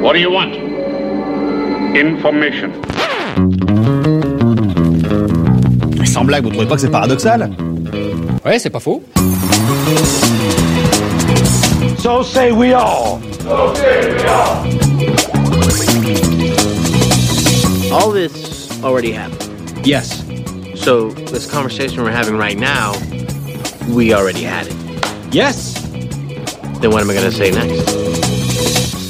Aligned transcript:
What 0.00 0.12
do 0.12 0.20
you 0.20 0.30
want? 0.30 0.54
Information. 1.96 2.72
Mais 5.98 6.06
sans 6.06 6.24
blague, 6.24 6.44
vous 6.44 6.50
trouvez 6.50 6.66
pas 6.66 6.76
que 6.76 6.80
c'est 6.80 6.90
paradoxal 6.90 7.50
Ouais, 8.44 8.58
c'est 8.58 8.70
pas 8.70 8.80
faux. 8.80 9.02
So 11.98 12.22
say 12.22 12.52
we 12.52 12.72
all. 12.72 13.20
All 17.92 18.12
this 18.12 18.70
already 18.84 19.12
happened. 19.12 19.84
Yes. 19.84 20.24
So 20.76 21.10
this 21.10 21.50
conversation 21.50 22.04
we're 22.04 22.12
having 22.12 22.36
right 22.36 22.58
now, 22.58 22.92
we 23.88 24.14
already 24.14 24.44
had 24.44 24.66
it. 24.68 24.76
Yes 25.32 25.74
Then 26.80 26.92
what 26.92 27.02
am 27.02 27.10
I 27.10 27.14
gonna 27.14 27.32
say 27.32 27.50
next? 27.50 27.87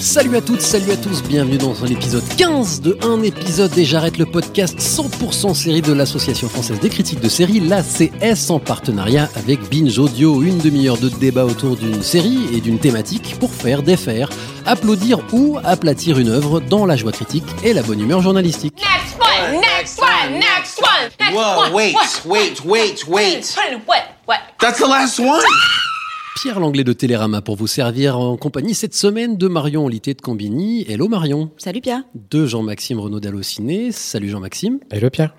Salut 0.00 0.36
à 0.36 0.40
toutes, 0.40 0.60
salut 0.60 0.92
à 0.92 0.96
tous, 0.96 1.22
bienvenue 1.24 1.58
dans 1.58 1.74
l'épisode 1.84 2.22
15 2.36 2.82
de 2.82 2.96
Un 3.02 3.20
épisode 3.22 3.76
et 3.76 3.84
j'arrête 3.84 4.16
le 4.16 4.26
podcast 4.26 4.78
100% 4.78 5.54
série 5.54 5.82
de 5.82 5.92
l'Association 5.92 6.48
française 6.48 6.78
des 6.78 6.88
critiques 6.88 7.20
de 7.20 7.28
séries, 7.28 7.58
l'ACS, 7.58 8.50
en 8.50 8.60
partenariat 8.60 9.28
avec 9.34 9.60
Binge 9.68 9.98
Audio, 9.98 10.42
une 10.42 10.58
demi-heure 10.58 10.98
de 10.98 11.08
débat 11.08 11.44
autour 11.44 11.76
d'une 11.76 12.02
série 12.02 12.38
et 12.54 12.60
d'une 12.60 12.78
thématique 12.78 13.38
pour 13.40 13.52
faire, 13.52 13.82
défaire, 13.82 14.30
applaudir 14.66 15.18
ou 15.32 15.58
aplatir 15.64 16.18
une 16.18 16.28
œuvre 16.28 16.60
dans 16.60 16.86
la 16.86 16.94
joie 16.94 17.12
critique 17.12 17.46
et 17.64 17.72
la 17.72 17.82
bonne 17.82 18.00
humeur 18.00 18.22
journalistique. 18.22 18.74
Next 18.76 19.18
one, 19.20 19.60
next 19.60 20.00
one, 20.00 20.32
next 20.38 20.80
one, 20.80 21.10
next 21.18 21.34
Whoa, 21.34 21.60
one. 21.64 21.72
wait, 21.72 21.96
wait, 22.24 22.64
wait, 22.64 23.08
wait. 23.08 23.56
What, 23.56 23.80
what, 23.86 24.02
what? 24.26 24.38
That's 24.60 24.78
the 24.78 24.86
last 24.86 25.18
one? 25.18 25.42
Pierre 26.40 26.60
Langlais 26.60 26.84
de 26.84 26.92
Télérama 26.92 27.42
pour 27.42 27.56
vous 27.56 27.66
servir 27.66 28.16
en 28.16 28.36
compagnie 28.36 28.72
cette 28.72 28.94
semaine 28.94 29.36
de 29.36 29.48
Marion 29.48 29.84
Olité 29.84 30.14
de 30.14 30.20
Combini. 30.20 30.84
Hello 30.88 31.08
Marion. 31.08 31.50
Salut 31.56 31.80
Pierre. 31.80 32.04
De 32.30 32.46
Jean-Maxime 32.46 33.00
Renaud 33.00 33.18
d'Allociné. 33.18 33.90
Salut 33.90 34.28
Jean-Maxime. 34.28 34.78
Hello 34.92 35.10
Pierre. 35.10 35.34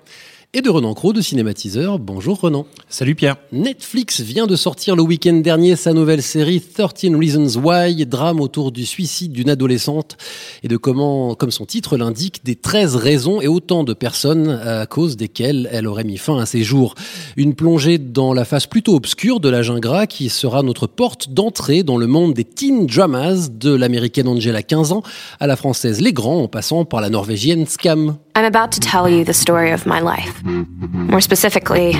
Et 0.52 0.62
de 0.62 0.68
Renan 0.68 0.94
Cros 0.94 1.12
de 1.12 1.20
Cinématiseur. 1.20 2.00
Bonjour 2.00 2.40
Renan. 2.40 2.66
Salut 2.88 3.14
Pierre. 3.14 3.36
Netflix 3.52 4.20
vient 4.20 4.48
de 4.48 4.56
sortir 4.56 4.96
le 4.96 5.02
week-end 5.02 5.34
dernier 5.34 5.76
sa 5.76 5.92
nouvelle 5.92 6.22
série 6.22 6.60
13 6.60 7.14
Reasons 7.14 7.60
Why, 7.60 8.04
drame 8.04 8.40
autour 8.40 8.72
du 8.72 8.84
suicide 8.84 9.30
d'une 9.30 9.48
adolescente 9.48 10.16
et 10.64 10.68
de 10.68 10.76
comment, 10.76 11.36
comme 11.36 11.52
son 11.52 11.66
titre 11.66 11.96
l'indique, 11.96 12.44
des 12.44 12.56
13 12.56 12.96
raisons 12.96 13.40
et 13.40 13.46
autant 13.46 13.84
de 13.84 13.94
personnes 13.94 14.48
à 14.48 14.86
cause 14.86 15.16
desquelles 15.16 15.68
elle 15.70 15.86
aurait 15.86 16.02
mis 16.02 16.18
fin 16.18 16.40
à 16.40 16.46
ses 16.46 16.64
jours. 16.64 16.96
Une 17.36 17.54
plongée 17.54 17.98
dans 17.98 18.32
la 18.32 18.44
face 18.44 18.66
plutôt 18.66 18.96
obscure 18.96 19.38
de 19.38 19.48
la 19.48 19.62
Gingras 19.62 20.08
qui 20.08 20.30
sera 20.30 20.64
notre 20.64 20.88
porte 20.88 21.30
d'entrée 21.30 21.84
dans 21.84 21.96
le 21.96 22.08
monde 22.08 22.34
des 22.34 22.42
teen 22.42 22.86
dramas 22.86 23.50
de 23.52 23.72
l'américaine 23.72 24.26
Angela 24.26 24.64
15 24.64 24.90
ans 24.90 25.04
à 25.38 25.46
la 25.46 25.54
française 25.54 26.00
Les 26.00 26.12
Grands 26.12 26.42
en 26.42 26.48
passant 26.48 26.84
par 26.84 27.00
la 27.00 27.08
norvégienne 27.08 27.66
Scam. 27.68 28.16
I'm 28.34 28.44
about 28.44 28.72
to 28.72 28.80
tell 28.80 29.08
you 29.08 29.24
the 29.24 29.34
story 29.34 29.70
of 29.72 29.86
my 29.86 30.00
life. 30.00 30.42
More 30.44 31.20
specifically, 31.20 31.94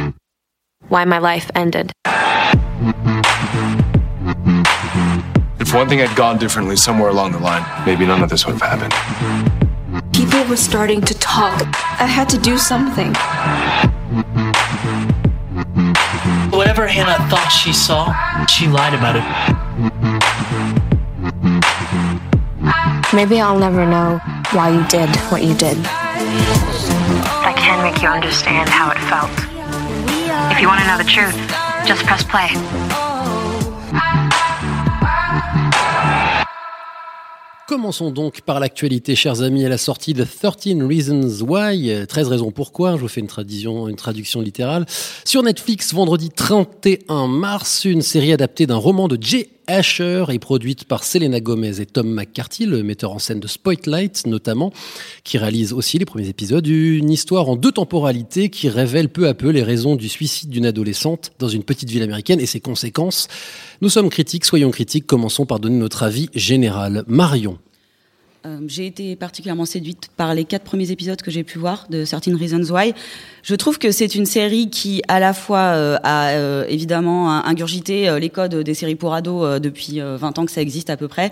why 0.89 1.05
my 1.05 1.19
life 1.19 1.50
ended. 1.55 1.92
If 5.58 5.75
one 5.75 5.89
thing 5.89 5.98
had 5.98 6.17
gone 6.17 6.39
differently 6.39 6.77
somewhere 6.77 7.11
along 7.11 7.33
the 7.33 7.39
line, 7.39 7.64
maybe 7.84 8.06
none 8.06 8.23
of 8.23 8.31
this 8.31 8.47
would 8.47 8.56
have 8.61 8.62
happened. 8.62 8.95
People 10.14 10.45
were 10.45 10.56
starting 10.56 11.01
to 11.03 11.14
talk. 11.14 11.61
I 12.01 12.06
had 12.06 12.28
to 12.31 12.39
do 12.39 12.58
something. 12.58 13.14
Whatever 16.56 16.86
Hannah 16.86 17.19
thought 17.28 17.48
she 17.48 17.73
saw, 17.73 18.14
she 18.47 18.69
lied 18.69 18.95
about 18.95 19.17
it. 19.17 19.25
Maybe 23.12 23.41
I'll 23.41 23.58
never 23.58 23.84
know 23.84 24.20
why 24.53 24.70
you 24.70 24.86
did 24.89 25.08
what 25.31 25.42
you 25.42 25.55
did. 25.55 25.77
Can 27.70 27.82
make 27.82 28.02
you 28.02 28.08
understand 28.08 28.68
how 28.68 28.90
it 28.90 28.98
felt. 29.08 29.30
If 30.50 30.61
you 30.61 30.68
want 30.68 30.80
to 30.80 30.86
know 30.86 30.98
the 30.98 31.05
truth, 31.05 31.36
just 31.86 32.05
press 32.05 32.24
play. 32.24 32.50
Commençons 37.67 38.11
donc 38.11 38.40
par 38.40 38.61
l'actualité, 38.61 39.14
chers 39.14 39.42
amis, 39.42 39.64
à 39.64 39.68
la 39.68 39.78
sortie 39.78 40.12
de 40.12 40.24
13 40.24 40.83
Reasons 40.83 41.45
Why, 41.46 41.90
euh, 41.90 42.05
13 42.05 42.28
raisons 42.28 42.50
pourquoi, 42.50 42.96
je 42.96 43.02
vous 43.02 43.08
fais 43.08 43.20
une 43.20 43.28
traduction, 43.28 44.40
littérale. 44.40 44.86
Sur 45.24 45.42
Netflix, 45.42 45.95
vendredi 45.95 46.30
31 46.30 47.28
mars, 47.28 47.84
une 47.84 48.02
série 48.02 48.33
adaptée 48.33 48.66
d'un 48.66 48.77
roman 48.77 49.06
de 49.08 49.16
Jay 49.20 49.48
Asher 49.70 50.25
et 50.31 50.41
produite 50.41 50.85
par 50.85 51.05
Selena 51.05 51.41
Gomez 51.41 51.81
et 51.81 51.86
Tom 51.86 52.13
McCarthy, 52.13 52.67
le 52.67 52.83
metteur 52.83 53.13
en 53.13 53.20
scène 53.20 53.39
de 53.39 53.47
Spotlight 53.47 54.27
notamment, 54.27 54.73
qui 55.23 55.39
réalise 55.39 55.73
aussi 55.73 55.98
les 55.98 56.05
premiers 56.05 56.29
épisodes, 56.29 56.67
une 56.67 57.11
histoire 57.11 57.48
en 57.48 57.55
deux 57.55 57.70
temporalités 57.70 58.51
qui 58.51 58.69
révèle 58.69 59.08
peu 59.08 59.29
à 59.29 59.35
peu 59.35 59.51
les 59.51 59.63
raisons 59.63 59.95
du 59.95 60.08
suicide 60.08 60.51
d'une 60.51 60.67
adolescente 60.67 61.31
dans 61.39 61.48
une 61.48 61.63
petite 61.63 61.89
ville 61.89 62.03
américaine 62.03 62.41
et 62.41 62.47
ses 62.47 62.61
conséquences. 62.61 63.29
Nous 63.81 63.91
sommes 63.91 64.11
critiques, 64.11 64.45
soyons 64.45 64.73
critiques, 64.73 65.07
commençons 65.07 65.47
par 65.47 65.61
donner 65.61 65.79
notre 65.79 66.02
avis 66.02 66.29
général. 66.35 67.05
Marion. 67.07 67.58
Euh, 68.46 68.58
j'ai 68.67 68.86
été 68.86 69.17
particulièrement 69.17 69.67
séduite 69.67 70.08
par 70.17 70.34
les 70.34 70.45
quatre 70.45 70.64
premiers 70.64 70.90
épisodes 70.90 71.20
que 71.20 71.30
j'ai 71.30 71.45
pu 71.45 71.58
voir 71.58 71.86
de 71.90 72.06
Certain 72.06 72.36
Reasons 72.36 72.73
Why. 72.73 72.95
Je 73.42 73.55
trouve 73.55 73.78
que 73.78 73.90
c'est 73.90 74.14
une 74.14 74.24
série 74.24 74.70
qui, 74.70 75.02
à 75.08 75.20
la 75.20 75.34
fois, 75.34 75.58
euh, 75.58 75.98
a 76.05 76.30
euh, 76.30 76.64
évidemment 76.68 77.45
ingurgité 77.45 78.18
les 78.18 78.30
codes 78.30 78.55
des 78.55 78.74
séries 78.74 78.95
pour 78.95 79.14
ados 79.14 79.61
depuis 79.61 80.01
euh, 80.01 80.17
20 80.17 80.39
ans 80.39 80.46
que 80.46 80.52
ça 80.52 80.62
existe 80.62 80.90
à 80.90 80.96
peu 80.96 81.08
près, 81.08 81.30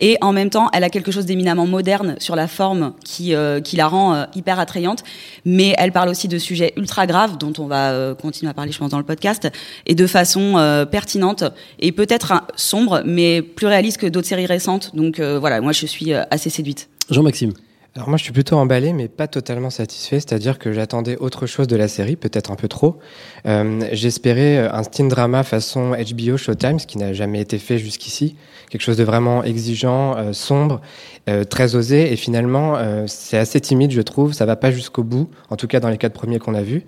et 0.00 0.16
en 0.20 0.32
même 0.32 0.50
temps, 0.50 0.68
elle 0.72 0.84
a 0.84 0.90
quelque 0.90 1.10
chose 1.10 1.26
d'éminemment 1.26 1.66
moderne 1.66 2.16
sur 2.18 2.36
la 2.36 2.46
forme 2.46 2.92
qui, 3.04 3.34
qui 3.64 3.76
la 3.76 3.88
rend 3.88 4.26
hyper 4.34 4.58
attrayante. 4.58 5.02
Mais 5.44 5.74
elle 5.78 5.92
parle 5.92 6.08
aussi 6.08 6.28
de 6.28 6.38
sujets 6.38 6.72
ultra 6.76 7.06
graves 7.06 7.38
dont 7.38 7.52
on 7.58 7.66
va 7.66 8.14
continuer 8.20 8.50
à 8.50 8.54
parler, 8.54 8.72
je 8.72 8.78
pense, 8.78 8.90
dans 8.90 8.98
le 8.98 9.04
podcast, 9.04 9.48
et 9.86 9.94
de 9.94 10.06
façon 10.06 10.86
pertinente 10.90 11.44
et 11.78 11.92
peut-être 11.92 12.44
sombre, 12.56 13.02
mais 13.04 13.42
plus 13.42 13.66
réaliste 13.66 13.98
que 13.98 14.06
d'autres 14.06 14.28
séries 14.28 14.46
récentes. 14.46 14.94
Donc 14.94 15.20
voilà, 15.20 15.60
moi 15.60 15.72
je 15.72 15.86
suis 15.86 16.04
euh, 16.12 16.22
assez 16.44 16.56
séduite. 16.56 16.90
Jean-Maxime. 17.10 17.52
Alors 17.96 18.08
moi 18.08 18.18
je 18.18 18.24
suis 18.24 18.32
plutôt 18.32 18.56
emballé 18.56 18.92
mais 18.92 19.08
pas 19.08 19.28
totalement 19.28 19.70
satisfait, 19.70 20.16
c'est-à-dire 20.16 20.58
que 20.58 20.72
j'attendais 20.72 21.16
autre 21.16 21.46
chose 21.46 21.68
de 21.68 21.76
la 21.76 21.88
série, 21.88 22.16
peut-être 22.16 22.50
un 22.50 22.56
peu 22.56 22.68
trop. 22.68 22.98
Euh, 23.46 23.80
J'espérais 23.92 24.58
euh, 24.58 24.72
un 24.72 24.82
teen 24.82 25.08
drama 25.08 25.42
façon 25.42 25.92
HBO 25.92 26.36
Showtime, 26.36 26.80
ce 26.80 26.86
qui 26.86 26.98
n'a 26.98 27.12
jamais 27.14 27.40
été 27.40 27.58
fait 27.58 27.78
jusqu'ici, 27.78 28.36
quelque 28.68 28.82
chose 28.82 28.96
de 28.96 29.04
vraiment 29.04 29.42
exigeant, 29.44 30.18
euh, 30.18 30.32
sombre, 30.32 30.82
euh, 31.30 31.44
très 31.44 31.76
osé 31.76 32.12
et 32.12 32.16
finalement 32.16 32.74
euh, 32.76 33.04
c'est 33.06 33.38
assez 33.38 33.60
timide 33.60 33.92
je 33.92 34.02
trouve, 34.02 34.34
ça 34.34 34.44
va 34.44 34.56
pas 34.56 34.70
jusqu'au 34.70 35.04
bout, 35.04 35.30
en 35.48 35.56
tout 35.56 35.68
cas 35.68 35.80
dans 35.80 35.88
les 35.88 35.98
quatre 35.98 36.14
premiers 36.14 36.40
qu'on 36.40 36.54
a 36.54 36.62
vus. 36.62 36.82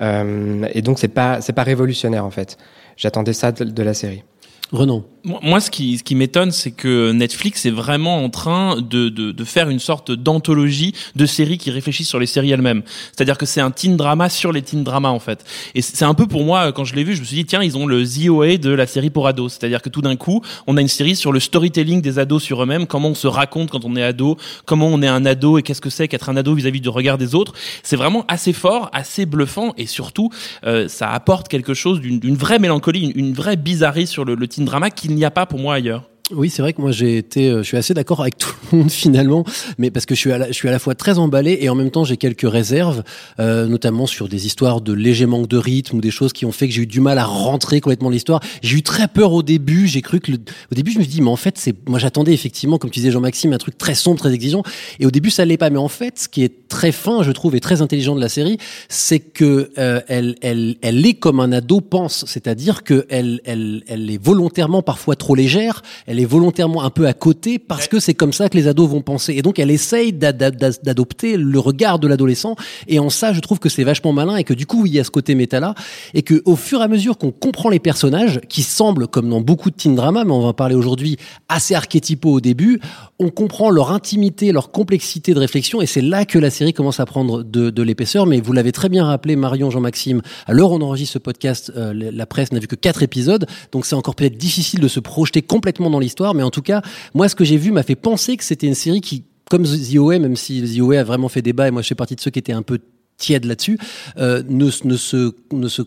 Euh, 0.00 0.66
et 0.72 0.82
donc 0.82 0.98
c'est 0.98 1.08
pas 1.08 1.40
c'est 1.42 1.52
pas 1.52 1.64
révolutionnaire 1.64 2.24
en 2.24 2.30
fait. 2.30 2.56
J'attendais 2.96 3.34
ça 3.34 3.52
de, 3.52 3.62
de 3.62 3.82
la 3.82 3.94
série. 3.94 4.24
Renan. 4.72 5.04
Moi, 5.26 5.58
ce 5.58 5.72
qui, 5.72 5.98
ce 5.98 6.04
qui 6.04 6.14
m'étonne, 6.14 6.52
c'est 6.52 6.70
que 6.70 7.10
Netflix 7.10 7.66
est 7.66 7.72
vraiment 7.72 8.22
en 8.22 8.30
train 8.30 8.76
de, 8.76 9.08
de, 9.08 9.32
de 9.32 9.44
faire 9.44 9.68
une 9.68 9.80
sorte 9.80 10.12
d'anthologie 10.12 10.94
de 11.16 11.26
séries 11.26 11.58
qui 11.58 11.72
réfléchissent 11.72 12.08
sur 12.08 12.20
les 12.20 12.26
séries 12.26 12.52
elles-mêmes. 12.52 12.84
C'est-à-dire 13.10 13.36
que 13.36 13.44
c'est 13.44 13.60
un 13.60 13.72
teen 13.72 13.96
drama 13.96 14.28
sur 14.28 14.52
les 14.52 14.62
teen 14.62 14.84
dramas, 14.84 15.08
en 15.08 15.18
fait. 15.18 15.44
Et 15.74 15.82
c'est 15.82 16.04
un 16.04 16.14
peu 16.14 16.28
pour 16.28 16.44
moi, 16.44 16.70
quand 16.70 16.84
je 16.84 16.94
l'ai 16.94 17.02
vu, 17.02 17.16
je 17.16 17.22
me 17.22 17.24
suis 17.24 17.38
dit, 17.38 17.44
tiens, 17.44 17.60
ils 17.60 17.76
ont 17.76 17.86
le 17.86 18.04
ZOA 18.04 18.58
de 18.58 18.70
la 18.70 18.86
série 18.86 19.10
pour 19.10 19.26
ados. 19.26 19.54
C'est-à-dire 19.54 19.82
que 19.82 19.88
tout 19.88 20.00
d'un 20.00 20.14
coup, 20.14 20.42
on 20.68 20.76
a 20.76 20.80
une 20.80 20.86
série 20.86 21.16
sur 21.16 21.32
le 21.32 21.40
storytelling 21.40 22.00
des 22.00 22.20
ados 22.20 22.44
sur 22.44 22.62
eux-mêmes, 22.62 22.86
comment 22.86 23.08
on 23.08 23.14
se 23.14 23.26
raconte 23.26 23.70
quand 23.70 23.84
on 23.84 23.96
est 23.96 24.04
ado, 24.04 24.36
comment 24.64 24.86
on 24.86 25.02
est 25.02 25.08
un 25.08 25.26
ado 25.26 25.58
et 25.58 25.64
qu'est-ce 25.64 25.80
que 25.80 25.90
c'est 25.90 26.06
qu'être 26.06 26.28
un 26.28 26.36
ado 26.36 26.54
vis-à-vis 26.54 26.80
du 26.80 26.88
regard 26.88 27.18
des 27.18 27.34
autres. 27.34 27.52
C'est 27.82 27.96
vraiment 27.96 28.24
assez 28.28 28.52
fort, 28.52 28.90
assez 28.92 29.26
bluffant 29.26 29.74
et 29.76 29.86
surtout, 29.86 30.30
euh, 30.66 30.86
ça 30.86 31.10
apporte 31.10 31.48
quelque 31.48 31.74
chose 31.74 32.00
d'une 32.00 32.36
vraie 32.36 32.60
mélancolie, 32.60 33.10
une, 33.16 33.32
vraie 33.32 33.56
bizarrerie 33.56 34.06
sur 34.06 34.24
le, 34.24 34.36
le 34.36 34.46
teen 34.46 34.64
drama 34.64 34.90
qu'il 34.90 35.15
n'y 35.16 35.24
a 35.24 35.30
pas 35.30 35.46
pour 35.46 35.58
moi 35.58 35.74
ailleurs. 35.74 36.08
Oui, 36.32 36.50
c'est 36.50 36.60
vrai 36.60 36.72
que 36.72 36.80
moi 36.80 36.90
j'ai 36.90 37.18
été, 37.18 37.50
euh, 37.50 37.58
je 37.58 37.68
suis 37.68 37.76
assez 37.76 37.94
d'accord 37.94 38.20
avec 38.20 38.36
tout 38.38 38.50
le 38.72 38.78
monde 38.78 38.90
finalement, 38.90 39.44
mais 39.78 39.92
parce 39.92 40.06
que 40.06 40.16
je 40.16 40.20
suis 40.20 40.32
à 40.32 40.38
la, 40.38 40.48
je 40.48 40.54
suis 40.54 40.66
à 40.66 40.72
la 40.72 40.80
fois 40.80 40.96
très 40.96 41.18
emballé 41.18 41.58
et 41.60 41.68
en 41.68 41.76
même 41.76 41.92
temps 41.92 42.02
j'ai 42.02 42.16
quelques 42.16 42.50
réserves, 42.50 43.04
euh, 43.38 43.66
notamment 43.68 44.06
sur 44.06 44.28
des 44.28 44.44
histoires 44.44 44.80
de 44.80 44.92
léger 44.92 45.26
manque 45.26 45.46
de 45.46 45.56
rythme 45.56 45.98
ou 45.98 46.00
des 46.00 46.10
choses 46.10 46.32
qui 46.32 46.44
ont 46.44 46.50
fait 46.50 46.66
que 46.66 46.74
j'ai 46.74 46.82
eu 46.82 46.86
du 46.88 47.00
mal 47.00 47.18
à 47.18 47.24
rentrer 47.24 47.80
complètement 47.80 48.10
l'histoire. 48.10 48.40
J'ai 48.60 48.78
eu 48.78 48.82
très 48.82 49.06
peur 49.06 49.32
au 49.32 49.44
début, 49.44 49.86
j'ai 49.86 50.02
cru 50.02 50.18
que 50.18 50.32
le, 50.32 50.38
au 50.72 50.74
début 50.74 50.90
je 50.90 50.98
me 50.98 51.04
suis 51.04 51.12
dit 51.12 51.22
mais 51.22 51.30
en 51.30 51.36
fait 51.36 51.58
c'est, 51.58 51.76
moi 51.88 52.00
j'attendais 52.00 52.32
effectivement 52.32 52.78
comme 52.78 52.90
tu 52.90 52.98
disais 52.98 53.12
Jean-Maxime 53.12 53.52
un 53.52 53.58
truc 53.58 53.78
très 53.78 53.94
sombre, 53.94 54.18
très 54.18 54.34
exigeant. 54.34 54.64
Et 54.98 55.06
au 55.06 55.12
début 55.12 55.30
ça 55.30 55.44
l'est 55.44 55.56
pas, 55.56 55.70
mais 55.70 55.78
en 55.78 55.86
fait 55.86 56.18
ce 56.18 56.28
qui 56.28 56.42
est 56.42 56.66
très 56.66 56.90
fin 56.90 57.22
je 57.22 57.30
trouve 57.30 57.54
et 57.54 57.60
très 57.60 57.82
intelligent 57.82 58.16
de 58.16 58.20
la 58.20 58.28
série, 58.28 58.58
c'est 58.88 59.20
que 59.20 59.70
euh, 59.78 60.00
elle, 60.08 60.34
elle, 60.40 60.74
elle 60.82 61.06
est 61.06 61.14
comme 61.14 61.38
un 61.38 61.52
ado 61.52 61.80
pense, 61.80 62.24
c'est-à-dire 62.26 62.82
que 62.82 63.06
elle, 63.10 63.40
elle, 63.44 63.84
elle 63.86 64.10
est 64.10 64.20
volontairement 64.20 64.82
parfois 64.82 65.14
trop 65.14 65.36
légère, 65.36 65.82
Elle 66.16 66.22
est 66.22 66.24
volontairement 66.24 66.82
un 66.82 66.88
peu 66.88 67.06
à 67.06 67.12
côté 67.12 67.58
parce 67.58 67.88
que 67.88 68.00
c'est 68.00 68.14
comme 68.14 68.32
ça 68.32 68.48
que 68.48 68.56
les 68.56 68.68
ados 68.68 68.88
vont 68.88 69.02
penser. 69.02 69.34
Et 69.34 69.42
donc 69.42 69.58
elle 69.58 69.70
essaye 69.70 70.14
d'ad- 70.14 70.38
d'ad- 70.38 70.78
d'adopter 70.82 71.36
le 71.36 71.58
regard 71.58 71.98
de 71.98 72.08
l'adolescent. 72.08 72.56
Et 72.88 72.98
en 72.98 73.10
ça, 73.10 73.34
je 73.34 73.40
trouve 73.40 73.58
que 73.58 73.68
c'est 73.68 73.84
vachement 73.84 74.14
malin 74.14 74.36
et 74.36 74.44
que 74.44 74.54
du 74.54 74.64
coup, 74.64 74.86
il 74.86 74.94
y 74.94 74.98
a 74.98 75.04
ce 75.04 75.10
côté 75.10 75.34
méta 75.34 75.60
là. 75.60 75.74
Et 76.14 76.22
que 76.22 76.40
au 76.46 76.56
fur 76.56 76.80
et 76.80 76.84
à 76.84 76.88
mesure 76.88 77.18
qu'on 77.18 77.32
comprend 77.32 77.68
les 77.68 77.80
personnages, 77.80 78.40
qui 78.48 78.62
semblent, 78.62 79.08
comme 79.08 79.28
dans 79.28 79.42
beaucoup 79.42 79.70
de 79.70 79.76
teen 79.76 79.94
drama, 79.94 80.24
mais 80.24 80.32
on 80.32 80.40
va 80.40 80.48
en 80.48 80.52
parler 80.54 80.74
aujourd'hui, 80.74 81.18
assez 81.50 81.74
archétypaux 81.74 82.32
au 82.32 82.40
début, 82.40 82.80
on 83.18 83.28
comprend 83.28 83.68
leur 83.68 83.92
intimité, 83.92 84.52
leur 84.52 84.70
complexité 84.70 85.34
de 85.34 85.38
réflexion. 85.38 85.82
Et 85.82 85.86
c'est 85.86 86.00
là 86.00 86.24
que 86.24 86.38
la 86.38 86.48
série 86.48 86.72
commence 86.72 86.98
à 86.98 87.04
prendre 87.04 87.42
de, 87.42 87.68
de 87.68 87.82
l'épaisseur. 87.82 88.24
Mais 88.24 88.40
vous 88.40 88.54
l'avez 88.54 88.72
très 88.72 88.88
bien 88.88 89.04
rappelé, 89.04 89.36
Marion, 89.36 89.70
Jean-Maxime, 89.70 90.22
à 90.46 90.54
l'heure 90.54 90.70
où 90.72 90.76
on 90.76 90.80
enregistre 90.80 91.12
ce 91.12 91.18
podcast, 91.18 91.72
euh, 91.76 91.92
la 91.92 92.24
presse 92.24 92.52
n'a 92.52 92.58
vu 92.58 92.68
que 92.68 92.74
quatre 92.74 93.02
épisodes. 93.02 93.46
Donc 93.72 93.84
c'est 93.84 93.96
encore 93.96 94.14
peut-être 94.14 94.38
difficile 94.38 94.80
de 94.80 94.88
se 94.88 94.98
projeter 95.00 95.42
complètement 95.42 95.90
dans 95.90 95.98
l'histoire. 96.06 96.34
Mais 96.34 96.42
en 96.42 96.50
tout 96.50 96.62
cas, 96.62 96.82
moi, 97.14 97.28
ce 97.28 97.34
que 97.34 97.44
j'ai 97.44 97.56
vu 97.56 97.70
m'a 97.72 97.82
fait 97.82 97.96
penser 97.96 98.36
que 98.36 98.44
c'était 98.44 98.66
une 98.66 98.74
série 98.74 99.00
qui, 99.00 99.24
comme 99.50 99.64
The 99.64 99.96
OA, 99.96 100.18
même 100.18 100.36
si 100.36 100.62
The 100.62 100.80
OA 100.80 101.00
a 101.00 101.04
vraiment 101.04 101.28
fait 101.28 101.42
débat, 101.42 101.68
et 101.68 101.70
moi 101.70 101.82
je 101.82 101.88
fais 101.88 101.94
partie 101.94 102.16
de 102.16 102.20
ceux 102.20 102.30
qui 102.30 102.38
étaient 102.38 102.52
un 102.52 102.62
peu 102.62 102.78
tièdes 103.16 103.44
là-dessus, 103.44 103.78
euh, 104.18 104.42
ne, 104.48 104.66
ne 104.84 104.96
se, 104.96 105.34
ne 105.52 105.68
se 105.68 105.82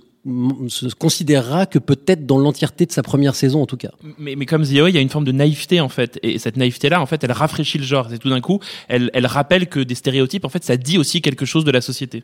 considérera 0.96 1.66
que 1.66 1.80
peut-être 1.80 2.26
dans 2.26 2.38
l'entièreté 2.38 2.86
de 2.86 2.92
sa 2.92 3.04
première 3.04 3.36
saison 3.36 3.62
en 3.62 3.66
tout 3.66 3.78
cas. 3.78 3.92
Mais, 4.18 4.36
mais 4.36 4.46
comme 4.46 4.64
Zio, 4.64 4.88
il 4.88 4.96
y 4.96 4.98
a 4.98 5.02
une 5.02 5.10
forme 5.10 5.26
de 5.26 5.32
naïveté 5.32 5.80
en 5.80 5.90
fait, 5.90 6.20
et 6.24 6.40
cette 6.40 6.58
naïveté-là, 6.58 7.02
en 7.02 7.06
fait, 7.06 7.24
elle 7.24 7.32
rafraîchit 7.32 7.78
le 7.78 7.84
genre. 7.84 8.08
C'est 8.10 8.20
tout 8.20 8.30
d'un 8.30 8.42
coup, 8.42 8.60
elle, 8.88 9.10
elle 9.14 9.26
rappelle 9.26 9.68
que 9.68 9.80
des 9.80 9.96
stéréotypes, 9.96 10.46
en 10.46 10.50
fait, 10.50 10.64
ça 10.64 10.78
dit 10.78 10.98
aussi 10.98 11.22
quelque 11.22 11.46
chose 11.46 11.64
de 11.64 11.72
la 11.72 11.82
société. 11.82 12.24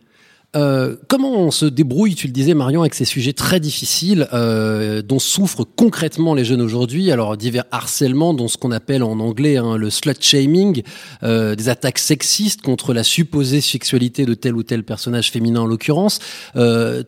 Euh, 0.56 0.96
comment 1.08 1.32
on 1.34 1.52
se 1.52 1.66
débrouille, 1.66 2.16
tu 2.16 2.28
le 2.28 2.34
disais 2.34 2.54
Marion, 2.54 2.82
avec 2.82 2.94
ces 2.94 3.06
sujets 3.06 3.34
très 3.34 3.60
difficiles 3.60 4.28
euh, 4.34 5.02
dont 5.02 5.20
souffrent 5.20 5.66
concrètement 5.76 6.34
les 6.34 6.46
jeunes 6.46 6.62
aujourd'hui? 6.62 7.12
Alors 7.12 7.36
divers 7.36 7.66
harcèlements, 7.72 8.34
dont 8.34 8.48
ce 8.48 8.58
qu'on 8.58 8.72
appelle 8.72 9.04
en 9.04 9.20
anglais 9.20 9.58
hein, 9.58 9.76
le 9.78 9.90
slut 9.90 10.16
shaming, 10.20 10.84
euh, 11.24 11.56
des 11.56 11.70
attaques 11.70 12.00
sexistes 12.00 12.62
contre 12.62 12.94
la 12.94 13.04
supposée 13.04 13.60
sexualité 13.60 14.26
de 14.26 14.34
tel 14.34 14.56
ou 14.56 14.64
tel 14.64 14.84
personnage 14.84 15.32
féminin 15.32 15.62
en 15.62 15.66
l'occurrence, 15.66 16.20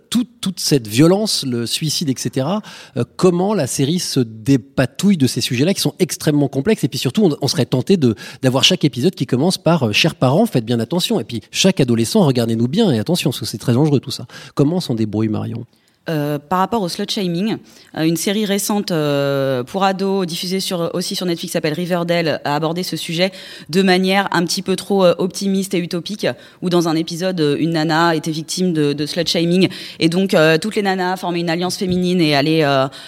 toute, 0.10 0.42
toute 0.42 0.60
cette 0.60 0.88
violence, 0.88 1.46
le 1.46 1.66
suicide, 1.66 2.10
etc. 2.10 2.48
Comment 3.16 3.54
la 3.54 3.68
série 3.68 4.00
se 4.00 4.20
dépatouille 4.20 5.18
de 5.18 5.28
ces 5.28 5.42
sujets-là 5.42 5.74
qui 5.74 5.82
sont 5.82 5.94
extrêmement 6.00 6.48
complexes? 6.48 6.84
Et 6.84 6.88
puis 6.88 7.00
surtout 7.00 7.26
on, 7.26 7.38
on 7.42 7.48
serait 7.48 7.66
tenté 7.66 7.98
de 7.98 8.16
d'avoir 8.42 8.64
chaque 8.64 8.84
épisode 8.84 9.16
qui 9.16 9.26
commence 9.26 9.58
par 9.58 9.94
chers 9.94 10.16
parents, 10.16 10.46
faites 10.46 10.66
bien 10.66 10.80
attention 10.80 11.20
et 11.20 11.24
puis 11.24 11.42
chaque 11.52 11.80
adolescent 11.80 12.26
regardez-nous 12.26 12.68
bien 12.68 12.92
et 12.92 13.00
attention 13.00 13.32
que 13.40 13.46
c'est 13.46 13.58
très 13.58 13.74
dangereux 13.74 14.00
tout 14.00 14.12
ça. 14.12 14.26
Comment 14.56 14.80
s'en 14.80 14.96
débrouille 14.96 15.28
Marion? 15.28 15.66
Euh, 16.10 16.40
par 16.40 16.60
rapport 16.60 16.82
au 16.84 16.88
slut 16.88 17.10
shaming, 17.10 17.58
euh, 17.98 18.04
une 18.04 18.16
série 18.16 18.46
récente 18.46 18.92
euh, 18.92 19.64
pour 19.66 19.84
ados 19.84 20.26
diffusée 20.26 20.62
sur, 20.62 20.92
aussi 20.94 21.18
sur 21.18 21.26
Netflix 21.26 21.52
s'appelle 21.52 21.74
Riverdale 21.74 22.40
a 22.46 22.56
abordé 22.56 22.84
ce 22.84 22.96
sujet 22.96 23.34
de 23.68 23.82
manière 23.82 24.30
un 24.32 24.46
petit 24.46 24.62
peu 24.62 24.78
trop 24.78 25.06
optimiste 25.06 25.74
et 25.74 25.80
utopique, 25.80 26.26
où 26.62 26.70
dans 26.70 26.88
un 26.88 26.96
épisode 26.96 27.58
une 27.60 27.72
nana 27.72 28.16
était 28.16 28.32
victime 28.32 28.72
de, 28.72 28.94
de 28.94 29.06
slut 29.06 29.28
shaming 29.28 29.68
et 30.00 30.08
donc 30.08 30.34
toutes 30.62 30.76
les 30.76 30.82
nanas 30.82 31.18
formaient 31.18 31.42
une 31.42 31.50
alliance 31.50 31.78
féminine 31.78 32.22
et 32.22 32.36
allaient 32.36 32.66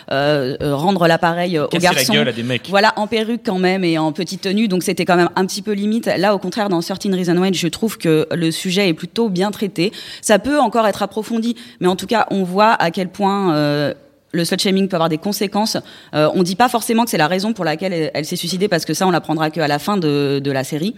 rendre 0.09 1.07
l'appareil 1.07 1.57
aux 1.57 1.67
Casser 1.67 1.85
la 1.85 1.93
garçons. 1.93 2.13
gueule 2.13 2.27
à 2.27 2.33
des 2.33 2.43
mecs. 2.43 2.67
Voilà, 2.69 2.93
en 2.97 3.07
perruque 3.07 3.41
quand 3.45 3.59
même 3.59 3.83
et 3.83 3.97
en 3.97 4.11
petite 4.11 4.41
tenue, 4.41 4.67
donc 4.67 4.83
c'était 4.83 5.05
quand 5.05 5.15
même 5.15 5.29
un 5.35 5.45
petit 5.45 5.61
peu 5.61 5.71
limite. 5.71 6.09
Là, 6.17 6.35
au 6.35 6.39
contraire, 6.39 6.67
dans 6.69 6.81
Certain 6.81 7.13
Reason 7.15 7.37
Why, 7.37 7.53
je 7.53 7.67
trouve 7.67 7.97
que 7.97 8.27
le 8.31 8.51
sujet 8.51 8.89
est 8.89 8.93
plutôt 8.93 9.29
bien 9.29 9.51
traité. 9.51 9.91
Ça 10.21 10.39
peut 10.39 10.59
encore 10.59 10.85
être 10.87 11.01
approfondi, 11.01 11.55
mais 11.79 11.87
en 11.87 11.95
tout 11.95 12.07
cas, 12.07 12.27
on 12.31 12.43
voit 12.43 12.73
à 12.73 12.88
quel 12.91 13.09
point 13.09 13.55
euh, 13.55 13.93
le 14.31 14.45
slut 14.45 14.59
shaming 14.59 14.87
peut 14.87 14.95
avoir 14.95 15.09
des 15.09 15.17
conséquences. 15.17 15.77
Euh, 16.13 16.29
on 16.35 16.43
dit 16.43 16.55
pas 16.55 16.69
forcément 16.69 17.03
que 17.03 17.09
c'est 17.09 17.17
la 17.17 17.27
raison 17.27 17.53
pour 17.53 17.65
laquelle 17.65 18.11
elle, 18.13 18.25
s'est 18.25 18.35
suicidée, 18.35 18.67
parce 18.67 18.85
que 18.85 18.93
ça, 18.93 19.07
on 19.07 19.11
l'apprendra 19.11 19.49
qu'à 19.49 19.67
la 19.67 19.79
fin 19.79 19.97
de 19.97 20.51
la 20.51 20.63
série. 20.63 20.95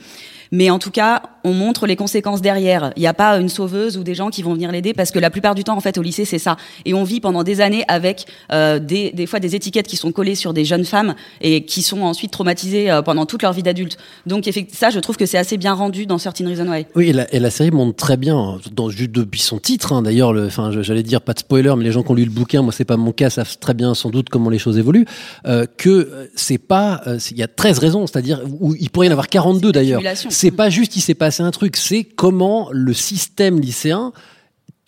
Mais 0.52 0.70
en 0.70 0.80
tout 0.80 0.92
cas, 0.92 1.22
on 1.44 1.54
montre 1.54 1.88
les 1.88 1.96
conséquences 1.96 2.42
derrière. 2.42 2.92
Il 2.98 3.00
n'y 3.00 3.08
a 3.08 3.14
pas 3.14 3.38
une 3.40 3.48
sauveuse 3.50 3.98
ou 3.98 4.04
des 4.04 4.14
gens 4.16 4.30
qui 4.30 4.42
vont 4.44 4.54
venir 4.54 4.72
l'aider 4.72 4.94
parce 4.94 5.12
que 5.12 5.18
la 5.20 5.30
plupart 5.30 5.56
du 5.56 5.64
temps, 5.64 5.78
en 5.78 5.80
fait, 5.80 5.98
au 5.98 6.02
lycée, 6.02 6.26
c'est 6.26 6.40
ça. 6.40 6.58
Et 6.86 6.94
on 6.94 7.04
vit 7.06 7.22
pendant 7.22 7.44
des 7.44 7.62
années 7.62 7.84
avec 7.88 8.26
euh, 8.52 8.78
des, 8.78 9.12
des 9.12 9.26
fois 9.26 9.40
des 9.40 9.56
étiquettes 9.56 9.88
qui 9.88 9.96
sont 9.96 10.12
collées 10.12 10.36
sur 10.36 10.54
des 10.54 10.66
jeunes 10.66 10.84
femmes 10.84 11.16
et 11.40 11.64
qui 11.66 11.82
sont 11.82 12.02
ensuite 12.02 12.32
traumatisées 12.32 12.92
euh, 12.92 13.02
pendant 13.02 13.26
toute 13.26 13.44
leur 13.44 13.54
vie 13.54 13.64
d'adulte. 13.64 13.98
Donc, 14.26 14.48
ça, 14.74 14.90
je 14.90 15.00
trouve 15.00 15.16
que 15.18 15.26
c'est 15.26 15.38
assez 15.38 15.58
bien 15.58 15.74
rendu 15.74 16.06
dans 16.06 16.18
Certain 16.18 16.46
Reason 16.48 16.68
Why. 16.68 16.86
Oui, 16.96 17.10
et 17.10 17.14
la, 17.14 17.34
et 17.34 17.40
la 17.40 17.50
série 17.50 17.72
montre 17.72 17.96
très 17.96 18.18
bien, 18.18 18.58
dans, 18.74 18.90
juste 18.90 19.12
depuis 19.12 19.40
son 19.42 19.58
titre, 19.58 19.94
hein, 19.94 20.02
d'ailleurs, 20.02 20.34
le- 20.34 20.48
enfin, 20.48 20.72
j'allais 20.82 21.04
dire 21.04 21.22
pas 21.22 21.34
de 21.34 21.40
spoiler, 21.40 21.74
mais 21.78 21.86
les 21.86 21.92
gens 21.94 22.04
qui 22.04 22.12
ont 22.12 22.16
lu 22.16 22.26
le 22.26 22.30
bouquin, 22.32 22.62
moi 22.62 22.74
c'est 22.74 22.86
pas 22.86 22.98
mon 22.98 23.14
cas, 23.14 23.30
savent 23.30 23.58
très 23.60 23.74
bien 23.74 23.94
sans 23.94 24.10
doute 24.10 24.28
comment 24.30 24.50
les 24.50 24.60
choses 24.60 24.78
évoluent, 24.78 25.06
euh, 25.46 25.66
que 25.78 25.90
euh, 25.90 26.28
c'est 26.36 26.58
pas, 26.58 27.02
euh, 27.08 27.18
il 27.32 27.38
y 27.38 27.44
a 27.44 27.48
13 27.48 27.80
raisons, 27.80 28.06
c'est-à-dire, 28.06 28.42
où 28.60 28.76
il 28.76 28.90
pourrait 28.90 29.08
y 29.08 29.10
en 29.10 29.14
avoir 29.14 29.30
42 29.30 29.72
d'ailleurs. 29.72 30.02
C'est 30.42 30.50
pas 30.50 30.72
juste 30.72 30.96
il 30.96 31.02
s'est 31.02 31.14
passé 31.14 31.44
un 31.44 31.52
truc, 31.52 31.78
c'est 31.78 32.04
comment 32.04 32.70
le 32.72 32.96
système 32.96 33.60
lycéen 33.60 34.12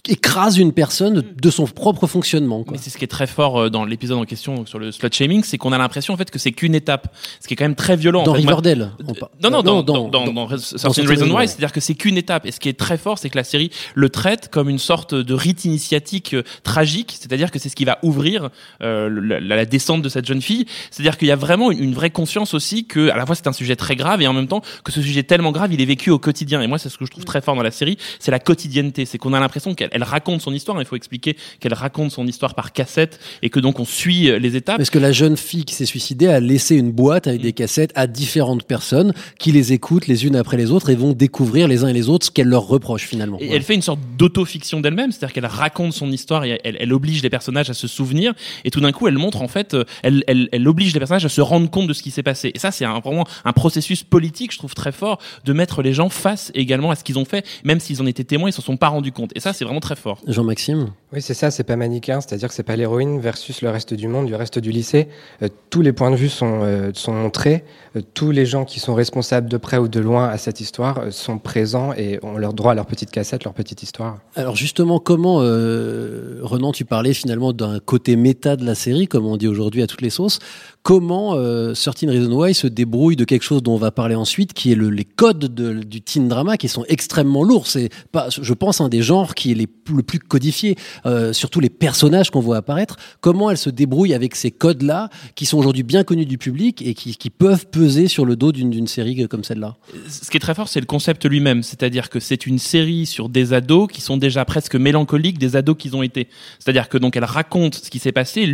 écrase 0.09 0.57
une 0.57 0.73
personne 0.73 1.23
de 1.41 1.49
son 1.49 1.65
propre 1.65 2.07
fonctionnement. 2.07 2.63
Quoi. 2.63 2.73
Mais 2.73 2.77
c'est 2.77 2.89
ce 2.89 2.97
qui 2.97 3.05
est 3.05 3.07
très 3.07 3.25
fort 3.27 3.57
euh, 3.57 3.69
dans 3.69 3.85
l'épisode 3.85 4.17
en 4.17 4.25
question 4.25 4.53
donc, 4.55 4.67
sur 4.67 4.77
le 4.77 4.91
slut 4.91 5.09
shaming, 5.13 5.43
c'est 5.43 5.57
qu'on 5.57 5.71
a 5.71 5.77
l'impression 5.77 6.13
en 6.13 6.17
fait 6.17 6.29
que 6.29 6.37
c'est 6.39 6.51
qu'une 6.51 6.75
étape, 6.75 7.15
ce 7.39 7.47
qui 7.47 7.53
est 7.53 7.57
quand 7.57 7.63
même 7.63 7.75
très 7.75 7.95
violent. 7.95 8.21
en 8.21 8.25
Dans 8.25 8.33
fait. 8.35 8.41
Moi- 8.43 8.55
Riverdale. 8.55 8.91
par- 9.17 9.29
Non, 9.41 9.49
non, 9.49 9.59
euh, 9.59 9.61
dans, 9.61 9.83
dans- 9.83 10.07
dans, 10.09 10.25
dans, 10.33 10.45
Reason 10.45 11.31
Why, 11.33 11.47
c'est-à-dire 11.47 11.71
que 11.71 11.79
c'est 11.79 11.95
qu'une 11.95 12.17
étape. 12.17 12.45
Et 12.45 12.51
ce 12.51 12.59
qui 12.59 12.67
est 12.67 12.77
très 12.77 12.97
fort, 12.97 13.17
c'est 13.17 13.29
que 13.29 13.37
la 13.37 13.45
série 13.45 13.71
le 13.95 14.09
traite 14.09 14.49
comme 14.51 14.67
une 14.69 14.77
sorte 14.79 15.15
de 15.15 15.33
rite 15.33 15.63
initiatique 15.63 16.33
euh, 16.33 16.43
tragique, 16.63 17.15
c'est-à-dire 17.17 17.49
que 17.49 17.57
c'est 17.59 17.69
ce 17.69 17.75
qui 17.75 17.85
va 17.85 17.99
ouvrir 18.03 18.49
euh, 18.81 19.09
la, 19.09 19.39
la- 19.39 19.55
la 19.55 19.65
descente 19.65 20.01
de 20.01 20.09
cette 20.09 20.25
jeune 20.25 20.41
fille. 20.41 20.65
C'est-à-dire 20.91 21.17
qu'il 21.17 21.29
y 21.29 21.31
a 21.31 21.35
vraiment 21.37 21.71
une, 21.71 21.81
une 21.81 21.93
vraie 21.93 22.09
conscience 22.09 22.53
aussi 22.53 22.85
que, 22.85 23.09
à 23.09 23.15
la 23.15 23.25
fois, 23.25 23.35
c'est 23.35 23.47
un 23.47 23.53
sujet 23.53 23.77
très 23.77 23.95
grave 23.95 24.21
et 24.21 24.27
en 24.27 24.33
même 24.33 24.47
temps 24.47 24.61
que 24.83 24.91
ce 24.91 25.01
sujet 25.01 25.23
tellement 25.23 25.51
grave, 25.53 25.71
il 25.73 25.79
est 25.79 25.85
vécu 25.85 26.09
au 26.11 26.19
quotidien. 26.19 26.61
Et 26.61 26.67
moi, 26.67 26.77
c'est 26.77 26.89
ce 26.89 26.97
que 26.97 27.05
je 27.05 27.11
trouve 27.11 27.23
très 27.23 27.41
fort 27.41 27.55
dans 27.55 27.63
la 27.63 27.71
série, 27.71 27.97
c'est 28.19 28.31
la 28.31 28.39
quotidienneté. 28.39 29.05
C'est 29.05 29.17
qu'on 29.17 29.31
a 29.33 29.39
l'impression 29.39 29.73
qu'elle 29.73 29.89
elle 29.93 30.03
raconte 30.03 30.41
son 30.41 30.53
histoire. 30.53 30.79
Il 30.81 30.85
faut 30.85 30.95
expliquer 30.95 31.37
qu'elle 31.59 31.73
raconte 31.73 32.11
son 32.11 32.27
histoire 32.27 32.55
par 32.55 32.73
cassette 32.73 33.19
et 33.41 33.49
que 33.49 33.59
donc 33.59 33.79
on 33.79 33.85
suit 33.85 34.29
euh, 34.29 34.39
les 34.39 34.55
étapes. 34.55 34.77
Parce 34.77 34.89
que 34.89 34.99
la 34.99 35.11
jeune 35.11 35.37
fille 35.37 35.65
qui 35.65 35.73
s'est 35.75 35.85
suicidée 35.85 36.27
a 36.27 36.39
laissé 36.39 36.75
une 36.75 36.91
boîte 36.91 37.27
avec 37.27 37.41
des 37.41 37.53
cassettes 37.53 37.91
à 37.95 38.07
différentes 38.07 38.63
personnes 38.63 39.13
qui 39.39 39.51
les 39.51 39.73
écoutent 39.73 40.07
les 40.07 40.25
unes 40.25 40.35
après 40.35 40.57
les 40.57 40.71
autres 40.71 40.89
et 40.89 40.95
vont 40.95 41.13
découvrir 41.13 41.67
les 41.67 41.83
uns 41.83 41.87
et 41.87 41.93
les 41.93 42.09
autres 42.09 42.25
ce 42.25 42.31
qu'elle 42.31 42.47
leur 42.47 42.67
reproche 42.67 43.03
finalement. 43.05 43.37
Et 43.39 43.49
elle 43.51 43.63
fait 43.63 43.75
une 43.75 43.81
sorte 43.81 43.99
d'autofiction 44.17 44.79
d'elle-même, 44.81 45.11
c'est-à-dire 45.11 45.33
qu'elle 45.33 45.45
raconte 45.45 45.93
son 45.93 46.11
histoire 46.11 46.43
et 46.45 46.59
elle, 46.63 46.77
elle 46.79 46.93
oblige 46.93 47.21
les 47.21 47.29
personnages 47.29 47.69
à 47.69 47.73
se 47.73 47.87
souvenir. 47.87 48.33
Et 48.65 48.71
tout 48.71 48.79
d'un 48.81 48.91
coup, 48.91 49.07
elle 49.07 49.17
montre 49.17 49.41
en 49.41 49.47
fait, 49.47 49.73
euh, 49.73 49.83
elle, 50.01 50.23
elle, 50.27 50.49
elle 50.51 50.67
oblige 50.67 50.93
les 50.93 50.99
personnages 50.99 51.25
à 51.25 51.29
se 51.29 51.41
rendre 51.41 51.69
compte 51.69 51.87
de 51.87 51.93
ce 51.93 52.01
qui 52.01 52.11
s'est 52.11 52.23
passé. 52.23 52.51
Et 52.53 52.59
ça, 52.59 52.71
c'est 52.71 52.85
un- 52.85 52.99
vraiment 52.99 53.25
un 53.45 53.53
processus 53.53 54.03
politique, 54.03 54.51
je 54.53 54.57
trouve 54.57 54.73
très 54.73 54.91
fort, 54.91 55.19
de 55.45 55.53
mettre 55.53 55.81
les 55.81 55.93
gens 55.93 56.09
face 56.09 56.51
également 56.55 56.91
à 56.91 56.95
ce 56.95 57.03
qu'ils 57.03 57.19
ont 57.19 57.25
fait, 57.25 57.45
même 57.63 57.79
s'ils 57.79 58.01
en 58.01 58.05
étaient 58.05 58.23
témoins, 58.23 58.49
ils 58.49 58.53
s'en 58.53 58.61
sont 58.61 58.77
pas 58.77 58.87
rendus 58.89 59.11
compte. 59.11 59.31
Et 59.35 59.39
ça, 59.39 59.53
c'est 59.53 59.65
vraiment 59.65 59.79
très 59.83 59.95
fort. 59.95 60.19
Jean-Maxime 60.27 60.93
Oui, 61.13 61.21
c'est 61.21 61.35
ça, 61.35 61.51
c'est 61.51 61.63
pas 61.63 61.75
manichéen, 61.75 62.21
c'est-à-dire 62.21 62.47
que 62.47 62.55
c'est 62.55 62.63
pas 62.63 62.75
l'héroïne 62.75 63.19
versus 63.19 63.61
le 63.61 63.69
reste 63.69 63.93
du 63.93 64.07
monde, 64.07 64.25
du 64.25 64.33
reste 64.33 64.57
du 64.57 64.71
lycée. 64.71 65.09
Euh, 65.43 65.47
tous 65.69 65.81
les 65.81 65.93
points 65.93 66.09
de 66.09 66.15
vue 66.15 66.29
sont, 66.29 66.61
euh, 66.63 66.89
sont 66.93 67.13
montrés, 67.13 67.63
Euh, 67.95 68.01
tous 68.15 68.31
les 68.31 68.47
gens 68.47 68.65
qui 68.65 68.79
sont 68.79 68.95
responsables 68.95 69.47
de 69.47 69.57
près 69.57 69.77
ou 69.77 69.87
de 69.87 69.99
loin 69.99 70.27
à 70.27 70.39
cette 70.39 70.59
histoire 70.59 70.95
sont 71.11 71.37
présents 71.37 71.93
et 71.93 72.19
ont 72.23 72.39
leur 72.39 72.55
droit 72.55 72.71
à 72.71 72.73
leur 72.75 72.87
petite 72.87 73.11
cassette, 73.11 73.43
leur 73.43 73.53
petite 73.53 73.83
histoire. 73.83 74.17
Alors 74.35 74.55
justement, 74.55 74.97
comment, 74.99 75.35
Renan, 75.37 76.71
tu 76.71 76.85
parlais 76.85 77.13
finalement 77.13 77.53
d'un 77.53 77.79
côté 77.79 78.15
méta 78.15 78.55
de 78.55 78.65
la 78.65 78.73
série, 78.73 79.07
comme 79.07 79.27
on 79.27 79.37
dit 79.37 79.47
aujourd'hui 79.47 79.83
à 79.83 79.87
toutes 79.87 80.01
les 80.01 80.09
sauces. 80.09 80.39
Comment 80.81 81.35
euh, 81.35 81.75
Certain 81.75 82.09
Reason 82.09 82.31
Why 82.33 82.53
se 82.55 82.65
débrouille 82.67 83.15
de 83.15 83.25
quelque 83.25 83.43
chose 83.43 83.61
dont 83.61 83.75
on 83.75 83.77
va 83.77 83.91
parler 83.91 84.15
ensuite, 84.15 84.53
qui 84.53 84.71
est 84.71 84.75
le, 84.75 84.89
les 84.89 85.05
codes 85.05 85.53
de- 85.53 85.83
du 85.83 86.01
teen 86.01 86.27
drama, 86.27 86.57
qui 86.57 86.67
sont 86.69 86.85
extrêmement 86.89 87.43
lourds. 87.43 87.67
C'est 87.67 87.89
pas, 88.11 88.27
je 88.29 88.53
pense, 88.53 88.81
un 88.81 88.89
des 88.89 89.03
genres 89.03 89.35
qui 89.35 89.51
est 89.51 89.67
le 89.93 90.01
plus 90.03 90.19
codifié, 90.19 90.75
euh, 91.05 91.33
surtout 91.33 91.59
les 91.59 91.69
personnages 91.69 92.29
qu'on 92.29 92.39
voit 92.39 92.57
apparaître. 92.57 92.97
Comment 93.21 93.49
elle 93.49 93.57
se 93.57 93.69
débrouille 93.69 94.13
avec 94.13 94.35
ces 94.35 94.51
codes-là, 94.51 95.09
qui 95.35 95.45
sont 95.45 95.57
aujourd'hui 95.57 95.83
bien 95.83 96.03
connus 96.03 96.25
du 96.25 96.37
public 96.37 96.81
et 96.85 96.93
qui, 96.93 97.29
peuvent 97.29 97.65
peser 97.67 98.07
sur 98.07 98.25
le 98.25 98.35
dos 98.35 98.51
d'une 98.51 98.87
série 98.87 99.27
comme 99.27 99.43
celle-là. 99.43 99.75
ce 100.07 100.29
qui 100.29 100.37
est 100.37 100.39
très 100.39 100.53
fort, 100.53 100.67
c'est 100.67 100.79
le 100.79 100.85
concept 100.85 101.25
lui-même. 101.25 101.63
C'est-à-dire 101.63 102.09
que 102.09 102.19
c'est 102.19 102.45
une 102.45 102.59
série 102.59 103.05
sur 103.05 103.27
des 103.27 103.53
ados 103.53 103.87
qui 103.91 104.01
sont 104.01 104.17
déjà 104.17 104.45
presque 104.45 104.75
mélancoliques 104.75 105.39
des 105.39 105.55
ados 105.55 105.75
qu'ils 105.77 105.95
ont 105.95 106.03
été. 106.03 106.27
C'est-à-dire 106.59 106.89
que 106.89 106.97
donc 106.97 107.17
elle 107.17 107.23
raconte 107.23 107.75
ce 107.75 107.89
qui 107.89 107.99
s'est 107.99 108.11
passé. 108.11 108.47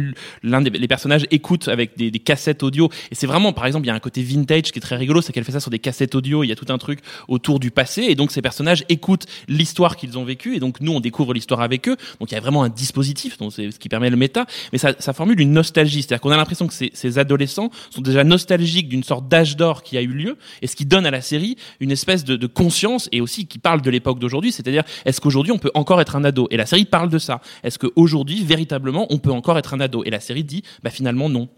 L'un 0.44 0.62
des 0.62 0.70
les 0.80 0.88
personnages 0.88 1.26
écoute 1.32 1.68
avec 1.68 1.98
des, 1.98 2.12
cassettes 2.12 2.64
audio. 2.64 2.90
Et 3.12 3.16
c'est 3.16 3.28
vraiment, 3.28 3.54
par 3.54 3.66
exemple, 3.66 3.86
il 3.86 3.90
y 3.90 3.92
a 3.92 3.96
un 3.96 4.00
côté 4.00 4.22
vintage 4.22 4.72
qui 4.72 4.80
est 4.80 4.82
très 4.82 4.96
rigolo, 4.96 5.22
c'est 5.22 5.34
qu'elle 5.34 5.44
fait 5.44 5.52
ça 5.52 5.60
sur 5.60 5.72
des 5.72 5.80
cassettes 5.80 6.16
audio. 6.16 6.44
Il 6.44 6.48
y 6.48 6.52
a 6.52 6.56
tout 6.56 6.72
un 6.72 6.78
truc 6.78 7.00
autour 7.28 7.60
du 7.60 7.72
passé. 7.72 8.04
Et 8.04 8.16
donc 8.16 8.32
ces 8.32 8.42
personnages 8.42 8.86
écoutent 8.90 9.26
l'histoire 9.48 9.96
qu'ils 9.96 10.18
ont 10.18 10.24
vécue. 10.24 10.56
Et 10.56 10.60
donc 10.60 10.82
nous, 10.82 10.92
on 10.92 11.00
découvre 11.00 11.34
l'histoire 11.34 11.62
avec 11.62 11.88
eux. 11.88 11.98
Vraiment 12.40 12.64
un 12.64 12.70
dispositif, 12.70 13.38
donc 13.38 13.54
c'est 13.54 13.72
ce 13.72 13.80
qui 13.80 13.90
permet 13.90 14.10
le 14.10 14.18
méta. 14.18 14.46
Mais 14.72 14.78
ça, 14.78 14.94
ça 15.00 15.14
formule 15.14 15.40
une 15.40 15.52
nostalgie. 15.52 16.02
C'est-à-dire 16.02 16.22
qu'on 16.22 16.32
a 16.32 16.38
l'impression 16.38 16.68
que 16.68 16.74
ces, 16.74 16.92
ces 16.94 17.18
adolescents 17.20 17.70
sont 17.90 18.02
déjà 18.02 18.24
nostalgiques 18.24 18.90
d'une 18.90 19.04
sorte 19.04 19.28
d'âge 19.28 19.56
d'or 19.56 19.84
qui 19.84 19.98
a 19.98 20.02
eu 20.02 20.08
lieu. 20.08 20.38
Et 20.62 20.68
ce 20.68 20.76
qui 20.76 20.86
donne 20.86 21.06
à 21.06 21.12
la 21.12 21.22
série 21.22 21.58
une 21.80 21.92
espèce 21.92 22.24
de, 22.24 22.36
de 22.36 22.48
conscience 22.48 23.10
et 23.12 23.22
aussi 23.22 23.48
qui 23.48 23.60
parle 23.60 23.82
de 23.82 23.90
l'époque 23.90 24.20
d'aujourd'hui. 24.20 24.52
C'est-à-dire, 24.52 24.84
est-ce 25.06 25.22
qu'aujourd'hui 25.22 25.52
on 25.52 25.60
peut 25.60 25.72
encore 25.74 26.02
être 26.02 26.16
un 26.16 26.24
ado? 26.24 26.48
Et 26.52 26.58
la 26.58 26.66
série 26.66 26.86
parle 26.86 27.10
de 27.10 27.20
ça. 27.20 27.42
Est-ce 27.64 27.80
qu'aujourd'hui, 27.80 28.44
véritablement, 28.44 29.08
on 29.10 29.18
peut 29.18 29.32
encore 29.32 29.58
être 29.58 29.74
un 29.74 29.80
ado? 29.80 30.04
Et 30.06 30.10
la 30.10 30.20
série 30.20 30.44
dit, 30.44 30.64
bah 30.84 30.90
finalement 30.90 31.30
non. 31.30 31.50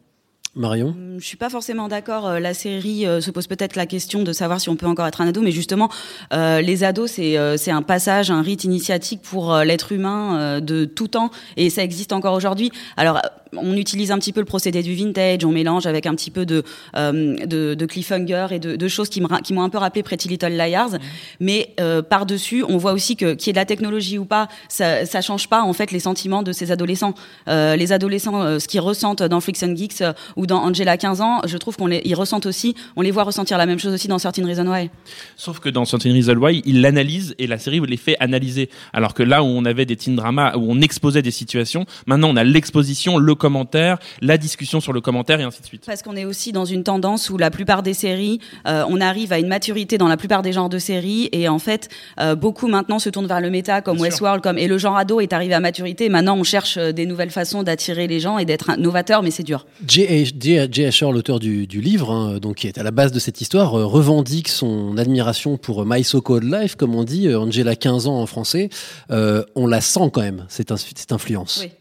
Marion 0.54 0.94
Je 1.18 1.26
suis 1.26 1.38
pas 1.38 1.50
forcément 1.50 1.88
d'accord. 1.88 2.28
Euh, 2.28 2.40
La 2.40 2.54
série 2.54 3.06
euh, 3.06 3.22
se 3.22 3.32
pose 3.32 3.48
peut-être 3.48 3.78
la 3.78 3.86
question 3.86 4.24
de 4.24 4.34
savoir 4.34 4.60
si 4.60 4.68
on 4.70 4.76
peut 4.76 4.86
encore 4.86 5.08
être 5.08 5.22
un 5.22 5.28
ado, 5.28 5.42
mais 5.42 5.52
justement, 5.52 5.90
euh, 6.34 6.60
les 6.60 6.84
ados, 6.84 7.12
c'est 7.12 7.38
euh, 7.38 7.56
c'est 7.56 7.72
un 7.72 7.82
passage, 7.82 8.32
un 8.32 8.42
rite 8.42 8.66
initiatique 8.66 9.22
pour 9.22 9.54
euh, 9.54 9.64
l'être 9.64 9.94
humain 9.94 10.60
de 10.60 10.86
tout 10.86 11.08
temps, 11.08 11.32
et 11.56 11.70
ça 11.70 11.84
existe 11.84 12.12
encore 12.12 12.34
aujourd'hui. 12.34 12.70
Alors, 12.98 13.22
on 13.54 13.76
utilise 13.76 14.12
un 14.12 14.18
petit 14.18 14.32
peu 14.34 14.40
le 14.40 14.46
procédé 14.46 14.82
du 14.82 14.94
vintage, 14.96 15.44
on 15.44 15.52
mélange 15.52 15.86
avec 15.86 16.06
un 16.06 16.16
petit 16.16 16.32
peu 16.32 16.46
de 16.46 16.64
euh, 16.96 17.36
de, 17.46 17.74
de 17.74 17.86
cliffhanger 17.86 18.48
et 18.52 18.60
de, 18.60 18.76
de 18.76 18.88
choses 18.88 19.10
qui 19.10 19.22
m'ont 19.22 19.64
un 19.64 19.70
peu 19.70 19.78
rappelé 19.78 20.04
Pretty 20.04 20.28
Little 20.30 20.56
Liars, 20.56 20.98
mais 21.40 21.74
euh, 21.80 22.02
par 22.02 22.26
dessus, 22.26 22.64
on 22.68 22.78
voit 22.78 22.94
aussi 22.94 23.16
que 23.16 23.34
qu'il 23.34 23.48
y 23.48 23.50
ait 23.52 23.54
de 23.54 23.58
la 23.60 23.66
technologie 23.66 24.18
ou 24.18 24.26
pas, 24.26 24.48
ça 24.70 25.06
ça 25.06 25.22
change 25.22 25.48
pas 25.50 25.64
en 25.64 25.74
fait 25.74 25.92
les 25.92 26.00
sentiments 26.00 26.44
de 26.44 26.52
ces 26.52 26.72
adolescents. 26.72 27.14
Euh, 27.48 27.76
les 27.76 27.92
adolescents, 27.92 28.60
ce 28.60 28.68
qu'ils 28.68 28.80
ressentent 28.82 29.24
dans 29.24 29.40
Freaks 29.42 29.64
and 29.64 29.76
Geeks 29.76 30.04
ou 30.42 30.48
dans 30.48 30.64
Angela 30.64 30.98
15 30.98 31.22
ans, 31.22 31.42
je 31.46 31.56
trouve 31.58 31.78
qu'on 31.78 31.86
les 31.86 32.02
ils 32.04 32.16
ressentent 32.16 32.48
aussi, 32.48 32.74
on 32.96 33.02
les 33.02 33.12
voit 33.12 33.24
ressentir 33.24 33.60
la 33.60 33.68
même 33.68 33.78
chose 33.78 33.94
aussi 33.94 34.08
dans 34.08 34.18
Certain 34.18 34.44
Reason 34.44 34.66
Why. 34.66 34.90
Sauf 35.38 35.60
que 35.60 35.70
dans 35.70 35.86
Certain 35.86 36.12
Reason 36.12 36.36
Why, 36.36 36.64
il 36.66 36.82
l'analyse 36.82 37.36
et 37.38 37.46
la 37.46 37.60
série 37.60 37.80
les 37.80 37.98
fait 37.98 38.18
analyser. 38.20 38.70
Alors 38.92 39.14
que 39.14 39.22
là 39.22 39.44
où 39.44 39.46
on 39.46 39.66
avait 39.66 39.86
des 39.86 39.96
teen 39.96 40.16
dramas 40.16 40.56
où 40.58 40.66
on 40.68 40.82
exposait 40.82 41.22
des 41.22 41.32
situations, 41.32 41.86
maintenant 42.08 42.30
on 42.30 42.36
a 42.38 42.44
l'exposition, 42.44 43.20
le 43.20 43.36
commentaire, 43.36 44.00
la 44.22 44.40
discussion 44.40 44.82
sur 44.82 44.94
le 44.94 45.02
commentaire 45.02 45.40
et 45.40 45.44
ainsi 45.44 45.62
de 45.62 45.68
suite. 45.68 45.84
Parce 45.86 46.02
qu'on 46.02 46.16
est 46.16 46.26
aussi 46.26 46.52
dans 46.52 46.66
une 46.66 46.84
tendance 46.84 47.30
où 47.30 47.38
la 47.38 47.52
plupart 47.52 47.84
des 47.84 47.94
séries, 47.94 48.40
euh, 48.68 48.84
on 48.90 49.00
arrive 49.00 49.34
à 49.34 49.38
une 49.38 49.48
maturité 49.48 50.00
dans 50.00 50.08
la 50.08 50.18
plupart 50.18 50.42
des 50.42 50.54
genres 50.54 50.70
de 50.70 50.80
séries 50.80 51.30
et 51.32 51.48
en 51.48 51.60
fait, 51.60 51.90
euh, 52.20 52.34
beaucoup 52.34 52.68
maintenant 52.68 52.98
se 52.98 53.10
tournent 53.10 53.28
vers 53.28 53.42
le 53.42 53.52
méta 53.52 53.82
comme 53.82 54.00
Westworld, 54.00 54.42
comme 54.42 54.58
et 54.58 54.68
le 54.68 54.80
genre 54.80 54.98
ado 54.98 55.20
est 55.20 55.34
arrivé 55.34 55.54
à 55.54 55.60
maturité. 55.60 56.10
Maintenant, 56.10 56.36
on 56.36 56.44
cherche 56.44 56.78
euh, 56.78 56.92
des 56.92 57.06
nouvelles 57.06 57.30
façons 57.30 57.62
d'attirer 57.62 58.08
les 58.08 58.20
gens 58.20 58.40
et 58.40 58.46
d'être 58.46 58.76
novateur, 58.78 59.22
mais 59.22 59.30
c'est 59.30 59.44
dur. 59.44 59.66
J.H. 59.88 60.31
J. 60.40 60.86
Asher, 60.86 61.12
l'auteur 61.12 61.40
du, 61.40 61.68
du 61.68 61.82
livre, 61.82 62.12
hein, 62.12 62.38
donc 62.40 62.58
qui 62.58 62.68
est 62.68 62.78
à 62.78 62.84
la 62.84 62.92
base 62.92 63.12
de 63.12 63.20
cette 63.20 63.42
histoire, 63.42 63.78
euh, 63.78 63.86
revendique 63.86 64.48
son 64.50 64.98
admiration 64.98 65.58
pour 65.58 65.86
My 65.86 66.04
So 66.04 66.22
Called 66.22 66.44
Life, 66.44 66.76
comme 66.76 66.96
on 66.96 67.04
dit, 67.04 67.28
euh, 67.28 67.40
Angela 67.40 67.76
15 67.76 68.08
ans 68.08 68.20
en 68.22 68.26
français. 68.26 68.70
Euh, 69.12 69.44
on 69.56 69.68
la 69.68 69.82
sent 69.82 70.10
quand 70.14 70.22
même, 70.22 70.46
cette, 70.50 70.76
cette 70.78 71.12
influence. 71.12 71.62
Oui. 71.64 71.72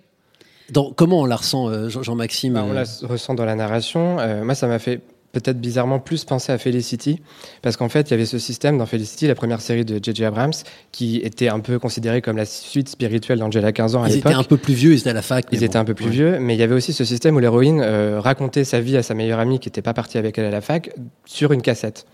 Dans, 0.70 0.92
comment 0.92 1.20
on 1.20 1.24
la 1.26 1.36
ressent, 1.36 1.68
euh, 1.68 1.88
Jean- 1.88 2.02
Jean-Maxime 2.02 2.54
Bah, 2.54 2.64
on 2.68 2.72
la 2.72 2.84
ressent 3.02 3.34
dans 3.34 3.44
la 3.44 3.56
narration. 3.56 4.18
Euh, 4.20 4.44
moi, 4.44 4.54
ça 4.54 4.66
m'a 4.68 4.78
fait 4.78 5.00
peut-être 5.32 5.60
bizarrement 5.60 5.98
plus 5.98 6.24
penser 6.24 6.52
à 6.52 6.58
Felicity, 6.58 7.20
parce 7.62 7.76
qu'en 7.76 7.88
fait, 7.88 8.08
il 8.08 8.10
y 8.12 8.14
avait 8.14 8.26
ce 8.26 8.38
système 8.38 8.78
dans 8.78 8.86
Felicity, 8.86 9.26
la 9.26 9.34
première 9.34 9.60
série 9.60 9.84
de 9.84 10.00
J.J. 10.02 10.24
Abrams, 10.24 10.52
qui 10.92 11.18
était 11.18 11.48
un 11.48 11.60
peu 11.60 11.78
considérée 11.78 12.20
comme 12.20 12.36
la 12.36 12.46
suite 12.46 12.88
spirituelle 12.88 13.38
d'Angela 13.38 13.72
15 13.72 13.96
ans 13.96 14.02
à 14.02 14.08
Ils 14.08 14.18
étaient 14.18 14.32
un 14.32 14.44
peu 14.44 14.56
plus 14.56 14.74
vieux, 14.74 14.92
ils 14.92 15.00
étaient 15.00 15.10
à 15.10 15.14
la 15.14 15.22
fac. 15.22 15.46
Ils 15.52 15.64
étaient 15.64 15.76
un 15.76 15.84
peu 15.84 15.94
plus 15.94 16.06
ouais. 16.06 16.10
vieux, 16.10 16.38
mais 16.40 16.54
il 16.54 16.58
y 16.58 16.62
avait 16.62 16.74
aussi 16.74 16.92
ce 16.92 17.04
système 17.04 17.36
où 17.36 17.38
l'héroïne 17.38 17.80
euh, 17.82 18.20
racontait 18.20 18.64
sa 18.64 18.80
vie 18.80 18.96
à 18.96 19.02
sa 19.02 19.14
meilleure 19.14 19.38
amie 19.38 19.60
qui 19.60 19.68
n'était 19.68 19.82
pas 19.82 19.94
partie 19.94 20.18
avec 20.18 20.38
elle 20.38 20.46
à 20.46 20.50
la 20.50 20.60
fac 20.60 20.90
sur 21.24 21.52
une 21.52 21.62
cassette. 21.62 22.06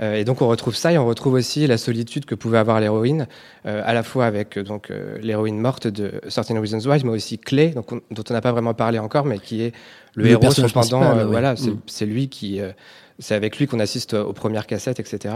Euh, 0.00 0.14
et 0.14 0.24
donc 0.24 0.42
on 0.42 0.48
retrouve 0.48 0.76
ça 0.76 0.92
et 0.92 0.98
on 0.98 1.06
retrouve 1.06 1.34
aussi 1.34 1.66
la 1.66 1.78
solitude 1.78 2.24
que 2.26 2.34
pouvait 2.34 2.58
avoir 2.58 2.80
l'héroïne, 2.80 3.26
euh, 3.64 3.80
à 3.84 3.94
la 3.94 4.02
fois 4.02 4.26
avec 4.26 4.58
euh, 4.58 4.62
donc 4.62 4.90
l'héroïne 5.22 5.58
morte 5.58 5.86
de 5.86 6.20
Certain 6.28 6.60
Reasons 6.60 6.80
Why, 6.88 7.02
mais 7.04 7.10
aussi 7.12 7.38
Clay, 7.38 7.68
donc 7.70 7.92
on- 7.92 8.00
dont 8.10 8.24
on 8.28 8.32
n'a 8.34 8.40
pas 8.42 8.52
vraiment 8.52 8.74
parlé 8.74 8.98
encore, 8.98 9.24
mais 9.24 9.38
qui 9.38 9.62
est 9.62 9.72
le, 10.14 10.24
Le 10.24 10.30
héros 10.30 10.50
cependant. 10.50 11.00
ouais. 11.16 11.24
Voilà, 11.24 11.54
c'est 11.86 12.04
Mm. 12.06 12.08
lui 12.10 12.28
qui, 12.28 12.60
euh, 12.60 12.72
c'est 13.18 13.34
avec 13.34 13.58
lui 13.58 13.66
qu'on 13.66 13.80
assiste 13.80 14.12
aux 14.14 14.32
premières 14.34 14.66
cassettes, 14.66 15.00
etc. 15.00 15.34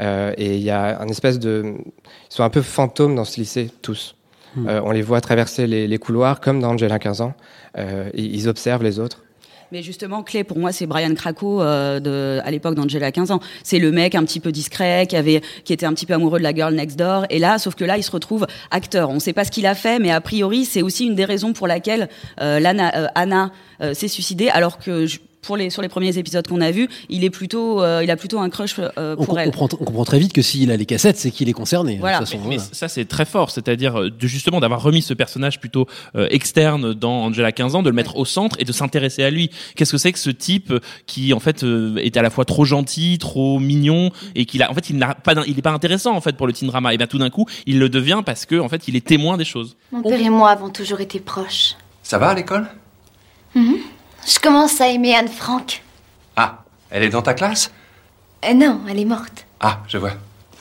Euh, 0.00 0.32
et 0.36 0.56
il 0.56 0.62
y 0.62 0.70
a 0.70 1.00
un 1.00 1.08
espèce 1.08 1.38
de, 1.38 1.74
ils 1.76 1.92
sont 2.34 2.42
un 2.42 2.50
peu 2.50 2.60
fantômes 2.62 3.14
dans 3.14 3.24
ce 3.24 3.40
lycée 3.40 3.70
tous. 3.82 4.14
Mm. 4.56 4.68
Euh, 4.68 4.80
on 4.84 4.90
les 4.90 5.02
voit 5.02 5.20
traverser 5.22 5.66
les, 5.66 5.86
les 5.86 5.98
couloirs 5.98 6.40
comme 6.40 6.60
dans 6.60 6.70
Angela 6.72 6.98
15 6.98 7.20
ans. 7.22 7.34
Euh, 7.78 8.10
ils 8.14 8.48
observent 8.48 8.82
les 8.82 8.98
autres. 8.98 9.22
Mais 9.72 9.82
justement, 9.82 10.22
clé 10.22 10.44
pour 10.44 10.58
moi, 10.58 10.72
c'est 10.72 10.86
Brian 10.86 11.14
Krakow 11.14 11.60
euh, 11.60 12.00
de, 12.00 12.40
à 12.44 12.50
l'époque 12.50 12.74
d'Angela 12.74 13.10
15 13.10 13.30
ans. 13.30 13.40
C'est 13.62 13.78
le 13.78 13.90
mec 13.90 14.14
un 14.14 14.24
petit 14.24 14.40
peu 14.40 14.52
discret, 14.52 15.06
qui 15.08 15.16
avait, 15.16 15.42
qui 15.64 15.72
était 15.72 15.86
un 15.86 15.92
petit 15.92 16.06
peu 16.06 16.14
amoureux 16.14 16.38
de 16.38 16.44
la 16.44 16.54
girl 16.54 16.74
next 16.74 16.98
door. 16.98 17.26
Et 17.30 17.38
là, 17.38 17.58
sauf 17.58 17.74
que 17.74 17.84
là, 17.84 17.96
il 17.98 18.02
se 18.02 18.10
retrouve 18.10 18.46
acteur. 18.70 19.10
On 19.10 19.14
ne 19.14 19.18
sait 19.18 19.32
pas 19.32 19.44
ce 19.44 19.50
qu'il 19.50 19.66
a 19.66 19.74
fait, 19.74 19.98
mais 19.98 20.10
a 20.10 20.20
priori, 20.20 20.64
c'est 20.64 20.82
aussi 20.82 21.06
une 21.06 21.14
des 21.14 21.24
raisons 21.24 21.52
pour 21.52 21.66
laquelle 21.66 22.08
euh, 22.40 22.60
euh, 22.64 23.06
Anna 23.14 23.50
euh, 23.80 23.94
s'est 23.94 24.08
suicidée, 24.08 24.48
alors 24.48 24.78
que 24.78 25.06
je- 25.06 25.18
pour 25.46 25.56
les, 25.56 25.70
sur 25.70 25.80
les 25.82 25.88
premiers 25.88 26.18
épisodes 26.18 26.46
qu'on 26.46 26.60
a 26.60 26.70
vus, 26.70 26.88
il 27.08 27.24
est 27.24 27.30
plutôt, 27.30 27.82
euh, 27.82 28.02
il 28.04 28.10
a 28.10 28.16
plutôt 28.16 28.38
un 28.40 28.50
crush 28.50 28.74
euh, 28.78 29.14
On, 29.18 29.24
pour 29.24 29.34
com- 29.34 29.38
elle. 29.38 29.48
on 29.48 29.50
comprend, 29.52 29.68
on 29.80 29.84
comprend 29.84 30.04
très 30.04 30.18
vite 30.18 30.32
que 30.32 30.42
s'il 30.42 30.70
a 30.70 30.76
les 30.76 30.86
cassettes, 30.86 31.16
c'est 31.16 31.30
qu'il 31.30 31.48
est 31.48 31.52
concerné. 31.52 31.98
Voilà. 31.98 32.18
De 32.18 32.24
toute 32.24 32.32
façon, 32.34 32.48
Mais 32.48 32.56
voilà. 32.56 32.70
ça 32.72 32.88
c'est 32.88 33.04
très 33.06 33.24
fort, 33.24 33.50
c'est-à-dire 33.50 33.96
euh, 34.00 34.10
de 34.10 34.26
justement 34.26 34.60
d'avoir 34.60 34.82
remis 34.82 35.02
ce 35.02 35.14
personnage 35.14 35.60
plutôt 35.60 35.86
euh, 36.16 36.26
externe 36.30 36.92
dans 36.94 37.24
Angela 37.26 37.52
15 37.52 37.74
ans, 37.76 37.82
de 37.82 37.88
le 37.90 37.94
mettre 37.94 38.16
au 38.16 38.24
centre 38.24 38.56
et 38.58 38.64
de 38.64 38.72
s'intéresser 38.72 39.22
à 39.22 39.30
lui. 39.30 39.50
Qu'est-ce 39.76 39.92
que 39.92 39.98
c'est 39.98 40.12
que 40.12 40.18
ce 40.18 40.30
type 40.30 40.72
qui 41.06 41.32
en 41.32 41.40
fait 41.40 41.62
euh, 41.62 41.96
est 41.98 42.16
à 42.16 42.22
la 42.22 42.30
fois 42.30 42.44
trop 42.44 42.64
gentil, 42.64 43.18
trop 43.18 43.58
mignon 43.60 44.10
et 44.34 44.44
qu'il 44.46 44.62
a 44.62 44.70
en 44.70 44.74
fait 44.74 44.90
il 44.90 44.96
n'a 44.96 45.14
pas 45.14 45.34
d'in- 45.34 45.44
il 45.46 45.58
est 45.58 45.62
pas 45.62 45.70
intéressant 45.72 46.14
en 46.16 46.20
fait 46.20 46.36
pour 46.36 46.46
le 46.46 46.52
teen 46.52 46.68
drama 46.68 46.92
et 46.92 46.98
bien 46.98 47.06
tout 47.06 47.18
d'un 47.18 47.30
coup, 47.30 47.46
il 47.66 47.78
le 47.78 47.88
devient 47.88 48.22
parce 48.26 48.46
que 48.46 48.58
en 48.58 48.68
fait, 48.68 48.88
il 48.88 48.96
est 48.96 49.06
témoin 49.06 49.36
des 49.36 49.44
choses. 49.44 49.76
Mon 49.92 50.02
père 50.02 50.20
et 50.20 50.28
moi 50.30 50.50
avons 50.50 50.70
toujours 50.70 51.00
été 51.00 51.20
proches. 51.20 51.74
Ça 52.02 52.18
va 52.18 52.28
à 52.30 52.34
l'école? 52.34 52.66
Mhm. 53.54 53.76
Je 54.26 54.38
commence 54.38 54.80
à 54.80 54.88
aimer 54.88 55.14
Anne 55.14 55.28
Frank. 55.28 55.82
Ah, 56.36 56.64
elle 56.90 57.04
est 57.04 57.10
dans 57.10 57.22
ta 57.22 57.34
classe? 57.34 57.70
Euh, 58.44 58.54
non, 58.54 58.80
elle 58.88 58.98
est 58.98 59.04
morte. 59.04 59.46
Ah, 59.60 59.80
je 59.86 59.98
vois. 59.98 60.12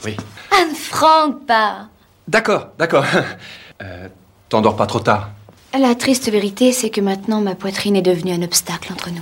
Oui. 0.05 0.15
Anne 0.51 0.75
Frank, 0.75 1.45
pas. 1.45 1.87
D'accord, 2.27 2.69
d'accord. 2.77 3.05
Euh, 3.81 4.07
T'endors 4.47 4.77
pas 4.77 4.85
trop 4.85 5.01
tard. 5.01 5.31
La 5.77 5.95
triste 5.95 6.31
vérité, 6.31 6.71
c'est 6.71 6.89
que 6.89 7.01
maintenant 7.01 7.41
ma 7.41 7.55
poitrine 7.55 7.97
est 7.97 8.01
devenue 8.01 8.31
un 8.31 8.41
obstacle 8.41 8.93
entre 8.93 9.09
nous. 9.09 9.21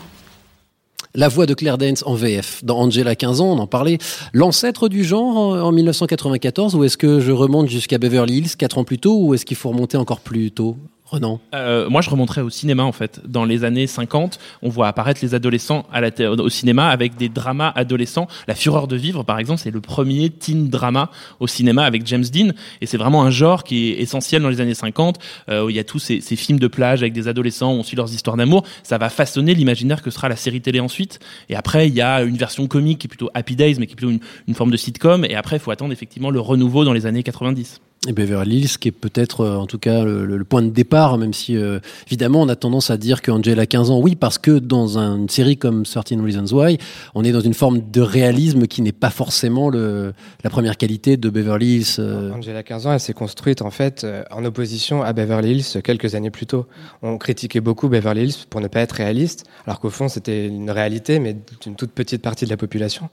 La 1.16 1.28
voix 1.28 1.48
de 1.48 1.56
Claire 1.56 1.80
Danes 1.80 1.96
en 2.06 2.14
VF. 2.14 2.64
Dans 2.64 2.78
Angela 2.78 3.16
15 3.16 3.42
ans, 3.42 3.48
on 3.54 3.58
en 3.58 3.66
parlait. 3.66 3.98
L'ancêtre 4.32 4.90
du 4.90 5.04
genre 5.04 5.36
en, 5.36 5.60
en 5.60 5.72
1994, 5.72 6.76
ou 6.76 6.84
est-ce 6.84 6.98
que 6.98 7.20
je 7.20 7.32
remonte 7.32 7.68
jusqu'à 7.68 7.98
Beverly 7.98 8.38
Hills, 8.38 8.56
4 8.56 8.78
ans 8.78 8.84
plus 8.84 9.00
tôt, 9.00 9.18
ou 9.20 9.34
est-ce 9.34 9.44
qu'il 9.44 9.58
faut 9.58 9.70
remonter 9.70 9.98
encore 9.98 10.20
plus 10.20 10.52
tôt? 10.52 10.78
Renan 11.14 11.40
Euh, 11.54 11.90
moi, 11.90 12.02
je 12.02 12.10
remonterais 12.10 12.42
au 12.42 12.50
cinéma 12.50 12.84
en 12.84 12.92
fait. 12.92 13.22
Dans 13.26 13.46
les 13.46 13.64
années 13.64 13.88
50, 13.88 14.40
on 14.62 14.70
voit 14.70 14.88
apparaître 14.88 15.20
les 15.22 15.36
adolescents 15.36 15.86
au 16.20 16.50
cinéma 16.50 16.90
avec 16.90 17.16
des 17.16 17.30
dramas 17.30 17.72
adolescents. 17.76 18.28
La 18.48 18.56
Fureur 18.56 18.88
de 18.88 18.96
vivre, 18.96 19.24
par 19.24 19.40
exemple, 19.40 19.62
c'est 19.62 19.72
le 19.72 19.82
premier 19.82 20.30
teen 20.30 20.70
drama 20.70 21.10
au 21.40 21.48
cinéma 21.48 21.84
avec 21.86 22.06
James 22.08 22.24
Dean, 22.24 22.50
et 22.82 22.86
c'est 22.86 22.98
vraiment 22.98 23.24
un 23.24 23.30
genre 23.30 23.64
qui 23.64 23.90
est 23.90 24.02
essentiel 24.02 24.42
dans 24.42 24.50
les 24.50 24.60
années 24.62 24.74
50. 24.74 25.20
euh, 25.50 25.66
où 25.66 25.70
il 25.70 25.76
y 25.76 25.80
a 25.80 25.84
tous 25.84 26.00
ces, 26.00 26.22
ces 26.22 26.36
films 26.36 26.60
de 26.60 26.68
plage 26.68 27.02
avec 27.02 27.14
des 27.14 27.28
adolescents, 27.28 27.74
où 27.74 27.78
on 27.78 27.84
suit 27.84 27.98
leurs 27.98 28.14
histoires 28.14 28.38
d'amour. 28.38 28.64
Ça 28.82 28.98
va 28.98 29.10
façonner 29.10 29.54
l'imaginaire 29.54 30.02
que 30.02 30.10
sera 30.10 30.30
la 30.30 30.36
série 30.36 30.62
télé 30.62 30.80
ensuite. 30.80 31.20
Et 31.50 31.56
après, 31.56 31.88
il 31.88 31.94
y 31.94 32.02
a 32.02 32.24
une 32.24 32.38
version 32.38 32.68
comique 32.68 33.00
qui 33.00 33.08
est 33.08 33.10
plutôt 33.10 33.30
Happy 33.34 33.56
Days, 33.56 33.76
mais 33.80 33.86
qui 33.88 33.94
est 33.94 33.96
plutôt 33.96 34.12
une, 34.12 34.20
une 34.48 34.56
forme 34.56 34.72
de 34.72 34.78
sitcom. 34.78 35.26
Et 35.26 35.36
après, 35.36 35.58
il 35.58 35.60
faut 35.60 35.72
attendre 35.72 35.94
effectivement 35.94 36.32
le 36.32 36.40
renouveau 36.40 36.86
dans 36.86 36.94
les 36.94 37.06
années 37.06 37.24
90. 37.24 37.82
Beverly 38.12 38.58
Hills, 38.60 38.78
qui 38.80 38.90
est 38.90 38.92
peut-être, 38.92 39.42
euh, 39.42 39.56
en 39.58 39.66
tout 39.66 39.78
cas, 39.80 40.04
le, 40.04 40.26
le- 40.26 40.44
point 40.44 40.62
de 40.62 40.70
départ, 40.70 41.18
même 41.18 41.34
si, 41.34 41.56
euh, 41.56 41.80
évidemment, 42.08 42.42
on 42.42 42.50
a 42.50 42.56
tendance 42.56 42.90
à 42.90 42.98
dire 42.98 43.22
qu'Angela 43.22 43.62
a 43.62 43.66
15 43.66 43.92
ans, 43.92 44.00
oui, 44.00 44.16
parce 44.16 44.38
que 44.38 44.60
dans 44.60 44.98
un- 45.00 45.18
une 45.18 45.30
série 45.30 45.56
comme 45.58 45.84
13 45.84 46.20
Reasons 46.22 46.54
Why, 46.56 46.78
on 47.16 47.24
est 47.24 47.32
dans 47.32 47.40
une 47.40 47.54
forme 47.54 47.80
de 47.90 48.02
réalisme 48.02 48.68
qui 48.68 48.82
n'est 48.82 48.92
pas 48.92 49.10
forcément 49.10 49.70
le, 49.70 50.14
la 50.44 50.50
première 50.50 50.76
qualité 50.78 51.16
de 51.16 51.30
Beverly 51.30 51.78
Hills. 51.78 51.96
euh. 52.00 52.32
Angela 52.34 52.62
15 52.64 52.88
ans, 52.88 52.94
elle 52.94 53.00
s'est 53.00 53.14
construite 53.14 53.62
en 53.62 53.72
fait 53.72 54.04
euh, 54.04 54.24
en 54.32 54.44
opposition 54.44 55.02
à 55.02 55.14
Beverly 55.14 55.52
Hills 55.52 55.82
quelques 55.82 56.16
années 56.16 56.32
plus 56.32 56.46
tôt. 56.46 56.66
On 57.02 57.18
critiquait 57.18 57.62
beaucoup 57.62 57.88
Beverly 57.88 58.24
Hills 58.24 58.36
pour 58.50 58.60
ne 58.60 58.68
pas 58.68 58.82
être 58.82 58.94
réaliste, 58.94 59.46
alors 59.66 59.80
qu'au 59.80 59.90
fond 59.90 60.10
c'était 60.10 60.48
une 60.48 60.70
réalité, 60.72 61.20
mais 61.20 61.38
d'une 61.62 61.76
toute 61.76 61.92
petite 61.92 62.22
partie 62.22 62.46
de 62.46 62.50
la 62.50 62.58
population. 62.58 63.10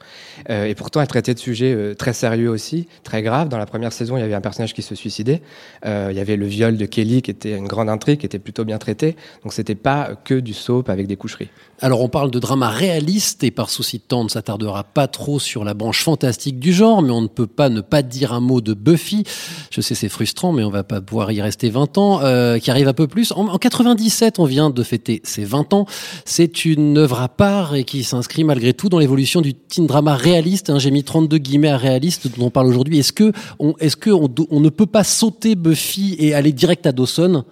Euh, 0.50 0.64
et 0.64 0.74
pourtant, 0.74 1.00
elle 1.00 1.06
traitait 1.08 1.34
de 1.34 1.38
sujets 1.38 1.72
euh, 1.74 1.94
très 1.94 2.12
sérieux 2.12 2.48
aussi, 2.50 2.88
très 3.04 3.22
graves. 3.22 3.48
Dans 3.48 3.58
la 3.58 3.66
première 3.66 3.92
saison, 3.92 4.16
il 4.16 4.20
y 4.20 4.22
avait 4.24 4.34
un 4.34 4.40
personnage 4.40 4.74
qui 4.74 4.79
se 4.82 4.94
suicidait. 4.94 5.42
Euh, 5.86 6.08
il 6.10 6.16
y 6.16 6.20
avait 6.20 6.36
le 6.36 6.46
viol 6.46 6.76
de 6.76 6.86
Kelly, 6.86 7.22
qui 7.22 7.30
était 7.30 7.56
une 7.56 7.66
grande 7.66 7.88
intrigue, 7.88 8.20
qui 8.20 8.26
était 8.26 8.38
plutôt 8.38 8.64
bien 8.64 8.78
traité. 8.78 9.16
Donc 9.42 9.52
c'était 9.52 9.74
pas 9.74 10.10
que 10.24 10.34
du 10.34 10.54
soap 10.54 10.88
avec 10.88 11.06
des 11.06 11.16
coucheries. 11.16 11.48
Alors 11.80 12.02
on 12.02 12.08
parle 12.08 12.30
de 12.30 12.38
drama 12.38 12.68
réaliste 12.68 13.42
et 13.42 13.50
par 13.50 13.70
souci 13.70 13.98
de 13.98 14.02
temps 14.02 14.20
on 14.20 14.24
ne 14.24 14.28
s'attardera 14.28 14.84
pas 14.84 15.08
trop 15.08 15.38
sur 15.38 15.64
la 15.64 15.72
branche 15.72 16.02
fantastique 16.02 16.58
du 16.58 16.72
genre, 16.72 17.00
mais 17.02 17.10
on 17.10 17.22
ne 17.22 17.26
peut 17.26 17.46
pas 17.46 17.68
ne 17.68 17.80
pas 17.80 18.02
dire 18.02 18.32
un 18.32 18.40
mot 18.40 18.60
de 18.60 18.74
Buffy. 18.74 19.24
Je 19.70 19.80
sais 19.80 19.94
c'est 19.94 20.08
frustrant, 20.08 20.52
mais 20.52 20.62
on 20.64 20.70
va 20.70 20.84
pas 20.84 21.00
pouvoir 21.00 21.32
y 21.32 21.40
rester 21.40 21.70
20 21.70 21.98
ans, 21.98 22.20
euh, 22.22 22.58
qui 22.58 22.70
arrive 22.70 22.88
un 22.88 22.92
peu 22.92 23.06
plus. 23.06 23.32
En, 23.32 23.48
en 23.48 23.58
97, 23.58 24.38
on 24.38 24.44
vient 24.44 24.70
de 24.70 24.82
fêter 24.82 25.20
ses 25.24 25.44
20 25.44 25.72
ans. 25.74 25.86
C'est 26.24 26.64
une 26.64 26.98
œuvre 26.98 27.20
à 27.20 27.28
part 27.28 27.74
et 27.74 27.84
qui 27.84 28.04
s'inscrit 28.04 28.44
malgré 28.44 28.74
tout 28.74 28.88
dans 28.88 28.98
l'évolution 28.98 29.40
du 29.40 29.54
teen 29.54 29.86
drama 29.86 30.16
réaliste. 30.16 30.70
hein. 30.70 30.78
J'ai 30.78 30.90
mis 30.90 31.04
32 31.04 31.38
guillemets 31.38 31.68
à 31.68 31.76
réaliste 31.76 32.28
dont 32.38 32.46
on 32.46 32.50
parle 32.50 32.66
aujourd'hui. 32.66 32.98
Est-ce 32.98 33.12
que 33.12 33.32
on, 33.58 33.74
est-ce 33.80 33.96
que 33.96 34.10
ne 34.10 34.68
peut 34.70 34.86
pas 34.86 35.04
sauter 35.04 35.54
Buffy 35.54 36.16
et 36.18 36.34
aller 36.34 36.52
direct 36.52 36.86
à 36.86 36.92
Dawson 36.92 37.44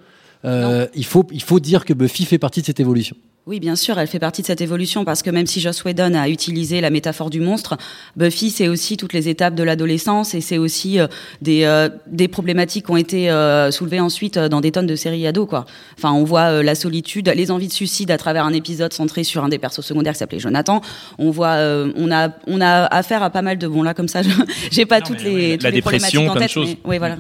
Euh, 0.45 0.87
il 0.95 1.05
faut, 1.05 1.27
il 1.33 1.43
faut 1.43 1.61
dire 1.61 1.85
que 1.85 1.93
Buffy 1.93 2.25
fait 2.25 2.39
partie 2.39 2.61
de 2.61 2.67
cette 2.67 2.81
évolution. 2.81 3.17
Oui, 3.49 3.61
bien 3.61 3.77
sûr, 3.77 3.99
elle 3.99 4.09
fait 4.09 4.19
partie 4.19 4.43
de 4.43 4.47
cette 4.47 4.61
évolution 4.61 5.07
parce 5.07 5.23
que 5.23 5.31
même 5.31 5.47
si 5.47 5.59
Joss 5.63 5.83
Whedon 5.83 6.13
a 6.13 6.29
utilisé 6.29 6.83
la 6.83 6.91
métaphore 6.91 7.31
du 7.31 7.41
monstre, 7.41 7.79
Buffy 8.15 8.51
c'est 8.51 8.69
aussi 8.69 8.99
toutes 8.99 9.15
les 9.15 9.31
étapes 9.31 9.55
de 9.55 9.63
l'adolescence 9.63 10.35
et 10.35 10.43
c'est 10.43 10.59
aussi 10.59 11.01
euh, 11.01 11.07
des 11.41 11.65
euh, 11.65 11.89
des 12.09 12.29
problématiques 12.29 12.85
qui 12.85 12.91
ont 12.93 12.99
été 12.99 13.31
euh, 13.31 13.71
soulevées 13.71 14.01
ensuite 14.01 14.39
dans 14.39 14.61
des 14.61 14.71
tonnes 14.71 14.87
de 14.87 14.97
séries 14.97 15.27
ados 15.27 15.49
quoi. 15.49 15.65
Enfin, 15.97 16.13
on 16.13 16.25
voit 16.25 16.63
la 16.63 16.75
solitude, 16.75 17.33
les 17.35 17.51
envies 17.51 17.69
de 17.69 17.73
suicide 17.73 18.11
à 18.11 18.19
travers 18.19 18.45
un 18.45 18.53
épisode 18.53 18.93
centré 18.93 19.25
sur 19.25 19.43
un 19.43 19.49
des 19.49 19.59
persos 19.59 19.81
secondaires 19.81 20.13
qui 20.13 20.19
s'appelait 20.19 20.41
Jonathan. 20.41 20.83
On 21.19 21.31
voit, 21.31 21.57
on 21.97 22.13
a 22.13 22.29
on 22.47 22.61
a 22.61 22.85
affaire 22.85 23.23
à 23.23 23.31
pas 23.31 23.41
mal 23.41 23.57
de 23.57 23.67
bon 23.67 23.83
là 23.83 23.95
comme 23.95 24.09
ça, 24.09 24.21
je- 24.21 24.29
j'ai 24.71 24.85
pas 24.85 25.01
toutes 25.01 25.23
les 25.25 25.53
toutes 25.53 25.63
la 25.63 25.71
les 25.71 25.77
dépression, 25.77 26.27
problématiques 26.27 26.59
en 26.61 26.63
tête, 26.67 26.77
mais- 26.85 26.91
oui 26.91 26.99
voilà. 26.99 27.17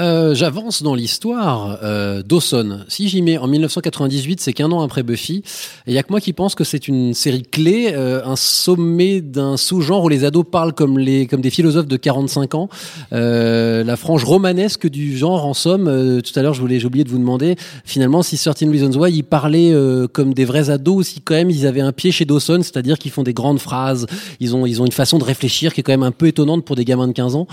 Euh, 0.00 0.34
J'avance 0.34 0.82
dans 0.82 0.94
l'histoire. 0.94 1.78
Euh, 1.82 2.22
Dawson, 2.22 2.80
si 2.88 3.08
j'y 3.08 3.20
mets 3.20 3.36
en 3.36 3.46
1998, 3.46 4.40
c'est 4.40 4.54
qu'un 4.54 4.72
an 4.72 4.80
après 4.80 5.02
Buffy. 5.02 5.42
Il 5.86 5.92
y 5.92 5.98
a 5.98 6.02
que 6.02 6.10
moi 6.10 6.20
qui 6.20 6.32
pense 6.32 6.54
que 6.54 6.64
c'est 6.64 6.88
une 6.88 7.12
série 7.12 7.42
clé, 7.42 7.92
euh, 7.92 8.24
un 8.24 8.36
sommet 8.36 9.20
d'un 9.20 9.58
sous-genre 9.58 10.04
où 10.04 10.08
les 10.08 10.24
ados 10.24 10.46
parlent 10.50 10.72
comme 10.72 10.98
les 10.98 11.26
comme 11.26 11.42
des 11.42 11.50
philosophes 11.50 11.88
de 11.88 11.96
45 11.98 12.54
ans. 12.54 12.68
Euh, 13.12 13.84
la 13.84 13.96
frange 13.96 14.24
romanesque 14.24 14.88
du 14.88 15.14
genre, 15.16 15.44
en 15.44 15.52
somme. 15.52 15.88
Euh, 15.88 16.20
tout 16.22 16.38
à 16.38 16.42
l'heure, 16.42 16.54
je 16.54 16.62
voulais, 16.62 16.80
j'ai 16.80 16.86
oublié 16.86 17.04
de 17.04 17.10
vous 17.10 17.18
demander 17.18 17.56
finalement 17.84 18.22
si 18.22 18.38
Certain 18.38 18.70
Reasons 18.70 18.98
Why 18.98 19.12
ils 19.12 19.22
parlaient 19.24 19.74
comme 20.12 20.32
des 20.32 20.46
vrais 20.46 20.70
ados 20.70 20.96
ou 20.96 21.02
si 21.02 21.20
quand 21.20 21.34
même 21.34 21.50
ils 21.50 21.66
avaient 21.66 21.80
un 21.82 21.92
pied 21.92 22.12
chez 22.12 22.24
Dawson, 22.24 22.60
c'est-à-dire 22.62 22.98
qu'ils 22.98 23.10
font 23.10 23.22
des 23.22 23.34
grandes 23.34 23.58
phrases. 23.58 24.06
Ils 24.40 24.56
ont 24.56 24.64
ils 24.64 24.80
ont 24.80 24.86
une 24.86 24.92
façon 24.92 25.18
de 25.18 25.24
réfléchir 25.24 25.74
qui 25.74 25.80
est 25.80 25.82
quand 25.82 25.92
même 25.92 26.02
un 26.02 26.12
peu 26.12 26.28
étonnante 26.28 26.64
pour 26.64 26.76
des 26.76 26.86
gamins 26.86 27.08
de 27.08 27.12
15 27.12 27.36
ans. 27.36 27.46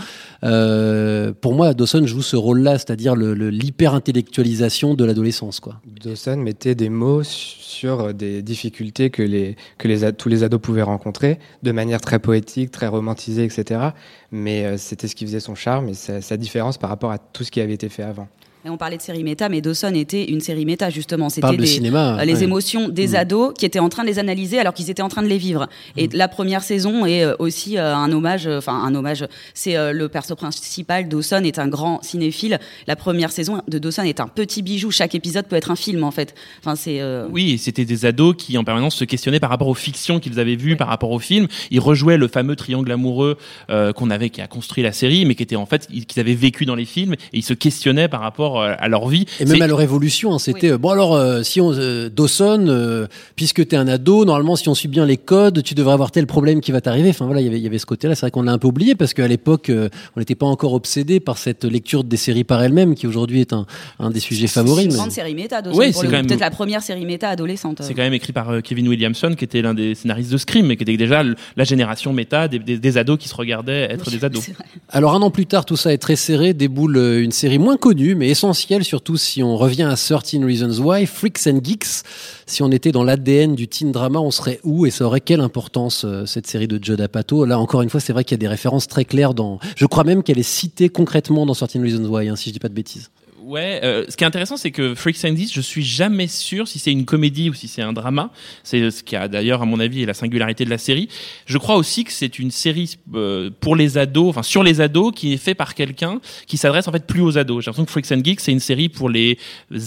Pour 1.42 1.54
moi, 1.54 1.74
Dawson 1.74 2.06
joue 2.08 2.22
ce 2.30 2.36
rôle-là, 2.36 2.78
c'est-à-dire 2.78 3.16
le, 3.16 3.34
le- 3.34 3.50
l'hyper-intellectualisation 3.50 4.94
de 4.94 5.04
l'adolescence, 5.06 5.60
quoi. 5.60 5.76
Dawson 6.04 6.38
mettait 6.38 6.76
des 6.76 6.90
mots 6.90 7.24
sur 7.24 8.14
des 8.14 8.42
difficultés 8.42 9.10
que, 9.10 9.24
les, 9.24 9.56
que 9.78 9.88
les, 9.88 10.14
tous 10.14 10.30
les 10.30 10.44
ados 10.44 10.62
pouvaient 10.62 10.82
rencontrer, 10.84 11.40
de 11.64 11.72
manière 11.72 12.02
très 12.02 12.20
poétique, 12.20 12.72
très 12.72 12.88
romantisée, 12.88 13.44
etc. 13.44 13.90
Mais 14.32 14.66
euh, 14.66 14.78
c'était 14.78 15.08
ce 15.08 15.16
qui 15.16 15.26
faisait 15.26 15.40
son 15.40 15.56
charme 15.56 15.90
et 15.90 15.94
sa 15.94 16.38
différence 16.38 16.78
par 16.78 16.90
rapport 16.90 17.12
à 17.12 17.18
tout 17.18 17.44
ce 17.44 17.52
qui 17.52 17.62
avait 17.62 17.74
été 17.74 17.90
fait 17.90 18.04
avant. 18.04 18.28
Et 18.66 18.70
on 18.70 18.76
parlait 18.76 18.98
de 18.98 19.02
série 19.02 19.24
méta, 19.24 19.48
mais 19.48 19.62
Dawson 19.62 19.94
était 19.96 20.26
une 20.26 20.42
série 20.42 20.66
méta 20.66 20.90
justement. 20.90 21.30
C'était 21.30 21.56
des- 21.56 21.66
cinéma, 21.66 22.20
euh, 22.20 22.26
les 22.26 22.34
ouais. 22.36 22.44
émotions 22.44 22.90
des 22.90 23.10
Mm. 23.10 23.16
ados 23.16 23.54
qui 23.58 23.66
étaient 23.66 23.80
en 23.80 23.88
train 23.88 24.04
de 24.04 24.10
les 24.10 24.20
analyser 24.20 24.60
alors 24.60 24.74
qu'ils 24.74 24.90
étaient 24.90 25.02
en 25.02 25.08
train 25.08 25.22
de 25.24 25.30
les 25.30 25.38
vivre. 25.38 25.70
Et 25.96 26.10
la 26.12 26.28
première 26.28 26.62
saison 26.62 27.06
est 27.06 27.24
euh, 27.24 27.36
aussi 27.40 27.78
euh, 27.78 27.96
un 27.96 28.12
hommage. 28.12 28.48
Enfin, 28.48 28.74
un 28.74 28.94
hommage. 28.96 29.26
C'est 29.54 29.78
euh, 29.78 29.94
le 29.94 30.10
perso 30.10 30.36
principal. 30.36 31.08
Dawson 31.08 31.42
est 31.46 31.58
un 31.58 31.70
grand 31.70 32.04
cinéphile. 32.04 32.60
La 32.86 32.98
première 32.98 33.32
saison 33.32 33.62
de 33.70 33.78
Dawson 33.78 34.04
est 34.04 34.20
un 34.20 34.28
petit 34.28 34.62
bijou. 34.62 34.92
Chaque 34.92 35.16
épisode 35.16 35.46
peut 35.46 35.56
être 35.56 35.72
un 35.72 35.78
film 35.78 36.04
en 36.04 36.12
fait. 36.12 36.36
Enfin, 36.60 36.76
c'est. 36.76 37.00
euh, 37.00 37.28
Oui, 37.32 37.52
et 37.54 37.58
c'était 37.58 37.86
des 37.86 38.06
ados 38.06 38.36
qui 38.38 38.58
en 38.58 38.66
permanence 38.66 38.96
se 38.96 39.06
questionnaient 39.06 39.40
par 39.40 39.52
rapport 39.52 39.70
aux 39.70 39.74
fictions 39.74 40.20
qu'ils 40.20 40.38
avaient 40.38 40.58
vues, 40.58 40.76
par 40.76 40.90
rapport 40.90 41.12
aux 41.12 41.20
films. 41.20 41.48
Ils 41.72 41.80
rejouaient 41.80 42.18
le 42.18 42.28
fameux 42.28 42.58
triangle 42.58 42.92
amoureux 42.92 43.38
euh, 43.70 43.94
qu'on 43.94 44.10
avait, 44.10 44.30
qui 44.30 44.42
a 44.42 44.48
construit 44.48 44.84
la 44.84 44.92
série, 44.92 45.24
mais 45.24 45.36
qui 45.36 45.44
était 45.44 45.56
en 45.56 45.66
fait 45.66 45.88
qu'ils 45.88 46.20
avaient 46.20 46.34
vécu 46.36 46.66
dans 46.66 46.76
les 46.76 46.84
films, 46.86 47.14
et 47.14 47.38
ils 47.38 47.44
se 47.44 47.54
questionnaient 47.54 48.10
par 48.10 48.20
rapport 48.20 48.49
euh, 48.58 48.74
à 48.78 48.88
leur 48.88 49.08
vie. 49.08 49.26
Et 49.40 49.46
même 49.46 49.58
C'est- 49.58 49.62
à 49.64 49.68
leur 49.68 49.82
évolution, 49.82 50.34
hein, 50.34 50.40
c'était 50.40 50.72
euh, 50.72 50.78
bon 50.78 50.90
alors 50.90 51.16
euh, 51.16 51.44
si 51.44 51.62
on 51.62 51.72
euh, 51.74 52.10
Dawson, 52.10 52.66
euh, 52.68 53.08
puisque 53.36 53.68
t'es 53.68 53.76
un 53.76 53.88
ado, 53.88 54.26
normalement 54.26 54.56
si 54.56 54.70
on 54.70 54.76
suit 54.76 54.88
bien 54.88 55.06
les 55.06 55.18
codes, 55.18 55.62
tu 55.64 55.76
devrais 55.76 55.94
avoir 55.94 56.12
tel 56.12 56.26
problème 56.28 56.62
qui 56.62 56.72
va 56.72 56.82
t'arriver. 56.82 57.10
Enfin 57.10 57.26
voilà, 57.26 57.42
il 57.42 57.46
y 57.46 57.48
avait- 57.48 57.60
il 57.60 57.64
y 57.64 57.68
avait 57.68 57.78
ce 57.78 57.86
côté-là. 57.86 58.16
C'est 58.16 58.22
vrai 58.22 58.32
qu'on 58.32 58.42
l'a 58.44 58.52
un 58.52 58.58
peu 58.58 58.68
oublié 58.68 58.96
parce 58.96 59.14
qu'à 59.14 59.28
l'époque, 59.28 59.70
euh, 59.70 59.90
on 60.16 60.20
n'était 60.20 60.36
pas 60.36 60.46
encore 60.48 60.74
obsédé 60.74 61.20
par 61.20 61.38
cette 61.38 61.66
lecture 61.66 62.04
des 62.04 62.18
séries 62.18 62.44
par 62.44 62.62
elles-mêmes, 62.64 62.96
qui 62.96 63.08
aujourd'hui 63.08 63.42
est 63.42 63.54
un, 63.54 63.66
un 64.00 64.10
des 64.10 64.20
sujets 64.20 64.48
favoris. 64.48 64.86
une 64.86 64.92
mais- 64.92 64.98
grande 64.98 65.12
série 65.12 65.36
méta. 65.36 65.62
Dawson, 65.62 65.78
pour 65.92 66.02
c'est 66.02 66.08
même- 66.08 66.26
Peut-être 66.28 66.40
la 66.40 66.52
première 66.52 66.82
série 66.82 67.06
méta 67.06 67.30
adolescente. 67.30 67.80
C'est 67.82 67.94
quand 67.94 68.02
même 68.04 68.14
écrit 68.14 68.34
par 68.34 68.50
euh, 68.50 68.62
Kevin 68.62 68.88
Williamson, 68.88 69.34
qui 69.38 69.44
était 69.46 69.62
l'un 69.62 69.74
des 69.74 69.96
scénaristes 69.96 70.32
de 70.32 70.38
Scream, 70.38 70.66
mais 70.68 70.78
qui 70.78 70.84
était 70.84 70.98
déjà 70.98 71.24
la 71.56 71.64
génération 71.64 72.14
méta 72.14 72.48
des, 72.48 72.60
des- 72.60 72.78
des 72.78 72.98
ados 72.98 73.18
qui 73.20 73.28
se 73.28 73.36
regardaient 73.36 73.88
être 73.92 74.10
des 74.10 74.24
ados. 74.26 74.50
Alors 74.90 75.14
un 75.16 75.22
an 75.22 75.32
plus 75.32 75.46
tard, 75.46 75.66
tout 75.66 75.76
ça 75.78 75.94
est 75.94 75.98
très 75.98 76.16
serré, 76.16 76.54
déboule 76.54 76.98
une 76.98 77.32
série 77.32 77.60
moins 77.60 77.78
connue, 77.78 78.16
mais 78.16 78.30
essentielle, 78.40 78.86
surtout 78.86 79.18
si 79.18 79.44
on 79.44 79.58
revient 79.58 79.84
à 79.84 79.98
13 79.98 80.42
Reasons 80.46 80.82
Why, 80.82 81.06
Freaks 81.06 81.46
and 81.46 81.60
Geeks. 81.62 82.04
Si 82.46 82.64
on 82.64 82.72
était 82.72 82.94
dans 82.94 83.04
l'ADN 83.04 83.54
du 83.54 83.68
teen 83.68 83.92
drama, 83.92 84.20
on 84.20 84.32
serait 84.32 84.62
où 84.64 84.86
et 84.86 84.92
ça 84.92 85.04
aurait 85.04 85.20
quelle 85.20 85.42
importance 85.42 86.06
euh, 86.06 86.26
cette 86.26 86.48
série 86.48 86.70
de 86.70 86.82
Judd 86.82 87.02
Apatow? 87.02 87.44
Là 87.44 87.60
encore 87.60 87.82
une 87.82 87.90
fois, 87.90 88.00
c'est 88.00 88.14
vrai 88.14 88.24
qu'il 88.24 88.36
y 88.36 88.40
a 88.40 88.44
des 88.44 88.48
références 88.48 88.88
très 88.88 89.04
claires 89.04 89.34
dans. 89.34 89.60
Je 89.76 89.86
crois 89.86 90.06
même 90.06 90.24
qu'elle 90.24 90.40
est 90.40 90.44
citée 90.44 90.88
concrètement 90.88 91.46
dans 91.46 91.54
13 91.54 91.82
Reasons 91.82 92.06
Why, 92.06 92.30
hein, 92.30 92.38
si 92.38 92.48
je 92.48 92.54
dis 92.54 92.60
pas 92.60 92.70
de 92.70 92.74
bêtises. 92.74 93.10
Ouais, 93.50 93.80
euh, 93.84 94.06
ce 94.08 94.16
qui 94.16 94.24
est 94.24 94.28
intéressant, 94.28 94.58
c'est 94.58 94.70
que 94.70 94.94
Freaks 94.94 95.26
and 95.26 95.36
Geeks, 95.36 95.52
je 95.52 95.62
suis 95.62 95.84
jamais 95.84 96.28
sûr 96.28 96.68
si 96.68 96.78
c'est 96.78 96.92
une 96.92 97.06
comédie 97.06 97.50
ou 97.50 97.56
si 97.56 97.68
c'est 97.68 97.82
un 97.82 97.94
drama. 97.94 98.30
C'est 98.62 98.92
ce 98.92 99.02
qui 99.02 99.16
a 99.16 99.28
d'ailleurs, 99.28 99.64
à 99.64 99.66
mon 99.66 99.80
avis, 99.80 100.04
est 100.04 100.06
la 100.06 100.14
singularité 100.14 100.66
de 100.66 100.70
la 100.70 100.78
série. 100.78 101.10
Je 101.48 101.58
crois 101.58 101.76
aussi 101.76 102.04
que 102.04 102.12
c'est 102.12 102.38
une 102.38 102.52
série 102.52 103.00
euh, 103.16 103.50
pour 103.60 103.76
les 103.76 103.98
ados, 103.98 104.30
enfin 104.30 104.44
sur 104.44 104.62
les 104.62 104.82
ados, 104.82 105.12
qui 105.16 105.34
est 105.34 105.38
fait 105.38 105.56
par 105.56 105.74
quelqu'un 105.74 106.22
qui 106.46 106.58
s'adresse 106.58 106.88
en 106.88 106.92
fait 106.92 107.08
plus 107.08 107.22
aux 107.22 107.40
ados. 107.40 107.64
J'ai 107.64 107.72
l'impression 107.72 107.86
que 107.86 107.92
Freaks 107.92 108.12
and 108.12 108.24
Geeks, 108.24 108.40
c'est 108.40 108.52
une 108.52 108.60
série 108.60 108.88
pour 108.88 109.10
les 109.10 109.40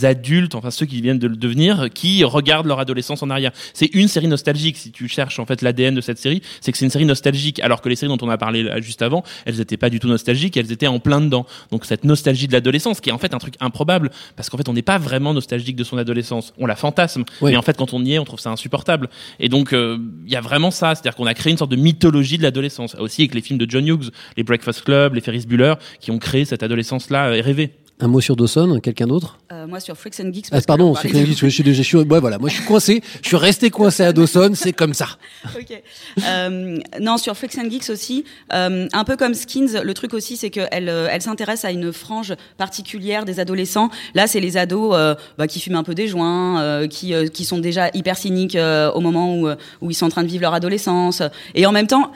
adultes, 0.02 0.56
enfin 0.56 0.72
ceux 0.72 0.86
qui 0.86 1.00
viennent 1.00 1.20
de 1.20 1.28
le 1.28 1.36
devenir, 1.36 1.88
qui 1.94 2.24
regardent 2.24 2.66
leur 2.66 2.80
adolescence 2.80 3.22
en 3.22 3.30
arrière. 3.30 3.52
C'est 3.74 3.94
une 3.94 4.08
série 4.08 4.26
nostalgique. 4.26 4.76
Si 4.76 4.90
tu 4.90 5.06
cherches 5.06 5.38
en 5.38 5.46
fait 5.46 5.62
l'ADN 5.62 5.94
de 5.94 6.00
cette 6.00 6.18
série, 6.18 6.42
c'est 6.60 6.72
que 6.72 6.78
c'est 6.78 6.84
une 6.84 6.90
série 6.90 7.06
nostalgique. 7.06 7.60
Alors 7.60 7.80
que 7.80 7.88
les 7.88 7.94
séries 7.94 8.10
dont 8.10 8.26
on 8.26 8.30
a 8.30 8.38
parlé 8.38 8.68
juste 8.82 9.02
avant, 9.02 9.22
elles 9.46 9.60
étaient 9.60 9.76
pas 9.76 9.88
du 9.88 10.00
tout 10.00 10.08
nostalgiques, 10.08 10.56
elles 10.56 10.72
étaient 10.72 10.88
en 10.88 10.98
plein 10.98 11.20
dedans. 11.20 11.46
Donc 11.70 11.84
cette 11.84 12.02
nostalgie 12.02 12.48
de 12.48 12.52
l'adolescence, 12.54 13.00
qui 13.00 13.10
est 13.10 13.12
en 13.12 13.18
fait 13.18 13.32
un 13.34 13.38
truc 13.52 13.62
improbable, 13.62 14.10
parce 14.36 14.50
qu'en 14.50 14.56
fait 14.56 14.68
on 14.68 14.72
n'est 14.72 14.82
pas 14.82 14.98
vraiment 14.98 15.32
nostalgique 15.34 15.76
de 15.76 15.84
son 15.84 15.96
adolescence. 15.98 16.52
On 16.58 16.66
la 16.66 16.76
fantasme, 16.76 17.24
Oui. 17.40 17.52
mais 17.52 17.56
en 17.56 17.62
fait 17.62 17.76
quand 17.76 17.92
on 17.94 18.04
y 18.04 18.14
est, 18.14 18.18
on 18.18 18.24
trouve 18.24 18.40
ça 18.40 18.50
insupportable. 18.50 19.08
Et 19.38 19.48
donc 19.48 19.72
euh, 19.72 19.98
il 20.26 20.32
y 20.32 20.36
a 20.36 20.40
vraiment 20.40 20.70
ça, 20.70 20.94
c'est-à-dire 20.94 21.14
qu'on 21.14 21.26
a 21.26 21.34
créé 21.34 21.50
une 21.52 21.58
sorte 21.58 21.70
de 21.70 21.76
mythologie 21.76 22.38
de 22.38 22.42
l'adolescence. 22.42 22.94
Aussi 22.96 23.22
avec 23.22 23.34
les 23.34 23.40
films 23.42 23.58
de 23.58 23.70
John 23.70 23.86
Hughes, 23.86 24.10
les 24.36 24.42
Breakfast 24.42 24.82
Club, 24.82 25.14
les 25.14 25.20
Ferris 25.20 25.46
Bueller, 25.46 25.74
qui 26.00 26.10
ont 26.10 26.18
créé 26.18 26.44
cette 26.44 26.62
adolescence-là 26.62 27.28
euh, 27.28 27.40
rêvée. 27.42 27.70
Un 28.04 28.08
mot 28.08 28.20
sur 28.20 28.34
Dawson, 28.34 28.80
quelqu'un 28.82 29.06
d'autre? 29.06 29.38
Euh, 29.52 29.64
moi 29.68 29.78
sur 29.78 29.96
Freaks 29.96 30.18
and 30.18 30.32
Geeks. 30.32 30.46
ah, 30.48 30.56
parce 30.56 30.66
Pardon, 30.66 30.92
parlait 30.92 31.08
de- 31.12 31.24
je, 31.26 31.46
suis 31.46 31.72
je 31.72 31.82
suis, 31.82 31.96
ouais, 31.98 32.18
voilà, 32.18 32.36
moi 32.38 32.48
je 32.48 32.56
suis 32.56 32.64
coincé, 32.64 33.00
je 33.22 33.28
suis 33.28 33.36
resté 33.36 33.70
coincé 33.70 34.02
à 34.02 34.12
Dawson, 34.12 34.50
c'est 34.54 34.72
comme 34.72 34.92
ça. 34.92 35.06
Ok. 35.56 35.80
Euh, 36.26 36.78
non, 37.00 37.16
sur 37.16 37.36
Freaks 37.36 37.56
and 37.58 37.70
Geeks 37.70 37.90
aussi, 37.90 38.24
euh, 38.52 38.88
un 38.92 39.04
peu 39.04 39.16
comme 39.16 39.34
Skins, 39.34 39.80
le 39.84 39.94
truc 39.94 40.14
aussi, 40.14 40.36
c'est 40.36 40.50
qu'elle 40.50 40.88
elle 40.88 41.22
s'intéresse 41.22 41.64
à 41.64 41.70
une 41.70 41.92
frange 41.92 42.34
particulière 42.58 43.24
des 43.24 43.38
adolescents. 43.38 43.88
Là, 44.16 44.26
c'est 44.26 44.40
les 44.40 44.56
ados 44.56 44.96
bah, 45.38 45.46
qui 45.46 45.60
fument 45.60 45.76
un 45.76 45.84
peu 45.84 45.94
des 45.94 46.08
joints, 46.08 46.88
qui, 46.88 47.14
qui 47.32 47.44
sont 47.44 47.58
déjà 47.58 47.88
hyper 47.94 48.16
cyniques 48.16 48.56
au 48.94 49.00
moment 49.00 49.36
où, 49.36 49.48
où 49.80 49.90
ils 49.90 49.94
sont 49.94 50.06
en 50.06 50.10
train 50.10 50.24
de 50.24 50.28
vivre 50.28 50.42
leur 50.42 50.54
adolescence. 50.54 51.22
Et 51.54 51.66
en 51.66 51.72
même 51.72 51.86
temps, 51.86 52.10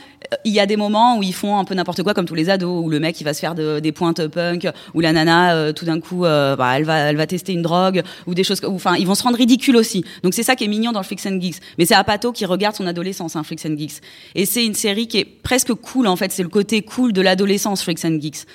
il 0.44 0.52
y 0.52 0.58
a 0.58 0.66
des 0.66 0.76
moments 0.76 1.18
où 1.18 1.22
ils 1.22 1.34
font 1.34 1.56
un 1.58 1.64
peu 1.64 1.74
n'importe 1.74 2.02
quoi, 2.02 2.12
comme 2.14 2.26
tous 2.26 2.34
les 2.34 2.50
ados, 2.50 2.84
où 2.84 2.90
le 2.90 2.98
mec 2.98 3.20
il 3.20 3.24
va 3.24 3.34
se 3.34 3.38
faire 3.40 3.54
de- 3.54 3.78
des 3.78 3.92
pointes 3.92 4.26
punk, 4.26 4.66
où 4.94 5.00
la 5.00 5.12
nana, 5.12 5.72
tout 5.76 5.84
d'un 5.84 6.00
coup, 6.00 6.24
euh, 6.24 6.56
bah, 6.56 6.76
elle 6.76 6.84
va, 6.84 6.98
elle 6.98 7.16
va 7.16 7.26
tester 7.26 7.52
une 7.52 7.62
drogue, 7.62 8.02
ou 8.26 8.34
des 8.34 8.42
choses, 8.42 8.60
enfin, 8.64 8.96
ils 8.96 9.06
vont 9.06 9.14
se 9.14 9.22
rendre 9.22 9.36
ridicules 9.36 9.76
aussi. 9.76 10.04
Donc 10.24 10.34
c'est 10.34 10.42
ça 10.42 10.56
qui 10.56 10.64
est 10.64 10.68
mignon 10.68 10.90
dans 10.90 11.00
le 11.00 11.04
Freaks 11.04 11.26
and 11.26 11.40
Geeks. 11.40 11.60
Mais 11.78 11.86
c'est 11.86 11.94
Apato 11.94 12.32
qui 12.32 12.44
regarde 12.44 12.74
son 12.74 12.86
adolescence, 12.86 13.36
hein, 13.36 13.44
Freaks 13.44 13.66
and 13.66 13.76
Geeks. 13.76 14.00
Et 14.34 14.46
c'est 14.46 14.66
une 14.66 14.74
série 14.74 15.06
qui 15.06 15.18
est 15.18 15.24
presque 15.24 15.72
cool 15.74 16.08
en 16.08 16.16
fait. 16.16 16.32
C'est 16.32 16.42
le 16.42 16.48
côté 16.48 16.82
cool 16.82 17.12
de 17.12 17.20
l'adolescence, 17.20 17.82
Freaks 17.82 18.04
and 18.04 18.18
Geeks. 18.20 18.46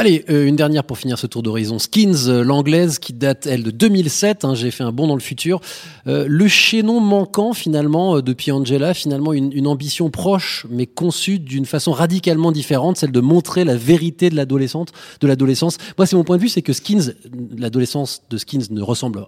Allez, 0.00 0.24
euh, 0.30 0.46
une 0.46 0.54
dernière 0.54 0.84
pour 0.84 0.96
finir 0.96 1.18
ce 1.18 1.26
tour 1.26 1.42
d'horizon. 1.42 1.80
Skins, 1.80 2.28
euh, 2.28 2.44
l'anglaise, 2.44 3.00
qui 3.00 3.12
date, 3.12 3.46
elle, 3.46 3.64
de 3.64 3.72
2007. 3.72 4.44
hein, 4.44 4.54
J'ai 4.54 4.70
fait 4.70 4.84
un 4.84 4.92
bond 4.92 5.08
dans 5.08 5.16
le 5.16 5.20
futur. 5.20 5.60
Euh, 6.06 6.24
le 6.28 6.46
chaînon 6.46 7.00
manquant, 7.00 7.52
finalement, 7.52 8.14
euh, 8.14 8.22
depuis 8.22 8.52
Angela, 8.52 8.94
finalement, 8.94 9.32
une, 9.32 9.52
une 9.52 9.66
ambition 9.66 10.08
proche, 10.08 10.66
mais 10.70 10.86
conçue 10.86 11.40
d'une 11.40 11.66
façon 11.66 11.90
radicalement 11.90 12.52
différente, 12.52 12.96
celle 12.96 13.10
de 13.10 13.18
montrer 13.18 13.64
la 13.64 13.74
vérité 13.74 14.30
de 14.30 14.36
l'adolescente, 14.36 14.92
de 15.20 15.26
l'adolescence. 15.26 15.78
Moi, 15.98 16.06
c'est 16.06 16.14
mon 16.14 16.22
point 16.22 16.36
de 16.36 16.42
vue, 16.42 16.48
c'est 16.48 16.62
que 16.62 16.72
Skins, 16.72 17.14
l'adolescence 17.56 18.22
de 18.30 18.36
Skins 18.38 18.68
ne 18.70 18.82
ressemble, 18.82 19.26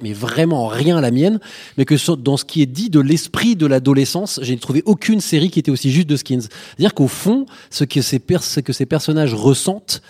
mais 0.00 0.14
vraiment 0.14 0.64
en 0.64 0.68
rien 0.68 0.96
à 0.96 1.02
la 1.02 1.10
mienne, 1.10 1.40
mais 1.76 1.84
que 1.84 1.94
dans 2.14 2.38
ce 2.38 2.46
qui 2.46 2.62
est 2.62 2.66
dit 2.66 2.88
de 2.88 3.00
l'esprit 3.00 3.54
de 3.54 3.66
l'adolescence, 3.66 4.40
j'ai 4.42 4.56
trouvé 4.56 4.82
aucune 4.86 5.20
série 5.20 5.50
qui 5.50 5.58
était 5.58 5.70
aussi 5.70 5.90
juste 5.90 6.08
de 6.08 6.16
Skins. 6.16 6.40
C'est-à-dire 6.40 6.94
qu'au 6.94 7.06
fond, 7.06 7.44
ce 7.68 7.84
que 7.84 8.00
ces, 8.00 8.18
ce 8.40 8.60
que 8.60 8.72
ces 8.72 8.86
personnages 8.86 9.34
ressentent, 9.34 10.00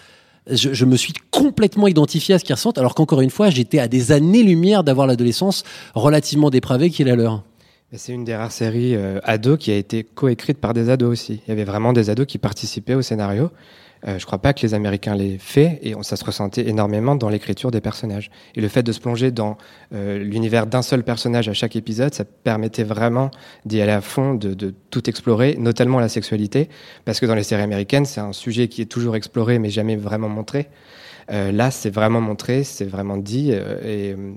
je, 0.51 0.85
me 0.85 0.97
suis 0.97 1.13
complètement 1.31 1.89
identifié 1.89 2.35
à 2.35 2.39
ce 2.39 2.45
qu'ils 2.45 2.55
ressentent, 2.55 2.79
alors 2.79 2.95
qu'encore 2.95 3.21
une 3.21 3.31
fois, 3.31 3.51
j'étais 3.51 3.79
à 3.79 3.89
des 3.89 4.13
années-lumière 4.13 4.85
d'avoir 4.85 5.07
l'adolescence 5.07 5.65
relativement 5.95 6.51
dépravée 6.51 6.91
qui 6.91 7.03
est 7.03 7.05
la 7.05 7.17
leur. 7.17 7.43
C'est 7.93 8.13
une 8.13 8.25
des 8.25 8.35
rares 8.35 8.53
séries 8.53 8.97
euh, 8.97 9.21
ados 9.23 9.59
qui 9.59 9.71
a 9.71 9.77
été 9.77 10.03
coécrite 10.03 10.59
par 10.59 10.75
des 10.75 10.91
ados 10.91 11.11
aussi. 11.11 11.41
Il 11.47 11.51
y 11.51 11.53
avait 11.53 11.65
vraiment 11.65 11.93
des 11.93 12.11
ados 12.11 12.27
qui 12.27 12.39
participaient 12.39 12.95
au 12.95 13.03
scénario. 13.03 13.51
Euh, 14.07 14.19
je 14.19 14.27
crois 14.27 14.39
pas 14.39 14.53
que 14.53 14.63
les 14.63 14.75
Américains 14.75 15.15
l'aient 15.15 15.39
fait 15.39 15.81
et 15.83 15.95
ça 16.03 16.17
se 16.17 16.25
ressentait 16.25 16.69
énormément 16.69 17.17
dans 17.17 17.29
l'écriture 17.29 17.71
des 17.71 17.81
personnages. 17.81 18.31
Et 18.55 18.61
le 18.61 18.69
fait 18.69 18.83
de 18.83 18.93
se 18.93 19.01
plonger 19.01 19.31
dans 19.31 19.57
euh, 19.95 20.19
l'univers 20.19 20.67
d'un 20.67 20.83
seul 20.83 21.03
personnage 21.03 21.49
à 21.49 21.53
chaque 21.53 21.77
épisode, 21.77 22.15
ça 22.15 22.25
permettait 22.25 22.85
vraiment 22.85 23.31
d'y 23.65 23.81
aller 23.81 23.93
à 23.93 24.01
fond, 24.01 24.35
de, 24.35 24.55
de 24.55 24.75
tout 24.91 25.09
explorer, 25.09 25.57
notamment 25.59 25.99
la 25.99 26.09
sexualité, 26.09 26.69
parce 27.05 27.21
que 27.21 27.27
dans 27.27 27.35
les 27.35 27.43
séries 27.43 27.63
américaines, 27.63 28.05
c'est 28.05 28.21
un 28.21 28.33
sujet 28.33 28.69
qui 28.69 28.83
est 28.83 28.87
toujours 28.87 29.17
exploré 29.17 29.59
mais 29.59 29.71
jamais 29.71 29.97
vraiment 29.97 30.29
montré. 30.29 30.69
Euh, 31.31 31.51
là, 31.53 31.71
c'est 31.71 31.91
vraiment 31.91 32.21
montré, 32.21 32.63
c'est 32.65 32.85
vraiment 32.85 33.17
dit, 33.17 33.51
euh, 33.51 33.79
et 33.83 34.13
euh, 34.13 34.33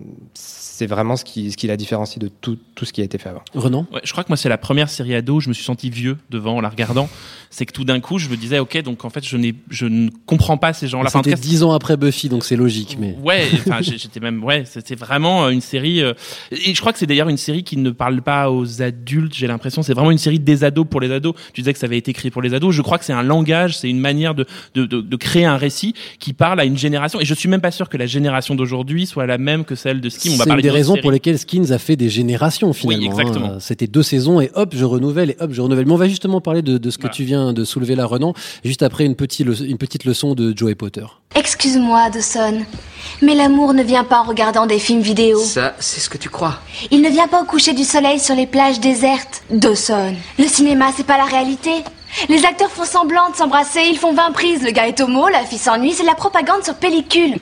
c'est 0.80 0.88
vraiment 0.88 1.18
ce 1.18 1.26
qui, 1.26 1.52
ce 1.52 1.58
qui 1.58 1.68
la 1.68 1.76
différencie 1.76 2.18
de 2.20 2.30
tout, 2.30 2.58
tout 2.74 2.86
ce 2.86 2.94
qui 2.94 3.02
a 3.02 3.04
été 3.04 3.18
fait 3.18 3.28
avant. 3.28 3.44
Renan 3.54 3.86
Ouais, 3.92 4.00
je 4.06 4.12
crois 4.14 4.24
que 4.24 4.30
moi 4.30 4.38
c'est 4.38 4.48
la 4.48 4.58
première 4.58 4.90
série 4.90 5.14
ado 5.14 5.36
où 5.36 5.40
je 5.42 5.50
me 5.50 5.54
suis 5.54 5.66
senti 5.66 5.90
vieux 5.90 6.18
devant 6.30 6.56
en 6.56 6.62
la 6.62 6.70
regardant. 6.70 7.10
C'est 7.50 7.66
que 7.66 7.74
tout 7.74 7.84
d'un 7.84 8.00
coup 8.00 8.18
je 8.18 8.30
me 8.30 8.38
disais 8.38 8.60
ok 8.60 8.82
donc 8.84 9.04
en 9.04 9.10
fait 9.10 9.26
je 9.26 9.36
n'ai 9.36 9.56
je 9.70 9.88
ne 9.88 10.10
comprends 10.26 10.58
pas 10.58 10.72
ces 10.72 10.88
gens-là. 10.88 11.10
C'était 11.10 11.32
cas, 11.32 11.36
dix 11.36 11.64
ans 11.64 11.74
après 11.74 11.98
Buffy, 11.98 12.30
donc 12.30 12.46
c'est 12.46 12.56
logique. 12.56 12.96
Mais 12.98 13.18
Ouais, 13.22 13.46
enfin 13.60 13.82
j'étais 13.82 14.22
même 14.22 14.42
ouais, 14.42 14.64
c'était 14.66 14.96
vraiment 14.96 15.50
une 15.50 15.60
série 15.60 16.02
euh, 16.02 16.14
et 16.52 16.74
je 16.74 16.80
crois 16.80 16.94
que 16.94 17.00
c'est 17.00 17.08
d'ailleurs 17.08 17.28
une 17.28 17.38
série 17.38 17.66
qui 17.66 17.76
ne 17.76 17.92
parle 17.92 18.22
pas 18.22 18.50
aux 18.50 18.82
adultes, 18.82 19.36
j'ai 19.36 19.48
l'impression 19.48 19.84
c'est 19.84 19.94
vraiment 19.94 20.12
une 20.12 20.18
série 20.18 20.40
des 20.40 20.64
ados 20.64 20.88
pour 20.90 21.02
les 21.02 21.12
ados. 21.12 21.36
Tu 21.54 21.60
disais 21.60 21.74
que 21.74 21.80
ça 21.80 21.88
avait 21.88 21.98
été 21.98 22.12
écrit 22.12 22.32
pour 22.32 22.42
les 22.42 22.54
ados, 22.54 22.74
je 22.74 22.82
crois 22.82 22.98
que 22.98 23.04
c'est 23.04 23.12
un 23.12 23.24
langage, 23.24 23.78
c'est 23.78 23.90
une 23.90 24.00
manière 24.00 24.34
de, 24.34 24.46
de 24.76 24.86
de 24.86 25.02
de 25.02 25.16
créer 25.18 25.44
un 25.44 25.58
récit 25.58 25.94
qui 26.20 26.32
parle 26.32 26.62
à 26.62 26.66
une 26.66 26.78
génération 26.80 27.20
et 27.20 27.26
je 27.26 27.34
suis 27.36 27.48
même 27.50 27.62
pas 27.62 27.70
sûr 27.72 27.88
que 27.90 27.98
la 27.98 28.08
génération 28.08 28.56
d'aujourd'hui 28.56 29.06
soit 29.06 29.26
la 29.28 29.38
même 29.38 29.66
que 29.66 29.76
celle 29.76 30.02
de 30.02 30.10
va 30.10 30.16
c'est 30.20 30.50
une 30.50 30.62
des 30.62 30.70
raisons 30.72 30.94
série. 30.94 31.02
pour 31.04 31.12
lesquelles 31.12 31.38
Skins 31.38 31.72
a 31.72 31.78
fait 31.78 31.96
des 31.96 32.10
générations 32.10 32.74
finalement. 32.74 33.04
Oui, 33.04 33.06
exactement. 33.22 33.52
hein. 33.54 33.58
C'était 33.60 33.86
deux 33.88 34.02
saisons 34.04 34.42
et 34.42 34.50
hop, 34.56 34.74
je 34.76 34.86
renouvelle 34.86 35.30
et 35.32 35.38
hop, 35.40 35.52
je 35.54 35.62
renouvelle. 35.62 35.86
Mais 35.86 35.94
on 35.94 35.98
va 35.98 36.08
justement 36.08 36.42
parler 36.42 36.62
de, 36.64 36.78
de 36.80 36.90
ce 36.90 36.98
que 36.98 37.04
Voilà. 37.04 37.14
tu 37.14 37.24
viens 37.24 37.54
de 37.54 37.64
soulever 37.64 37.96
là, 37.96 38.06
Renan, 38.06 38.34
juste 38.64 38.82
après 38.82 39.06
une, 39.06 39.16
petite 39.16 39.46
leçon- 39.48 39.66
une 39.66 39.78
petite 39.78 40.06
leçon 40.06 40.34
de 40.34 40.54
Joey 40.58 40.76
Potter. 40.76 41.06
Excuse-moi, 41.36 42.10
Dawson, 42.10 42.62
mais 43.22 43.36
l'amour 43.36 43.74
ne 43.74 43.84
vient 43.84 44.04
pas 44.04 44.20
en 44.20 44.24
regardant 44.24 44.66
des 44.66 44.80
films 44.80 45.02
vidéo. 45.02 45.40
Ça, 45.40 45.76
c'est 45.80 46.00
ce 46.00 46.10
que 46.10 46.18
tu 46.18 46.30
crois. 46.30 46.60
Il 46.92 47.02
ne 47.02 47.10
vient 47.10 47.28
pas 47.28 47.42
au 47.42 47.46
coucher 47.46 47.74
du 47.74 47.84
soleil 47.84 48.20
sur 48.20 48.36
les 48.36 48.48
plages 48.48 48.80
désertes, 48.80 49.44
Dawson. 49.52 50.16
Le 50.38 50.46
cinéma, 50.48 50.88
c'est 50.96 51.06
pas 51.06 51.18
la 51.18 51.26
réalité. 51.26 51.72
Les 52.28 52.46
acteurs 52.46 52.70
font 52.72 52.86
semblant 52.86 53.30
de 53.30 53.36
s'embrasser, 53.36 53.82
ils 53.90 53.98
font 53.98 54.14
20 54.14 54.32
prises. 54.32 54.64
Le 54.64 54.72
gars 54.72 54.88
est 54.88 55.00
homo, 55.02 55.28
la 55.30 55.44
fille 55.46 55.58
s'ennuie, 55.58 55.94
c'est 55.94 56.04
la 56.04 56.16
propagande 56.16 56.64
sur 56.64 56.76
pellicule. 56.76 57.38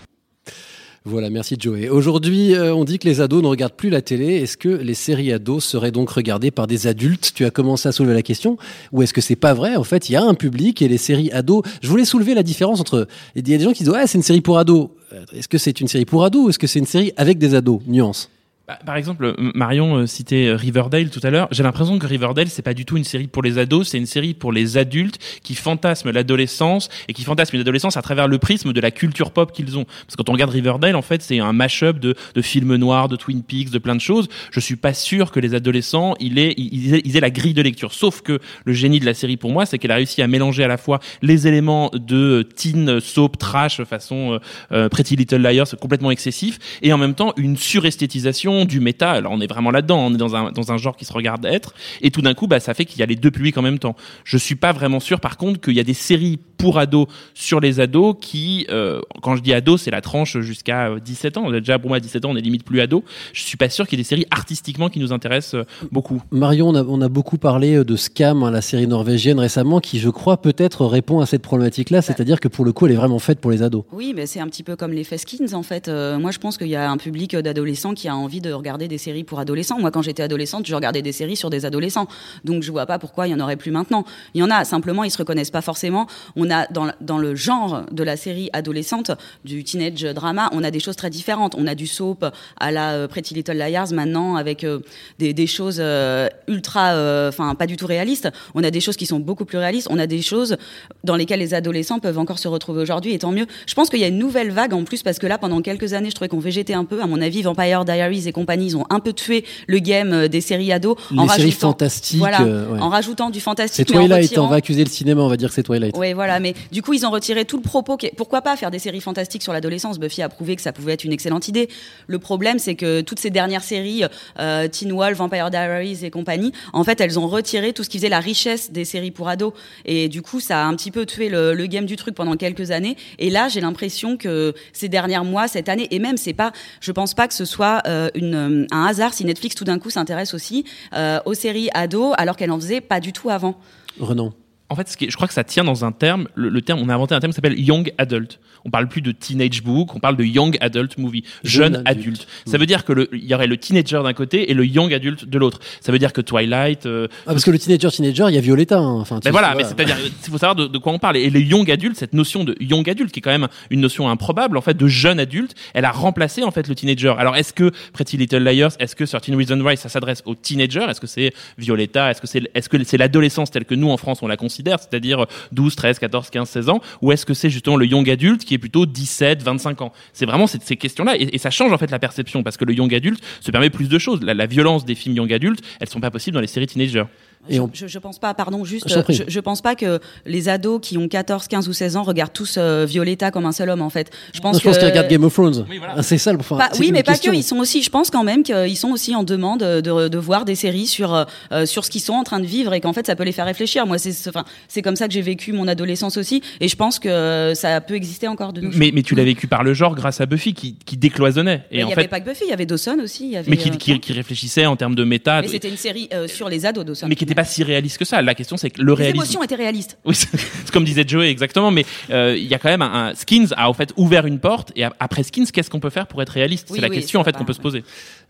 Voilà, 1.06 1.30
merci 1.30 1.56
Joey. 1.58 1.88
Aujourd'hui, 1.88 2.54
euh, 2.54 2.76
on 2.76 2.84
dit 2.84 3.00
que 3.00 3.08
les 3.08 3.22
ados 3.22 3.42
ne 3.42 3.48
regardent 3.48 3.78
plus 3.78 3.90
la 3.90 4.02
télé. 4.02 4.36
Est-ce 4.42 4.58
que 4.58 4.68
les 4.68 4.94
séries 4.94 5.32
ados 5.32 5.64
seraient 5.64 5.92
donc 5.92 6.10
regardées 6.10 6.52
par 6.52 6.68
des 6.68 6.86
adultes? 6.86 7.32
Tu 7.34 7.46
as 7.46 7.50
commencé 7.50 7.88
à 7.88 7.94
soulever 7.94 8.14
la 8.14 8.22
question. 8.22 8.58
Ou 8.92 9.04
est-ce 9.04 9.14
que 9.14 9.22
c'est 9.22 9.38
pas 9.38 9.54
vrai? 9.54 9.78
En 9.78 9.86
fait, 9.86 10.10
il 10.10 10.14
y 10.14 10.16
a 10.18 10.22
un 10.24 10.34
public 10.34 10.82
et 10.82 10.90
les 10.90 10.98
séries 10.98 11.32
ados. 11.32 11.64
Je 11.82 11.88
voulais 11.88 12.04
soulever 12.04 12.34
la 12.34 12.44
différence 12.44 12.82
entre. 12.82 13.08
Il 13.36 13.48
y 13.48 13.56
a 13.56 13.58
des 13.58 13.64
gens 13.64 13.72
qui 13.72 13.84
disent 13.84 13.94
ouais, 13.94 14.06
c'est 14.06 14.18
une 14.18 14.24
série 14.24 14.42
pour 14.42 14.58
ados. 14.60 14.90
Euh, 15.14 15.24
Est-ce 15.34 15.48
que 15.48 15.58
c'est 15.58 15.80
une 15.80 15.88
série 15.88 16.04
pour 16.04 16.26
ados 16.26 16.46
ou 16.46 16.50
est-ce 16.50 16.60
que 16.60 16.68
c'est 16.68 16.80
une 16.80 16.86
série 16.86 17.14
avec 17.16 17.38
des 17.38 17.56
ados? 17.56 17.80
Nuance. 17.88 18.30
Bah, 18.68 18.78
par 18.86 18.98
exemple, 18.98 19.34
M- 19.38 19.54
Marion 19.56 19.96
euh, 19.96 20.08
citait 20.08 20.48
euh, 20.48 20.58
Riverdale 20.58 21.10
tout 21.10 21.22
à 21.24 21.30
l'heure. 21.30 21.48
J'ai 21.52 21.64
l'impression 21.64 21.98
que 21.98 22.06
Riverdale, 22.06 22.50
c'est 22.50 22.62
pas 22.62 22.74
du 22.74 22.84
tout 22.84 22.98
une 22.98 23.06
série 23.06 23.28
pour 23.28 23.42
les 23.42 23.60
ados, 23.60 23.88
c'est 23.88 23.98
une 23.98 24.06
série 24.06 24.34
pour 24.34 24.52
les 24.52 24.78
adultes 24.78 25.20
qui 25.42 25.56
fantasment 25.56 26.12
l'adolescence 26.12 26.90
et 27.08 27.14
qui 27.14 27.24
fantasment 27.24 27.60
l'adolescence 27.60 27.96
à 27.96 28.02
travers 28.02 28.28
le 28.28 28.40
prisme 28.40 28.74
de 28.74 28.82
la 28.82 28.92
culture 28.92 29.32
pop 29.32 29.54
qu'ils 29.54 29.78
ont. 29.78 29.86
Parce 29.86 30.18
que 30.18 30.18
quand 30.18 30.28
on 30.28 30.34
regarde 30.34 30.52
Riverdale, 30.52 30.98
en 30.98 31.02
fait, 31.02 31.22
c'est 31.22 31.40
un 31.40 31.54
mash-up 31.54 31.98
de, 31.98 32.14
de 32.36 32.42
films 32.42 32.76
noirs, 32.76 33.08
de 33.08 33.16
Twin 33.16 33.42
Peaks, 33.42 33.70
de 33.70 33.80
plein 33.80 33.96
de 33.96 34.02
choses. 34.02 34.28
Je 34.52 34.60
suis 34.60 34.76
pas 34.76 34.94
sûr 34.94 35.32
que 35.32 35.40
les 35.40 35.56
adolescents, 35.56 36.16
il 36.20 36.38
est, 36.38 36.54
ils, 36.58 36.94
aient, 36.96 37.02
ils 37.06 37.16
aient 37.16 37.22
la 37.22 37.30
grille 37.32 37.54
de 37.54 37.62
lecture. 37.62 37.94
Sauf 37.94 38.22
que 38.22 38.40
le 38.66 38.74
génie 38.74 39.00
de 39.00 39.06
la 39.06 39.14
série 39.14 39.38
pour 39.38 39.54
moi, 39.54 39.66
c'est 39.66 39.78
qu'elle 39.80 39.92
a 39.92 39.96
réussi 39.96 40.22
à 40.22 40.28
mélanger 40.28 40.66
à 40.66 40.68
la 40.68 40.78
fois 40.78 41.00
les 41.22 41.48
éléments 41.48 41.90
de 41.94 42.46
teen 42.58 43.00
soap 43.00 43.38
trash 43.38 43.82
façon 43.86 44.34
euh, 44.34 44.40
euh, 44.74 44.90
Pretty 44.90 45.16
Little 45.16 45.38
Liars 45.38 45.74
complètement 45.80 46.12
excessif 46.12 46.60
et 46.82 46.92
en 46.92 46.98
même 46.98 47.14
temps 47.14 47.32
une 47.38 47.56
suresthétisation 47.56 48.57
du 48.66 48.80
méta. 48.80 49.12
Alors 49.12 49.32
on 49.32 49.42
est 49.42 49.48
vraiment 49.48 49.72
là-dedans, 49.72 50.00
on 50.00 50.14
est 50.14 50.18
dans 50.18 50.36
un 50.36 50.52
dans 50.52 50.72
un 50.72 50.78
genre 50.78 50.96
qui 50.96 51.06
se 51.06 51.14
regarde 51.14 51.46
être 51.46 51.74
et 52.02 52.12
tout 52.12 52.22
d'un 52.22 52.34
coup 52.34 52.48
bah 52.48 52.60
ça 52.60 52.74
fait 52.74 52.86
qu'il 52.86 53.00
y 53.00 53.04
a 53.04 53.06
les 53.06 53.16
deux 53.16 53.32
publics 53.32 53.58
en 53.58 53.62
même 53.62 53.80
temps. 53.80 53.96
Je 54.24 54.38
suis 54.38 54.56
pas 54.56 54.72
vraiment 54.72 55.00
sûr 55.00 55.20
par 55.20 55.38
contre 55.38 55.60
qu'il 55.60 55.74
y 55.74 55.80
a 55.80 55.84
des 55.84 55.94
séries 55.94 56.40
pour 56.58 56.80
ados 56.80 57.08
sur 57.34 57.60
les 57.60 57.80
ados 57.80 58.16
qui 58.20 58.66
euh, 58.70 59.02
quand 59.22 59.36
je 59.36 59.42
dis 59.42 59.54
ados, 59.54 59.82
c'est 59.82 59.92
la 59.92 60.02
tranche 60.02 60.40
jusqu'à 60.40 60.90
euh, 60.90 61.00
17 61.00 61.38
ans. 61.38 61.52
Déjà 61.52 61.80
pour 61.80 61.90
moi 61.90 61.98
à 61.98 62.00
17 62.00 62.26
ans, 62.26 62.30
on 62.32 62.36
est 62.36 62.42
limite 62.42 62.64
plus 62.64 62.82
ado. 62.82 63.04
Je 63.34 63.42
suis 63.44 63.58
pas 63.58 63.70
sûr 63.70 63.88
qu'il 63.88 63.98
y 63.98 64.02
ait 64.02 64.04
des 64.04 64.08
séries 64.08 64.26
artistiquement 64.32 64.90
qui 64.90 65.00
nous 65.00 65.14
intéressent 65.14 65.56
euh, 65.56 65.64
beaucoup. 65.92 66.22
Marion, 66.32 66.70
on 66.70 66.76
a, 66.76 66.84
on 66.84 67.02
a 67.02 67.10
beaucoup 67.10 67.38
parlé 67.38 67.76
euh, 67.76 67.84
de 67.84 67.96
Scam, 67.96 68.44
hein, 68.44 68.52
la 68.52 68.62
série 68.62 68.88
norvégienne 68.88 69.40
récemment, 69.40 69.80
qui 69.80 70.00
je 70.00 70.10
crois 70.10 70.42
peut-être 70.42 70.86
répond 70.86 71.20
à 71.20 71.26
cette 71.26 71.42
problématique-là, 71.42 72.02
c'est-à-dire 72.02 72.40
que 72.40 72.48
pour 72.48 72.66
le 72.66 72.72
coup, 72.72 72.86
elle 72.86 72.94
est 72.94 72.96
vraiment 72.96 73.20
faite 73.20 73.40
pour 73.40 73.52
les 73.52 73.62
ados. 73.62 73.84
Oui, 73.92 74.14
mais 74.16 74.26
c'est 74.26 74.40
un 74.40 74.48
petit 74.48 74.64
peu 74.64 74.76
comme 74.76 74.92
les 74.92 75.04
Skins 75.04 75.54
en 75.54 75.64
fait. 75.64 75.88
Euh, 75.88 76.20
moi, 76.20 76.32
je 76.32 76.40
pense 76.40 76.58
qu'il 76.58 76.68
y 76.68 76.76
a 76.76 76.90
un 76.90 76.98
public 76.98 77.36
d'adolescents 77.36 77.94
qui 77.94 78.08
a 78.08 78.16
envie 78.16 78.42
de 78.42 78.47
regarder 78.54 78.88
des 78.88 78.98
séries 78.98 79.24
pour 79.24 79.40
adolescents. 79.40 79.80
Moi, 79.80 79.92
quand 79.92 80.02
j'étais 80.02 80.24
adolescente, 80.24 80.66
je 80.66 80.76
regardais 80.76 81.02
des 81.02 81.12
séries 81.12 81.36
sur 81.36 81.50
des 81.50 81.66
adolescents. 81.66 82.08
Donc, 82.44 82.64
je 82.64 82.72
vois 82.72 82.86
pas 82.86 83.00
pourquoi 83.00 83.28
il 83.28 83.32
y 83.32 83.34
en 83.34 83.40
aurait 83.40 83.56
plus 83.56 83.72
maintenant. 83.72 84.06
Il 84.34 84.42
y 84.42 84.44
en 84.44 84.50
a, 84.50 84.66
simplement, 84.66 85.04
ils 85.04 85.12
se 85.12 85.18
reconnaissent 85.18 85.52
pas 85.52 85.62
forcément. 85.62 86.08
On 86.36 86.50
a 86.50 86.68
dans, 86.68 86.92
dans 87.02 87.18
le 87.18 87.36
genre 87.36 87.84
de 87.92 88.04
la 88.04 88.18
série 88.18 88.50
adolescente, 88.54 89.12
du 89.46 89.64
teenage 89.64 90.02
drama, 90.02 90.50
on 90.54 90.64
a 90.64 90.72
des 90.72 90.80
choses 90.80 90.96
très 90.96 91.10
différentes. 91.10 91.56
On 91.58 91.68
a 91.68 91.76
du 91.76 91.88
soap 91.88 92.26
à 92.60 92.72
la 92.72 92.94
euh, 92.94 93.08
Pretty 93.08 93.34
Little 93.34 93.58
Liars 93.58 93.92
maintenant 93.94 94.36
avec 94.36 94.64
euh, 94.64 94.80
des, 95.20 95.34
des 95.34 95.48
choses 95.48 95.78
euh, 95.80 96.28
ultra, 96.48 97.28
enfin 97.28 97.56
pas 97.56 97.68
du 97.68 97.78
tout 97.78 97.88
réalistes. 97.88 98.30
On 98.56 98.64
a 98.64 98.72
des 98.72 98.82
choses 98.82 98.98
qui 98.98 99.06
sont 99.06 99.20
beaucoup 99.20 99.46
plus 99.46 99.58
réalistes. 99.58 99.88
On 99.90 100.00
a 100.00 100.08
des 100.08 100.22
choses 100.22 100.58
dans 101.04 101.16
lesquelles 101.16 101.40
les 101.40 101.54
adolescents 101.54 102.00
peuvent 102.00 102.20
encore 102.20 102.40
se 102.40 102.48
retrouver 102.48 102.82
aujourd'hui, 102.82 103.14
et 103.14 103.20
tant 103.20 103.32
mieux. 103.32 103.46
Je 103.66 103.74
pense 103.74 103.90
qu'il 103.90 104.00
y 104.00 104.04
a 104.04 104.08
une 104.08 104.18
nouvelle 104.18 104.52
vague 104.52 104.74
en 104.74 104.84
plus 104.84 105.04
parce 105.04 105.20
que 105.20 105.28
là, 105.28 105.38
pendant 105.38 105.62
quelques 105.62 105.94
années, 105.94 106.10
je 106.10 106.16
trouvais 106.16 106.30
qu'on 106.30 106.40
végétait 106.40 106.74
un 106.74 106.86
peu. 106.86 107.02
À 107.02 107.08
mon 107.08 107.22
avis, 107.22 107.42
Vampire 107.42 107.86
Diaries 107.86 108.28
et 108.28 108.32
compagnie, 108.38 108.68
ils 108.68 108.78
ont 108.78 108.86
un 108.90 109.00
peu 109.00 109.14
tué 109.14 109.44
le 109.68 109.80
game 109.80 110.14
euh, 110.14 110.28
des 110.28 110.42
séries 110.42 110.72
ados 110.72 110.96
Les 111.12 111.28
séries 111.30 111.52
fantastiques, 111.52 112.20
voilà, 112.20 112.42
euh, 112.42 112.68
ouais. 112.70 112.80
en 112.80 112.90
rajoutant 112.90 113.30
du 113.30 113.40
C'est 113.40 113.44
fantastique. 113.44 113.90
en 113.92 114.00
Twilight, 114.00 114.24
retirant- 114.30 114.46
on 114.46 114.48
va 114.50 114.56
accuser 114.58 114.84
le 114.84 114.90
cinéma, 114.90 115.22
on 115.22 115.28
va 115.28 115.38
dire 115.38 115.50
que 115.50 115.56
c'est 115.56 115.64
Twilight. 115.64 115.96
oui, 115.98 116.14
voilà, 116.14 116.40
mais 116.40 116.54
du 116.72 116.82
coup, 116.82 116.94
ils 116.94 117.06
ont 117.06 117.12
retiré 117.12 117.46
tout 117.46 117.58
le 117.58 117.64
propos. 117.64 117.98
qui 117.98 118.10
Pourquoi 118.16 118.42
pas 118.42 118.56
faire 118.56 118.72
des 118.72 118.80
séries 118.80 119.02
fantastiques 119.02 119.44
sur 119.44 119.54
l'adolescence? 119.54 120.00
Buffy 120.00 120.22
a 120.22 120.30
prouvé 120.30 120.56
que 120.56 120.62
ça 120.62 120.72
pouvait 120.72 120.94
être 120.94 121.04
une 121.04 121.12
excellente 121.14 121.48
idée. 121.48 121.70
Le 122.08 122.20
problème, 122.20 122.60
c'est 122.60 122.76
que 122.76 123.02
toutes 123.02 123.20
ces 123.20 123.30
dernières 123.30 123.64
séries, 123.64 124.04
euh, 124.40 124.68
Teen 124.68 124.92
Wolf, 124.94 125.18
Vampire 125.18 125.50
Diaries 125.50 126.00
et 126.04 126.10
compagnie, 126.10 126.52
en 126.74 126.84
fait, 126.84 127.02
elles 127.02 127.18
ont 127.20 127.28
retiré 127.28 127.74
tout 127.74 127.84
ce 127.84 127.90
qui 127.90 127.98
faisait 127.98 128.10
la 128.10 128.20
richesse 128.20 128.72
des 128.72 128.86
séries 128.86 129.12
pour 129.12 129.28
ados. 129.30 129.54
Et 129.86 130.10
du 130.10 130.22
coup, 130.22 130.40
ça 130.40 130.62
a 130.64 130.66
un 130.66 130.76
petit 130.76 130.92
peu 130.92 131.06
tué 131.06 131.30
le, 131.30 131.54
le 131.54 131.66
game 131.68 131.86
du 131.86 131.96
truc 131.96 132.16
pendant 132.16 132.36
quelques 132.36 132.72
années. 132.72 132.96
Et 133.20 133.30
là, 133.30 133.48
j'ai 133.50 133.62
l'impression 133.62 134.18
que 134.18 134.54
ces 134.74 134.90
derniers 134.90 135.20
mois, 135.24 135.48
cette 135.48 135.70
année, 135.70 135.88
et 135.92 136.00
même, 136.00 136.18
c'est 136.18 136.34
pas, 136.34 136.52
je 136.82 136.92
pense 136.92 137.14
pas 137.14 137.28
que 137.28 137.34
ce 137.34 137.46
soit 137.46 137.82
euh, 137.88 138.10
une, 138.16 138.27
euh, 138.34 138.66
un 138.72 138.86
hasard 138.86 139.14
si 139.14 139.26
Netflix 139.26 139.56
tout 139.56 139.64
d'un 139.64 139.80
coup 139.80 139.90
s'intéresse 139.90 140.34
aussi 140.34 140.66
euh, 140.94 141.20
aux 141.26 141.34
séries 141.34 141.70
ados, 141.74 142.14
alors 142.18 142.36
qu'elle 142.36 142.52
en 142.52 142.60
faisait 142.60 142.82
pas 142.82 143.00
du 143.00 143.14
tout 143.14 143.30
avant? 143.30 143.60
Renan. 144.00 144.34
En 144.70 144.76
fait, 144.76 144.90
ce 144.90 144.98
qui 144.98 145.06
est- 145.06 145.10
je 145.10 145.16
crois 145.16 145.28
que 145.30 145.34
ça 145.34 145.46
tient 145.46 145.64
dans 145.64 145.86
un 145.86 145.94
terme. 145.94 146.28
Le, 146.36 146.50
le 146.50 146.62
terme, 146.62 146.80
on 146.82 146.90
a 146.90 146.94
inventé 146.94 147.16
un 147.16 147.20
terme 147.22 147.32
qui 147.32 147.36
s'appelle 147.36 147.58
young 147.58 147.94
adult. 147.98 148.40
On 148.66 148.70
parle 148.70 148.90
plus 148.90 149.02
de 149.02 149.14
teenage 149.14 149.64
book, 149.64 149.96
on 149.96 150.00
parle 150.00 150.18
de 150.18 150.26
young 150.26 150.58
adult 150.60 150.98
movie, 150.98 151.24
Jeune 151.46 151.76
jeune, 151.76 151.84
adulte. 151.86 151.88
adulte. 152.02 152.28
Ça 152.46 152.58
veut 152.58 152.66
dire 152.66 152.84
que 152.84 153.08
il 153.14 153.24
y 153.24 153.34
aurait 153.34 153.48
le 153.48 153.56
teenager 153.56 154.02
d'un 154.04 154.12
côté 154.12 154.52
et 154.52 154.54
le 154.54 154.66
young 154.66 154.94
adulte 154.94 155.24
de 155.24 155.38
l'autre. 155.38 155.60
Ça 155.80 155.94
veut 155.94 156.00
dire 156.00 156.12
que 156.12 156.20
Twilight. 156.20 156.86
euh, 156.86 157.08
Ah, 157.26 157.32
parce 157.32 157.46
que 157.46 157.52
le 157.52 157.60
teenager, 157.60 157.90
teenager, 157.90 158.26
il 158.28 158.36
y 158.36 158.38
a 158.38 158.42
Violetta. 158.42 158.78
hein. 158.78 159.00
Enfin, 159.00 159.22
mais 159.24 159.32
voilà, 159.32 159.56
mais 159.56 159.64
vois. 159.64 159.72
c'est-à-dire, 159.72 159.96
il 160.04 160.30
faut 160.32 160.38
savoir 160.38 160.56
de, 160.56 160.68
de 160.68 160.78
quoi 160.80 160.92
on 160.92 161.00
parle. 161.00 161.16
Et 161.16 161.30
le 161.30 161.40
young 161.40 161.72
adulte, 161.72 161.96
cette 161.96 162.14
notion 162.14 162.44
de 162.44 162.58
young 162.60 162.90
adulte, 162.90 163.14
qui 163.14 163.20
est 163.20 163.22
quand 163.22 163.32
même 163.32 163.48
une 163.70 163.80
notion 163.80 164.10
improbable, 164.10 164.58
en 164.58 164.62
fait, 164.62 164.76
de 164.76 164.88
jeune 164.88 165.20
adulte, 165.22 165.56
elle 165.74 165.86
a 165.86 165.92
remplacé, 165.92 166.44
en 166.44 166.52
fait, 166.52 166.68
le 166.68 166.76
teenager. 166.76 167.14
Alors, 167.18 167.38
est-ce 167.38 167.54
que 167.54 167.72
Pretty 167.94 168.18
Little 168.18 168.44
Liars, 168.44 168.72
est-ce 168.80 168.98
que 168.98 169.06
13 169.06 169.34
Reasons 169.38 169.62
Why, 169.62 169.78
ça 169.78 169.88
s'adresse 169.88 170.24
aux 170.26 170.36
teenagers? 170.36 170.88
Est-ce 170.90 171.00
que 171.00 171.08
c'est 171.08 171.34
Violetta? 171.58 172.12
Est-ce 172.12 172.20
que 172.20 172.28
c'est, 172.28 172.42
est-ce 172.54 172.68
que 172.68 172.84
c'est 172.84 172.98
l'adolescence 172.98 173.50
telle 173.50 173.64
que 173.66 173.76
nous, 173.76 173.90
en 173.90 173.96
France, 173.98 174.20
on 174.22 174.28
la 174.28 174.36
considère? 174.36 174.57
C'est-à-dire 174.66 175.26
12, 175.52 175.76
13, 175.76 176.00
14, 176.00 176.30
15, 176.30 176.50
16 176.50 176.70
ans? 176.70 176.82
Ou 177.02 177.12
est-ce 177.12 177.26
que 177.26 177.34
c'est 177.34 177.50
justement 177.50 177.78
le 177.78 177.86
young 177.86 178.10
adulte 178.10 178.44
qui 178.46 178.54
est 178.54 178.58
plutôt 178.58 178.86
17, 178.86 179.44
25 179.44 179.82
ans? 179.82 179.92
C'est 180.14 180.26
vraiment 180.26 180.48
ces, 180.48 180.60
ces 180.62 180.78
questions-là. 180.78 181.16
Et, 181.18 181.38
ça 181.38 181.50
change, 181.50 181.72
en 181.72 181.78
fait, 181.78 181.92
la 181.92 182.00
perception 182.00 182.44
parce 182.44 182.58
que 182.58 182.66
le 182.66 182.74
young 182.74 182.94
adulte 182.94 183.24
se 183.42 183.52
permet 183.52 183.70
plus 183.70 183.90
de 183.90 184.00
choses. 184.00 184.22
La, 184.24 184.34
la 184.34 184.46
violence 184.46 184.86
des 184.86 184.96
films 184.96 185.16
young 185.16 185.32
adultes, 185.32 185.64
elles 185.80 185.90
sont 185.90 186.00
pas 186.00 186.12
possibles 186.12 186.36
dans 186.36 186.42
les 186.42 186.48
séries 186.48 186.68
teenagers. 186.68 187.06
Et 187.50 187.60
on- 187.60 187.70
Je, 187.74 187.88
je 187.88 188.00
pense 188.00 188.20
pas, 188.20 188.34
pardon, 188.34 188.64
juste, 188.66 188.88
Je 188.90 189.00
prie. 189.00 189.22
je, 189.28 189.40
pense 189.40 189.62
pas 189.62 189.76
que 189.76 190.00
les 190.26 190.50
ados 190.50 190.80
qui 190.82 190.98
ont 190.98 191.08
14, 191.08 191.48
15 191.48 191.68
ou 191.68 191.74
16 191.74 191.96
ans 191.96 192.04
regardent 192.04 192.34
tous 192.34 192.56
euh, 192.58 192.86
Violetta 192.86 193.32
comme 193.32 193.46
un 193.46 193.52
seul 193.52 193.70
homme, 193.70 193.82
en 193.82 193.90
fait. 193.90 194.12
Je 194.34 194.40
pense 194.40 194.54
Non, 194.56 194.60
je 194.60 194.64
pense 194.66 194.78
qu'ils 194.78 194.88
regardent 194.88 195.08
Game 195.10 195.24
of 195.24 195.34
Thrones. 195.34 195.66
Oui, 195.70 195.78
voilà. 195.78 195.96
Ah, 195.98 196.04
C'est 196.04 196.18
ça 196.18 196.32
le 196.34 196.40
enfin, 196.40 196.58
Pas- 196.58 196.70
oui, 196.80 196.92
mais 196.92 197.04
pas 197.04 197.18
que. 197.18 197.34
Ils 197.34 197.44
sont 197.44 197.58
aussi, 197.58 197.84
je 197.84 197.90
pense 197.90 198.10
quand 198.10 198.24
même 198.24 198.44
qu'ils 198.44 198.78
sont 198.78 198.90
aussi 198.90 199.16
en 199.16 199.24
demande 199.24 199.60
de, 199.62 200.08
de 200.08 200.18
voir 200.18 200.46
des 200.46 200.56
séries 200.56 200.88
sur 200.88 201.14
euh, 201.52 201.66
sur 201.66 201.86
ce 201.86 201.92
qu'ils 201.92 202.02
sont 202.02 202.14
en 202.14 202.24
train 202.24 202.40
de 202.40 202.46
vivre 202.46 202.74
et 202.74 202.82
qu'en 202.82 202.94
fait 202.94 203.06
ça 203.06 203.16
peut 203.16 203.24
les 203.24 203.32
faire 203.32 203.46
réfléchir. 203.46 203.86
Moi, 203.86 203.98
c'est 203.98 204.28
enfin 204.30 204.44
c'est 204.68 204.82
comme 204.82 204.96
ça 204.96 205.08
que 205.08 205.14
j'ai 205.14 205.22
vécu 205.22 205.54
mon 205.54 205.68
adolescence 205.68 206.18
aussi 206.18 206.42
et 206.60 206.68
je 206.68 206.76
pense 206.76 207.00
que 207.00 207.54
ça 207.56 207.82
peut 207.82 207.96
exister 207.96 208.28
encore 208.28 208.54
de 208.54 208.62
nos 208.62 208.72
jours. 208.72 208.80
Mais, 208.80 208.92
mais 208.94 209.04
tu 209.04 209.16
l'as 209.16 209.24
vécu 209.24 209.48
par 209.48 209.64
le 209.64 209.74
genre 209.74 209.96
grâce 209.96 210.22
à 210.22 210.26
Buffy 210.26 210.54
qui, 210.54 210.76
qui 210.86 210.98
décloisonnait. 210.98 211.64
Mais 211.72 211.80
il 211.80 211.86
n'y 211.86 211.94
avait 211.94 212.08
pas 212.08 212.20
que 212.20 212.26
Buffy, 212.30 212.44
il 212.46 212.50
y 212.50 212.54
avait 212.54 212.66
Dawson 212.66 212.98
aussi. 213.04 213.26
il 213.26 213.32
Y 213.32 213.38
avait, 213.38 213.50
mais 213.50 213.58
qui, 213.58 213.70
euh, 213.70 213.74
qui, 213.76 214.00
qui 214.00 214.14
réfléchissait 214.14 214.66
en 214.66 214.76
termes 214.76 214.96
de 214.96 215.04
méta. 215.04 215.42
mais 215.42 215.48
c'était 215.48 215.70
une 215.70 215.78
série 215.78 216.10
euh, 216.14 216.28
sur 216.28 216.50
les 216.50 216.66
ados 216.66 216.86
Dawson. 216.86 217.08
mais 217.08 217.16
qui 217.16 217.24
était 217.24 217.36
pas 217.38 217.46
si 217.46 217.64
réaliste 217.64 218.00
que 218.00 218.06
ça. 218.06 218.22
La 218.24 218.34
question, 218.36 218.58
c'est 218.58 218.72
que 218.72 218.82
le 218.82 218.92
Les 218.94 218.98
réalisme. 218.98 219.18
émotions 219.24 219.44
étaient 219.44 219.56
réalistes. 219.56 219.98
Oui, 220.06 220.16
c'est 220.16 220.72
comme 220.72 220.84
disait 220.84 221.06
Joey 221.08 221.30
exactement, 221.30 221.70
mais 221.72 221.86
euh, 222.10 222.36
il 222.36 222.48
y 222.48 222.54
a 222.56 222.60
quand 222.60 222.70
même 222.70 222.82
un, 222.82 223.10
un- 223.10 223.16
Skins 223.16 223.54
a 223.56 223.70
en 223.70 223.74
fait 223.74 223.94
ouvert 223.96 224.26
une 224.26 224.40
porte 224.40 224.72
et 224.76 224.84
après 225.00 225.22
Skins, 225.24 225.46
qu'est-ce 225.54 225.70
qu'on 225.70 225.80
peut 225.80 225.92
faire 225.92 226.08
pour 226.08 226.22
être 226.22 226.32
réaliste? 226.32 226.68
Oui, 226.72 226.78
C'est 226.78 226.82
la 226.82 226.90
oui, 226.90 226.96
question 226.96 227.20
en 227.20 227.24
fait 227.24 227.34
qu'on 227.38 227.46
peut 227.46 227.54
se 227.54 227.62
poser. 227.62 227.84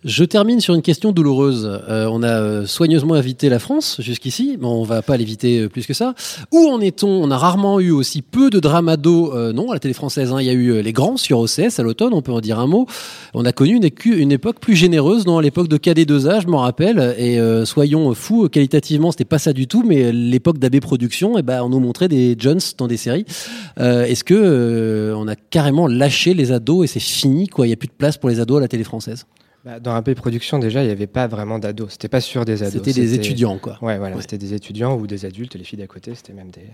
Je 0.03 0.23
termine 0.25 0.59
sur 0.59 0.75
une 0.75 0.81
question 0.81 1.11
douloureuse. 1.11 1.65
Euh, 1.89 2.07
on 2.11 2.21
a 2.21 2.27
euh, 2.41 2.65
soigneusement 2.67 3.15
évité 3.15 3.49
la 3.49 3.59
France 3.59 3.95
jusqu'ici, 3.99 4.57
mais 4.59 4.67
on 4.67 4.83
va 4.83 5.01
pas 5.01 5.15
l'éviter 5.17 5.69
plus 5.69 5.85
que 5.87 5.93
ça. 5.93 6.13
Où 6.51 6.67
en 6.69 6.79
est-on? 6.81 7.07
On 7.07 7.31
a 7.31 7.37
rarement 7.37 7.79
eu 7.79 7.91
aussi 7.91 8.21
peu 8.21 8.49
de 8.49 8.59
dramado, 8.59 9.33
euh, 9.33 9.53
non, 9.53 9.71
à 9.71 9.73
la 9.73 9.79
télé 9.79 9.93
française. 9.95 10.31
hein. 10.33 10.41
Il 10.41 10.45
y 10.45 10.49
a 10.49 10.53
eu 10.53 10.81
les 10.83 10.93
grands 10.93 11.17
sur 11.17 11.39
OCS 11.39 11.79
à 11.79 11.83
l'automne, 11.83 12.13
on 12.13 12.21
peut 12.21 12.31
en 12.33 12.41
dire 12.41 12.59
un 12.59 12.67
mot. 12.67 12.85
On 13.33 13.45
a 13.45 13.51
connu 13.53 13.79
une, 14.03 14.31
époque 14.31 14.59
plus 14.59 14.75
généreuse, 14.75 15.23
dans 15.25 15.39
l'époque 15.39 15.67
de 15.67 15.77
KD2A, 15.77 16.41
je 16.41 16.47
m'en 16.47 16.59
rappelle. 16.59 17.15
Et 17.17 17.39
euh, 17.39 17.65
soyons 17.65 18.13
fous, 18.13 18.45
euh, 18.45 18.49
c'était 19.12 19.25
pas 19.25 19.39
ça 19.39 19.53
du 19.53 19.67
tout, 19.67 19.83
mais 19.83 20.12
l'époque 20.12 20.57
d'AB 20.57 20.79
Productions, 20.79 21.38
eh 21.38 21.41
ben, 21.41 21.62
on 21.63 21.69
nous 21.69 21.79
montrait 21.79 22.07
des 22.07 22.36
Jones 22.38 22.60
dans 22.77 22.88
des 22.88 22.97
séries. 22.97 23.25
Euh, 23.79 24.05
Est-ce 24.05 24.23
que 24.23 24.33
euh, 24.33 25.15
on 25.15 25.27
a 25.27 25.36
carrément 25.36 25.88
lâché 25.88 26.33
les 26.33 26.51
ados 26.51 26.86
et 26.86 26.88
c'est 26.88 26.99
fini, 26.99 27.47
quoi? 27.47 27.67
Il 27.67 27.69
y 27.69 27.73
a 27.73 27.77
plus 27.77 27.88
de 27.88 27.93
place 27.93 28.17
pour 28.17 28.29
les 28.29 28.39
ados 28.39 28.57
à 28.57 28.62
la 28.62 28.67
télé 28.67 28.83
française 28.83 29.25
Bah, 29.67 29.82
dans 29.82 29.93
AP 29.95 30.13
Production, 30.13 30.60
déjà, 30.60 30.82
il 30.82 30.86
n'y 30.86 30.93
avait 30.93 31.08
pas 31.08 31.27
vraiment 31.27 31.60
d'ados. 31.60 31.91
C'était 31.91 32.08
pas 32.08 32.21
sur 32.21 32.45
des 32.45 32.63
ados. 32.63 32.71
C'était 32.75 32.93
des 32.93 33.13
étudiants, 33.15 33.58
quoi. 33.58 33.77
Ouais, 33.82 33.97
voilà. 33.97 34.15
C'était 34.21 34.38
des 34.38 34.53
étudiants 34.53 34.95
ou 34.95 35.08
des 35.08 35.25
adultes. 35.25 35.56
Les 35.56 35.65
filles 35.65 35.80
d'à 35.80 35.88
côté, 35.88 36.15
c'était 36.15 36.32
même 36.32 36.49
des, 36.51 36.67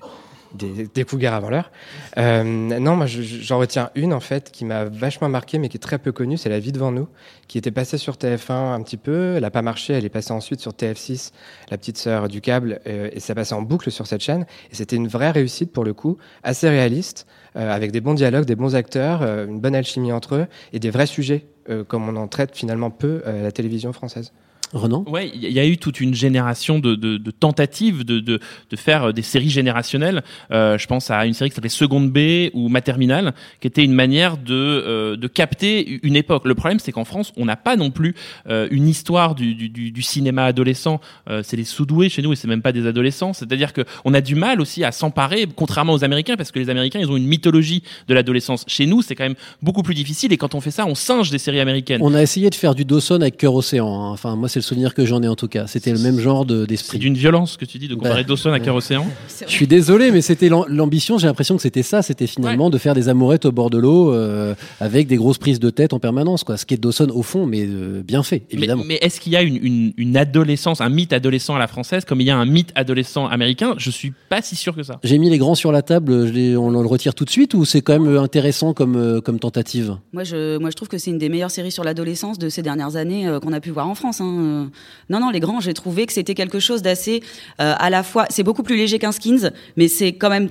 des, 0.53 0.88
des 0.93 1.03
pougères 1.03 1.34
avant 1.34 1.49
l'heure. 1.49 1.71
Euh, 2.19 2.43
non, 2.43 2.95
moi, 2.95 3.08
je- 3.08 3.23
j'en 3.23 3.58
retiens 3.58 3.89
une, 3.95 4.13
en 4.13 4.19
fait, 4.19 4.51
qui 4.51 4.63
m'a 4.63 4.86
vachement 4.86 5.27
marqué, 5.27 5.58
mais 5.58 5.69
qui 5.69 5.77
est 5.77 5.79
très 5.79 5.97
peu 5.97 6.12
connue. 6.12 6.38
C'est 6.38 6.49
La 6.49 6.60
vie 6.60 6.71
devant 6.71 6.91
nous, 6.91 7.08
qui 7.47 7.58
était 7.58 7.71
passée 7.71 7.97
sur 7.97 8.15
TF1 8.15 8.73
un 8.75 8.82
petit 8.84 8.97
peu. 8.97 9.34
Elle 9.38 9.41
n'a 9.41 9.49
pas 9.49 9.63
marché. 9.63 9.93
Elle 9.93 10.06
est 10.06 10.10
passée 10.10 10.32
ensuite 10.34 10.60
sur 10.60 10.73
TF6, 10.73 11.32
la 11.71 11.79
petite 11.79 11.97
sœur 11.97 12.27
du 12.27 12.41
câble. 12.41 12.79
euh, 12.86 13.10
et 13.12 13.19
ça 13.19 13.34
passait 13.34 13.56
en 13.56 13.63
boucle 13.63 13.89
sur 13.89 14.06
cette 14.06 14.21
chaîne. 14.21 14.45
Et 14.71 14.75
c'était 14.75 14.97
une 14.97 15.08
vraie 15.08 15.32
réussite, 15.32 15.71
pour 15.71 15.84
le 15.84 15.95
coup, 15.95 16.17
assez 16.43 16.69
réaliste, 16.69 17.25
euh, 17.56 17.73
avec 17.73 17.91
des 17.91 18.01
bons 18.01 18.13
dialogues, 18.13 18.45
des 18.45 18.56
bons 18.56 18.75
acteurs, 18.75 19.23
euh, 19.23 19.47
une 19.47 19.60
bonne 19.60 19.73
alchimie 19.75 20.12
entre 20.12 20.36
eux 20.36 20.45
et 20.73 20.79
des 20.79 20.91
vrais 20.91 21.08
sujets, 21.08 21.45
comme 21.84 22.10
on 22.10 22.15
en 22.15 22.28
traite 22.28 22.56
finalement 22.56 22.89
peu 22.89 23.21
euh, 23.26 23.39
à 23.39 23.43
la 23.43 23.52
télévision 23.52 23.93
française. 23.93 24.34
Renan? 24.73 25.03
Ouais, 25.07 25.31
il 25.33 25.51
y 25.51 25.59
a 25.59 25.65
eu 25.65 25.77
toute 25.77 26.01
une 26.01 26.13
génération 26.13 26.79
de, 26.79 26.95
de, 26.95 27.17
de 27.17 27.31
tentatives 27.31 28.03
de, 28.03 28.19
de, 28.19 28.39
de 28.69 28.75
faire 28.75 29.13
des 29.13 29.21
séries 29.21 29.49
générationnelles. 29.49 30.23
Euh, 30.51 30.77
je 30.77 30.88
pense 30.88 31.12
à 31.12 31.25
une 31.25 31.33
série 31.33 31.49
qui 31.49 31.55
s'appelait 31.55 31.69
Seconde 31.69 32.12
B 32.12 32.49
ou 32.53 32.69
Materminal, 32.69 33.33
qui 33.62 33.67
était 33.67 33.83
une 33.83 33.93
manière 33.93 34.38
de, 34.38 34.53
euh, 34.53 35.15
de 35.15 35.27
capter 35.27 35.99
une 36.03 36.15
époque. 36.15 36.45
Le 36.45 36.55
problème, 36.55 36.79
c'est 36.79 36.91
qu'en 36.91 37.05
France, 37.05 37.31
on 37.38 37.45
n'a 37.45 37.55
pas 37.55 37.75
non 37.75 37.91
plus 37.91 38.15
euh, 38.47 38.67
une 38.71 38.88
histoire 38.88 39.36
du, 39.36 39.55
du, 39.55 39.69
du, 39.69 39.91
du 39.91 40.01
cinéma 40.01 40.45
adolescent. 40.45 40.99
C'est 41.43 41.57
les 41.57 41.63
sous-doués 41.63 42.09
chez 42.09 42.21
nous 42.21 42.33
et 42.33 42.36
c'est 42.36 42.47
même 42.47 42.62
pas 42.62 42.71
des 42.71 42.88
adolescents. 42.88 43.33
C'est-à-dire 43.33 43.73
que 43.73 43.81
on 44.05 44.13
a 44.13 44.21
du 44.21 44.36
mal 44.36 44.59
aussi 44.59 44.83
à 44.83 44.91
s'emparer, 44.91 45.47
contrairement 45.55 45.93
aux 45.93 46.03
Américains, 46.03 46.36
parce 46.36 46.51
que 46.51 46.59
les 46.59 46.69
Américains, 46.69 46.99
ils 46.99 47.09
ont 47.09 47.17
une 47.17 47.27
mythologie 47.27 47.83
de 48.07 48.13
l'adolescence. 48.13 48.65
Chez 48.67 48.86
nous, 48.86 49.01
c'est 49.01 49.15
quand 49.15 49.23
même 49.23 49.36
beaucoup 49.62 49.83
plus 49.83 49.93
difficile 49.93 50.33
et 50.33 50.38
quand 50.38 50.55
on 50.55 50.62
fait 50.62 50.71
ça, 50.71 50.86
on 50.86 50.95
singe 50.95 51.29
des 51.29 51.38
séries 51.38 51.59
américaines. 51.59 52.01
On 52.03 52.13
a 52.13 52.21
essayé 52.21 52.49
de 52.49 52.55
faire 52.55 52.75
du 52.75 52.86
Dawson 52.86 53.21
avec 53.21 53.38
Cœur 53.38 53.53
Océan. 53.53 53.88
hein. 53.88 54.12
Enfin, 54.12 54.36
moi, 54.36 54.49
c'est 54.49 54.62
souvenir 54.63 54.93
que 54.95 55.06
j'en 55.06 55.21
ai 55.21 55.28
en 55.28 55.36
tout 55.36 55.47
cas. 55.47 55.67
C'était 55.67 55.91
le 55.91 55.99
même 55.99 56.19
genre 56.19 56.45
de- 56.45 56.65
d'esprit. 56.65 56.97
C'est 56.97 56.99
d'une 56.99 57.13
violence 57.15 57.58
que 57.58 57.65
tu 57.65 57.78
dis 57.78 57.88
de 57.88 57.93
comparer 57.95 58.23
Bah, 58.23 58.30
Dawson 58.30 58.52
à 58.52 58.60
Cœur 58.60 58.73
ouais. 58.73 58.80
Océan. 58.80 59.06
Je 59.45 59.52
suis 59.52 59.67
désolé, 59.67 60.10
mais 60.12 60.21
c'était 60.21 60.49
l'am- 60.49 60.65
l'ambition. 60.67 61.17
J'ai 61.17 61.28
l'impression 61.28 61.56
que 61.56 61.62
c'était 61.62 61.84
ça. 61.84 62.02
C'était 62.02 62.28
finalement 62.28 62.69
de 62.69 62.78
faire 62.78 62.95
des 62.95 63.10
amourettes 63.10 63.45
au 63.45 63.52
bord 63.52 63.69
de 63.69 63.78
l'eau 63.78 64.12
euh, 64.13 64.56
avec 64.80 65.08
des 65.08 65.15
grosses 65.17 65.38
prises 65.38 65.60
de 65.60 65.69
tête 65.69 65.93
en 65.93 65.99
permanence. 65.99 66.43
Quoi. 66.43 66.58
Ce 66.58 66.65
qui 66.65 66.73
est 66.73 66.78
Dawson 66.78 67.10
au 67.13 67.21
fond, 67.23 67.45
mais 67.45 67.65
euh, 67.67 68.02
bien 68.04 68.23
fait, 68.23 68.43
évidemment. 68.49 68.84
Mais, 68.88 68.99
mais 69.02 69.06
est-ce 69.08 69.19
qu'il 69.19 69.32
y 69.34 69.36
a 69.36 69.41
une, 69.41 69.58
une, 69.63 69.93
une 69.97 70.17
adolescence, 70.17 70.82
un 70.82 70.89
mythe 70.89 71.13
adolescent 71.13 71.56
à 71.56 71.60
la 71.60 71.67
française, 71.67 72.06
comme 72.06 72.21
il 72.21 72.28
y 72.28 72.32
a 72.32 72.38
un 72.38 72.45
mythe 72.45 72.71
adolescent 72.76 73.28
américain? 73.28 73.76
Je 73.78 73.91
suis 73.91 74.13
pas 74.30 74.41
si 74.41 74.56
sûr 74.56 74.76
que 74.76 74.84
ça. 74.84 74.99
J'ai 75.04 75.17
mis 75.17 75.30
les 75.30 75.38
grands 75.38 75.56
sur 75.56 75.71
la 75.71 75.82
table. 75.82 76.28
Je 76.28 76.56
on 76.58 76.69
le 76.71 76.80
retire 76.88 77.13
tout 77.15 77.26
de 77.26 77.30
suite 77.30 77.54
ou 77.54 77.65
c'est 77.65 77.82
quand 77.82 77.99
même 77.99 78.17
intéressant 78.17 78.73
comme, 78.73 78.95
euh, 78.95 79.21
comme 79.21 79.39
tentative? 79.39 79.97
Moi 80.13 80.23
je, 80.23 80.58
moi, 80.58 80.69
je 80.69 80.76
trouve 80.76 80.88
que 80.88 80.97
c'est 80.97 81.12
une 81.12 81.17
des 81.17 81.30
meilleures 81.30 81.52
séries 81.52 81.71
sur 81.71 81.84
l'adolescence 81.84 82.38
de 82.39 82.49
ces 82.49 82.62
dernières 82.62 82.95
années 82.95 83.28
euh, 83.28 83.39
qu'on 83.39 83.54
a 83.54 83.60
pu 83.60 83.69
voir 83.71 83.88
en 83.88 83.95
France. 83.95 84.21
hein. 84.21 84.26
Euh, 84.53 84.65
Non, 85.09 85.19
non, 85.19 85.29
Les 85.29 85.39
Grands, 85.39 85.59
j'ai 85.59 85.73
trouvé 85.73 86.05
que 86.05 86.13
c'était 86.13 86.33
quelque 86.35 86.59
chose 86.59 86.81
d'assez, 86.81 87.21
euh, 87.61 87.75
à 87.77 87.89
la 87.89 88.03
fois, 88.03 88.25
c'est 88.29 88.43
beaucoup 88.43 88.63
plus 88.63 88.75
léger 88.77 88.99
qu'un 88.99 89.11
Skins, 89.11 89.51
mais 89.77 89.87
c'est 89.87 90.13
quand 90.13 90.29
même 90.29 90.49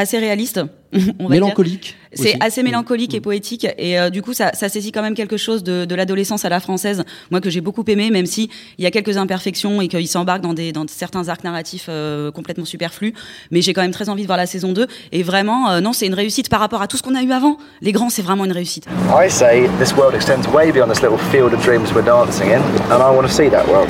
assez 0.00 0.18
réaliste. 0.18 0.60
on 1.20 1.24
va 1.24 1.30
Mélancolique. 1.30 1.96
C'est 2.12 2.36
assez 2.40 2.64
mélancolique 2.64 3.14
et 3.14 3.20
poétique, 3.20 3.64
et 3.78 4.00
euh, 4.00 4.10
du 4.10 4.22
coup, 4.22 4.32
ça, 4.32 4.50
ça 4.54 4.68
saisit 4.68 4.90
quand 4.90 5.02
même 5.02 5.14
quelque 5.14 5.36
chose 5.36 5.62
de, 5.62 5.84
de 5.84 5.94
l'adolescence 5.94 6.44
à 6.44 6.48
la 6.48 6.58
française. 6.58 7.04
Moi, 7.30 7.40
que 7.40 7.50
j'ai 7.50 7.60
beaucoup 7.60 7.84
aimé, 7.86 8.10
même 8.10 8.26
si 8.26 8.50
il 8.78 8.82
y 8.82 8.86
a 8.86 8.90
quelques 8.90 9.16
imperfections 9.16 9.80
et 9.80 9.86
qu'il 9.86 10.08
s'embarque 10.08 10.40
dans 10.40 10.52
des 10.52 10.72
dans 10.72 10.84
certains 10.88 11.28
arcs 11.28 11.44
narratifs 11.44 11.86
euh, 11.88 12.32
complètement 12.32 12.64
superflus. 12.64 13.14
Mais 13.52 13.62
j'ai 13.62 13.72
quand 13.72 13.82
même 13.82 13.92
très 13.92 14.08
envie 14.08 14.22
de 14.22 14.26
voir 14.26 14.38
la 14.38 14.46
saison 14.46 14.72
2. 14.72 14.88
Et 15.12 15.22
vraiment, 15.22 15.70
euh, 15.70 15.80
non, 15.80 15.92
c'est 15.92 16.06
une 16.06 16.14
réussite 16.14 16.48
par 16.48 16.58
rapport 16.58 16.82
à 16.82 16.88
tout 16.88 16.96
ce 16.96 17.02
qu'on 17.02 17.14
a 17.14 17.22
eu 17.22 17.30
avant. 17.30 17.58
Les 17.80 17.92
Grands, 17.92 18.10
c'est 18.10 18.22
vraiment 18.22 18.44
une 18.44 18.52
réussite. 18.52 18.86
I 19.10 19.30
say 19.30 19.68
this 19.78 19.94
world 19.94 20.14
extends 20.16 20.48
way 20.52 20.72
beyond 20.72 20.88
this 20.88 21.02
little 21.02 21.18
field 21.30 21.54
of 21.54 21.62
dreams 21.62 21.92
we're 21.94 22.04
dancing 22.04 22.48
in, 22.48 22.60
and 22.90 23.00
I 23.00 23.14
want 23.14 23.22
to 23.22 23.32
see 23.32 23.48
that 23.50 23.68
world. 23.68 23.88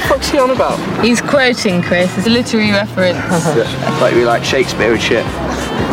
What 0.00 0.08
the 0.08 0.08
fuck's 0.08 0.28
he 0.30 0.38
on 0.38 0.50
about? 0.50 1.04
He's 1.04 1.20
quoting, 1.20 1.82
Chris. 1.82 2.16
It's 2.18 2.26
a 2.26 2.30
literary 2.30 2.70
reference. 2.70 3.18
Uh-huh. 3.18 4.00
like 4.00 4.14
we 4.14 4.24
like 4.24 4.42
Shakespeare 4.44 4.92
and 4.92 5.02
shit. 5.02 5.24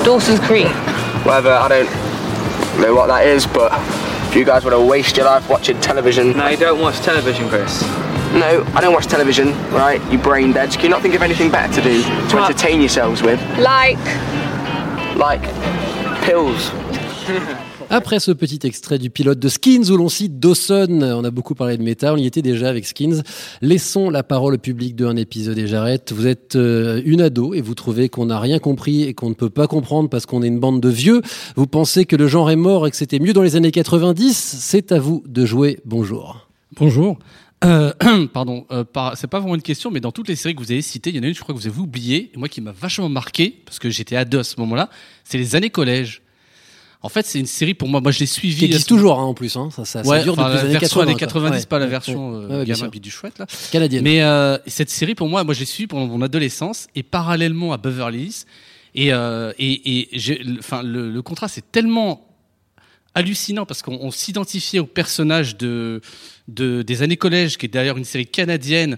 Dawson's 0.06 0.39
Creek. 0.41 0.67
Whatever, 1.26 1.52
I 1.52 1.67
don't 1.67 2.82
know 2.82 2.96
what 2.96 3.08
that 3.08 3.26
is, 3.28 3.46
but 3.46 3.72
if 4.30 4.36
you 4.36 4.46
guys 4.46 4.63
want 4.63 4.76
to 4.76 4.82
waste 4.86 5.17
your 5.17 5.26
life 5.26 5.50
watching 5.50 5.80
television. 5.82 6.36
No, 6.38 6.48
you 6.48 6.58
don't 6.58 6.80
watch 6.82 6.98
television, 7.00 7.50
Chris. 7.50 7.82
No, 8.34 8.63
I 8.76 8.82
don't 8.82 8.93
watch 8.93 9.08
television, 9.08 9.50
right? 9.72 10.02
You 10.12 10.17
brain 10.17 10.52
deads. 10.54 10.76
Can 10.76 10.86
you 10.86 10.89
not 10.91 11.02
think 11.02 11.15
of 11.15 11.22
anything 11.22 11.50
better 11.50 11.74
to 11.74 11.82
do 11.82 12.02
to 12.04 12.10
What? 12.36 12.50
entertain 12.50 12.80
yourselves 12.82 13.22
with? 13.22 13.39
Like. 13.60 13.98
Like 15.17 15.41
pills. 16.24 16.72
Après 17.89 18.19
ce 18.19 18.32
petit 18.32 18.60
extrait 18.63 19.00
du 19.00 19.10
pilote 19.10 19.39
de 19.39 19.47
Skins 19.47 19.89
où 19.91 19.95
l'on 19.95 20.10
cite 20.10 20.39
Dawson, 20.41 21.02
on 21.02 21.23
a 21.23 21.32
beaucoup 21.32 21.56
parlé 21.56 21.78
de 21.78 21.84
méta, 21.84 22.13
on 22.13 22.17
y 22.17 22.26
était 22.26 22.41
déjà 22.41 22.67
avec 22.67 22.86
Skins. 22.86 23.23
Laissons 23.62 24.10
la 24.10 24.23
parole 24.23 24.56
au 24.56 24.58
public 24.58 24.93
de 24.95 25.06
un 25.06 25.15
épisode 25.15 25.58
et 25.58 25.67
j'arrête. 25.67 26.12
Vous 26.12 26.28
êtes 26.28 26.58
euh, 26.58 27.02
une 27.06 27.21
ado 27.21 27.54
et 27.54 27.62
vous 27.62 27.76
trouvez 27.76 28.10
qu'on 28.10 28.26
n'a 28.26 28.41
rien 28.41 28.60
compris 28.60 29.04
et 29.04 29.13
qu'on 29.13 29.30
ne 29.30 29.36
peut 29.36 29.50
pas 29.50 29.67
comprendre 29.67 30.10
parce 30.10 30.26
qu'on 30.26 30.43
est 30.43 30.47
une 30.47 30.60
bande 30.60 30.82
de 30.82 30.89
vieux. 30.89 31.21
Vous 31.56 31.65
pensez 31.65 32.04
que 32.06 32.17
le 32.17 32.28
genre 32.28 32.52
est 32.52 32.58
mort 32.58 32.86
et 32.88 32.91
que 32.91 32.97
c'était 32.97 33.19
mieux 33.19 33.32
dans 33.32 33.41
les 33.41 33.56
années 33.56 33.71
90. 33.71 34.34
C'est 34.36 34.91
à 34.91 35.00
vous 35.00 35.23
de 35.26 35.45
jouer. 35.45 35.80
Bonjour. 35.86 36.50
Bonjour. 36.78 37.17
Euh, 37.63 37.93
pardon, 38.34 38.65
euh, 38.69 38.84
par- 38.84 39.17
c'est 39.17 39.28
pas 39.28 39.39
vraiment 39.39 39.56
une 39.56 39.62
question, 39.62 39.91
mais 39.91 40.02
dans 40.02 40.12
toutes 40.12 40.28
les 40.28 40.36
séries 40.36 40.56
que 40.56 40.60
vous 40.62 40.73
avez 40.73 40.82
citées, 40.82 41.12
il 41.12 41.15
y 41.15 41.19
en 41.19 41.23
a 41.23 41.28
une, 41.28 41.34
je 41.34 41.41
crois 41.41 41.56
que 41.56 41.60
vous 41.60 41.67
avez 41.67 41.80
oublié, 41.80 42.32
et 42.36 42.38
moi 42.38 42.50
qui 42.50 42.60
m'a 42.60 42.73
vachement 42.73 43.08
marqué, 43.10 43.62
parce 43.65 43.80
que 43.80 43.89
j'étais 43.89 44.17
ado 44.17 44.39
à 44.39 44.43
ce 44.43 44.60
moment-là, 44.60 44.89
c'est 45.23 45.38
les 45.38 45.56
années 45.56 45.69
collège. 45.69 46.21
En 47.08 47.10
fait, 47.10 47.26
c'est 47.26 47.39
une 47.39 47.46
série 47.46 47.74
pour 47.74 47.88
moi, 47.88 48.02
moi 48.02 48.12
je 48.12 48.20
l'ai 48.20 48.26
suivi. 48.26 48.58
Qui 48.58 48.65
existe 48.65 48.89
toujours 48.89 49.17
hein, 49.17 49.24
en 49.24 49.34
plus. 49.34 49.56
Hein. 49.56 49.70
Ça, 49.72 49.86
ça, 49.86 50.04
ça 50.04 50.10
Ouais, 50.10 50.24
dure 50.24 50.36
depuis 50.36 50.52
les 50.52 50.60
années 50.60 50.72
version 50.74 51.00
80. 51.00 51.04
années 51.04 51.15
90, 51.15 51.60
quoi. 51.62 51.70
pas 51.70 51.80
la 51.80 51.86
version 51.86 52.30
ouais, 52.32 52.36
euh, 52.36 52.60
ouais, 52.60 52.65
bien 52.65 52.76
gamin 52.76 52.89
du 52.89 53.10
chouette 53.10 53.39
là. 53.39 53.46
Canadienne. 53.72 54.04
Mais 54.04 54.22
euh, 54.24 54.58
cette 54.67 54.89
série 54.89 55.15
pour 55.15 55.30
moi, 55.30 55.46
moi 55.46 55.54
je 55.54 55.62
l'ai 55.62 55.65
suivie 55.65 55.88
pendant 55.88 56.06
mon 56.06 56.22
adolescence 56.22 56.88
et 56.96 57.04
parallèlement 57.04 57.72
à 57.72 57.78
Beverly 57.78 58.24
Hills. 58.24 58.46
Et, 58.93 59.13
euh, 59.13 59.54
et, 59.58 60.10
enfin 60.60 60.84
le, 60.84 61.10
le 61.10 61.22
contraste 61.22 61.58
est 61.58 61.72
tellement 61.72 62.28
hallucinant 63.15 63.65
parce 63.65 63.82
qu'on 63.82 63.98
on 64.02 64.12
s'identifiait 64.12 64.80
au 64.80 64.86
personnage 64.86 65.56
de, 65.56 66.02
de 66.50 66.82
des 66.82 67.04
années 67.04 67.15
collège, 67.15 67.58
qui 67.58 67.67
est 67.67 67.70
d'ailleurs 67.70 67.98
une 67.98 68.04
série 68.04 68.28
canadienne 68.28 68.98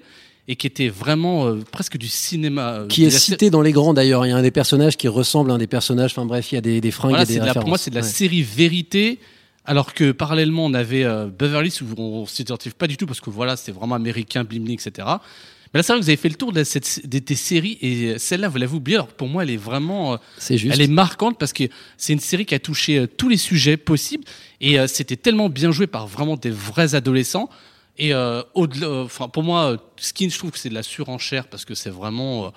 et 0.52 0.56
qui 0.56 0.66
était 0.68 0.90
vraiment 0.90 1.46
euh, 1.48 1.60
presque 1.72 1.98
du 1.98 2.08
cinéma. 2.08 2.72
euh, 2.72 2.88
Qui 2.88 3.06
est 3.06 3.12
cité 3.12 3.50
dans 3.52 3.62
les 3.62 3.72
grands 3.72 3.94
d'ailleurs. 3.94 4.26
Il 4.26 4.30
y 4.30 4.32
a 4.32 4.36
un 4.36 4.42
des 4.42 4.50
personnages 4.52 4.98
qui 4.98 5.08
ressemble 5.08 5.52
à 5.52 5.54
un 5.54 5.58
des 5.60 5.68
personnages. 5.68 6.12
Enfin 6.12 6.26
bref, 6.26 6.52
il 6.52 6.56
y 6.56 6.58
a 6.58 6.62
des, 6.62 6.82
des 6.82 6.90
fringues 6.92 7.12
Voilà, 7.12 7.24
et 7.24 7.28
des 7.28 7.40
de 7.40 7.46
la- 7.46 7.54
pour 7.54 7.68
moi, 7.68 7.78
c'est 7.78 7.92
de 7.92 7.96
la 7.96 8.02
Ouais. 8.02 8.08
série 8.08 8.42
vérité. 8.42 9.20
Alors 9.66 9.94
que 9.94 10.12
parallèlement, 10.12 10.66
on 10.66 10.74
avait 10.74 11.04
euh, 11.04 11.28
Beverly 11.28 11.70
Hills 11.70 11.84
où 11.84 12.02
on 12.02 12.26
s'identifie 12.26 12.74
pas 12.76 12.88
du 12.88 12.98
tout 12.98 13.06
parce 13.06 13.22
que 13.22 13.30
voilà, 13.30 13.56
c'est 13.58 13.72
vraiment 13.72 13.94
américain, 13.94 14.44
bling, 14.44 14.72
etc. 14.72 15.08
Mais 15.72 15.78
là, 15.78 15.84
c'est 15.84 15.94
vrai 15.94 16.00
que 16.00 16.04
vous 16.06 16.10
avez 16.10 16.18
fait 16.18 16.30
le 16.30 16.36
tour 16.36 16.52
de 16.52 16.64
cette, 16.64 17.06
des, 17.06 17.22
des 17.22 17.36
séries 17.36 17.78
et 17.80 18.18
celle-là, 18.18 18.48
vous 18.50 18.58
l'avez 18.58 18.74
oubliée. 18.76 18.96
Alors 18.98 19.10
pour 19.10 19.28
moi, 19.28 19.44
elle 19.44 19.52
est 19.52 19.58
vraiment, 19.58 20.18
C'est 20.40 20.58
juste. 20.58 20.74
elle 20.74 20.82
est 20.82 20.88
marquante 20.88 21.38
parce 21.38 21.54
que 21.54 21.66
c'est 21.96 22.14
une 22.14 22.20
série 22.20 22.48
qui 22.48 22.56
a 22.56 22.60
touché 22.60 23.06
tous 23.18 23.30
les 23.30 23.38
sujets 23.38 23.78
possibles 23.78 24.24
et 24.62 24.78
c'était 24.88 25.16
tellement 25.18 25.48
bien 25.50 25.70
joué 25.72 25.86
par 25.86 26.08
vraiment 26.08 26.38
des 26.38 26.50
vrais 26.50 26.96
adolescents. 26.96 27.50
Et 28.00 28.14
euh, 28.14 28.42
au-delà, 28.54 28.88
euh, 28.88 29.08
pour 29.08 29.44
moi, 29.44 29.74
euh, 29.74 29.78
Skin, 29.98 30.30
je 30.30 30.38
trouve 30.38 30.52
c'est 30.58 30.70
de 30.70 30.74
la 30.74 30.84
surenchère 30.84 31.48
parce 31.48 31.66
que 31.66 31.76
c'est 31.76 31.90
vraiment, 31.90 32.46
euh, 32.46 32.50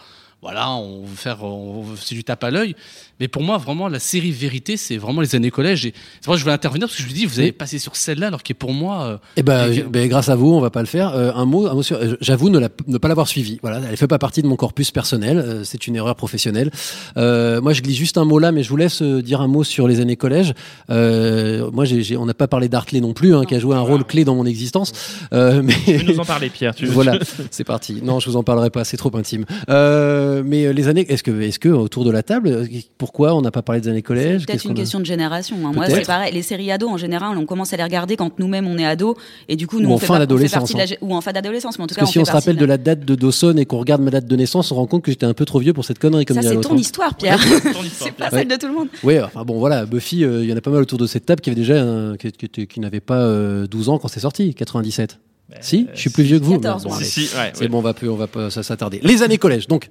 voilà, 0.42 0.70
on 0.72 1.02
veut 1.04 1.14
faire, 1.16 1.44
on 1.44 1.82
veut- 1.82 1.96
c'est 2.00 2.14
du 2.16 2.24
tape 2.24 2.42
à 2.44 2.50
l'œil. 2.50 2.74
Mais 3.20 3.28
pour 3.28 3.42
moi, 3.42 3.58
vraiment, 3.58 3.86
la 3.86 4.00
série 4.00 4.32
vérité, 4.32 4.76
c'est 4.76 4.96
vraiment 4.96 5.20
les 5.20 5.36
années 5.36 5.52
collège. 5.52 5.86
Et 5.86 5.94
c'est 6.20 6.26
vrai 6.26 6.34
que 6.34 6.38
je 6.40 6.42
voulais 6.42 6.54
intervenir 6.54 6.88
parce 6.88 6.96
que 6.96 7.04
je 7.04 7.08
me 7.08 7.12
dis, 7.14 7.24
vous 7.26 7.38
avez 7.38 7.52
passé 7.52 7.78
sur 7.78 7.94
celle-là, 7.94 8.26
alors 8.26 8.42
qui 8.42 8.50
est 8.50 8.54
pour 8.56 8.72
moi. 8.72 9.04
euh, 9.04 9.16
Eh 9.36 9.44
ben, 9.44 9.70
et- 9.72 9.82
ben, 9.82 10.08
grâce 10.08 10.28
à 10.28 10.34
vous, 10.34 10.52
on 10.52 10.60
va 10.60 10.70
pas 10.70 10.80
le 10.80 10.86
faire. 10.86 11.10
Euh, 11.14 11.30
un 11.36 11.44
mot, 11.44 11.68
un 11.68 11.74
mot 11.74 11.84
sur. 11.84 11.96
euh, 11.98 12.16
J'avoue 12.20 12.48
ne, 12.50 12.58
la- 12.58 12.68
ne 12.88 12.98
pas 12.98 13.06
l'avoir 13.06 13.28
suivi. 13.28 13.60
Voilà, 13.62 13.80
elle 13.88 13.96
fait 13.96 14.08
pas 14.08 14.18
partie 14.18 14.42
de 14.42 14.48
mon 14.48 14.56
corpus 14.56 14.90
personnel. 14.90 15.38
euh, 15.38 15.62
c'est 15.64 15.86
une 15.86 15.94
erreur 15.94 16.16
professionnelle. 16.16 16.72
Euh, 17.16 17.60
moi, 17.60 17.72
je 17.72 17.82
glisse 17.82 17.96
juste 17.98 18.18
un 18.18 18.24
mot 18.24 18.40
là, 18.40 18.50
mais 18.50 18.64
je 18.64 18.68
vous 18.68 18.76
laisse 18.76 19.00
euh, 19.02 19.22
dire 19.22 19.40
un 19.40 19.46
mot 19.48 19.62
sur 19.62 19.86
les 19.86 20.00
années 20.00 20.16
collège. 20.16 20.52
Euh, 20.90 21.70
moi, 21.70 21.84
j'ai, 21.84 22.02
j'ai- 22.02 22.16
on 22.16 22.26
n'a 22.26 22.34
pas 22.34 22.48
parlé 22.48 22.68
d'Artley 22.68 23.00
non 23.00 23.12
plus, 23.12 23.36
hein, 23.36 23.44
qui 23.44 23.54
a 23.54 23.60
joué 23.60 23.76
un 23.76 23.80
rôle 23.80 24.02
clé 24.04 24.24
dans 24.24 24.34
mon 24.34 24.46
existence. 24.46 24.92
Euh, 25.32 25.62
mais 25.62 25.74
Tu 25.84 25.96
veux 25.98 26.12
nous 26.14 26.18
en 26.20 26.24
parler, 26.24 26.50
Pierre 26.50 26.74
tu 26.74 26.86
veux- 26.86 26.92
voilà, 27.02 27.18
c'est 27.52 27.62
parti. 27.64 28.00
Non, 28.02 28.18
je 28.18 28.28
vous 28.28 28.36
en 28.36 28.42
parlerai 28.42 28.70
pas, 28.70 28.82
c'est 28.82 28.96
trop 28.96 29.14
intime. 29.16 29.44
Euh, 29.68 30.31
mais 30.44 30.66
euh, 30.66 30.72
les 30.72 30.88
années, 30.88 31.04
est-ce 31.08 31.22
que, 31.22 31.40
est-ce 31.42 31.58
que 31.58 31.68
autour 31.68 32.04
de 32.04 32.10
la 32.10 32.22
table, 32.22 32.48
euh, 32.48 32.64
pourquoi 32.96 33.34
on 33.34 33.42
n'a 33.42 33.50
pas 33.50 33.62
parlé 33.62 33.80
des 33.80 33.88
années 33.88 34.02
collège? 34.02 34.46
Peut-être 34.46 34.64
une 34.64 34.74
question 34.74 35.00
de 35.00 35.04
génération. 35.04 35.56
hein. 35.66 35.72
Moi, 35.74 35.86
c'est 35.88 36.06
pareil. 36.06 36.32
Les 36.32 36.42
séries 36.42 36.70
ados, 36.70 36.90
en 36.90 36.96
général, 36.96 37.36
on 37.36 37.44
commence 37.44 37.72
à 37.72 37.76
les 37.76 37.82
regarder 37.82 38.16
quand 38.16 38.38
nous-mêmes 38.38 38.66
on 38.66 38.78
est 38.78 38.84
ados, 38.86 39.16
et 39.48 39.56
du 39.56 39.66
coup, 39.66 39.80
nous 39.80 39.88
Ou 39.88 39.92
on 39.92 39.94
en 39.96 39.98
fait 39.98 40.06
fin 40.06 40.18
d'adolescence, 40.18 40.74
hein. 40.74 40.84
ou 41.00 41.14
en 41.14 41.20
fin 41.20 41.32
d'adolescence, 41.32 41.78
mais 41.78 41.84
en 41.84 41.86
tout 41.86 41.94
Parce 41.94 42.06
cas, 42.06 42.06
que 42.06 42.12
si 42.12 42.18
on 42.18 42.24
se 42.24 42.32
rappelle 42.32 42.56
de 42.56 42.64
la 42.64 42.78
date 42.78 43.00
de 43.04 43.14
Dawson 43.14 43.56
et 43.58 43.66
qu'on 43.66 43.78
regarde 43.78 44.00
ma 44.02 44.10
date 44.10 44.26
de 44.26 44.36
naissance, 44.36 44.66
on 44.66 44.68
se 44.70 44.74
rend 44.74 44.86
compte 44.86 45.02
que 45.02 45.10
j'étais 45.10 45.26
un 45.26 45.34
peu 45.34 45.44
trop 45.44 45.58
vieux 45.58 45.72
pour 45.72 45.84
cette 45.84 45.98
connerie 45.98 46.24
comme 46.24 46.40
Ça, 46.40 46.48
c'est 46.48 46.60
ton 46.60 46.76
histoire, 46.76 47.14
Pierre. 47.16 47.38
c'est 47.92 48.12
pas 48.12 48.30
celle 48.30 48.48
de 48.48 48.56
tout 48.56 48.68
le 48.68 48.74
monde. 48.74 48.88
Oui, 49.02 49.20
enfin 49.20 49.44
bon, 49.44 49.58
voilà, 49.58 49.84
Buffy, 49.86 50.24
euh, 50.24 50.42
il 50.44 50.48
y 50.50 50.52
en 50.52 50.56
a 50.56 50.60
pas 50.60 50.70
mal 50.70 50.82
autour 50.82 50.98
de 50.98 51.06
cette 51.06 51.26
table 51.26 51.40
qui 51.40 51.50
avait 51.50 51.60
déjà, 51.60 51.84
qui, 52.18 52.80
n'avait 52.80 53.00
pas 53.00 53.20
euh, 53.20 53.66
12 53.66 53.88
ans 53.88 53.98
quand 53.98 54.08
c'est 54.08 54.20
sorti, 54.20 54.54
97. 54.54 55.18
si, 55.60 55.86
je 55.94 56.00
suis 56.00 56.10
plus 56.10 56.22
vieux 56.24 56.38
que 56.38 56.44
vous. 56.44 56.58
14, 56.58 56.84
Bon, 56.84 56.90
ouais, 56.90 57.04
c'est 57.04 57.60
ouais. 57.60 57.68
bon, 57.68 57.78
on 57.78 57.82
va, 57.82 57.94
plus, 57.94 58.08
on 58.08 58.16
va 58.16 58.26
pas 58.26 58.50
s'attarder. 58.50 59.00
Les 59.02 59.22
années 59.22 59.38
collège, 59.38 59.66
donc. 59.68 59.90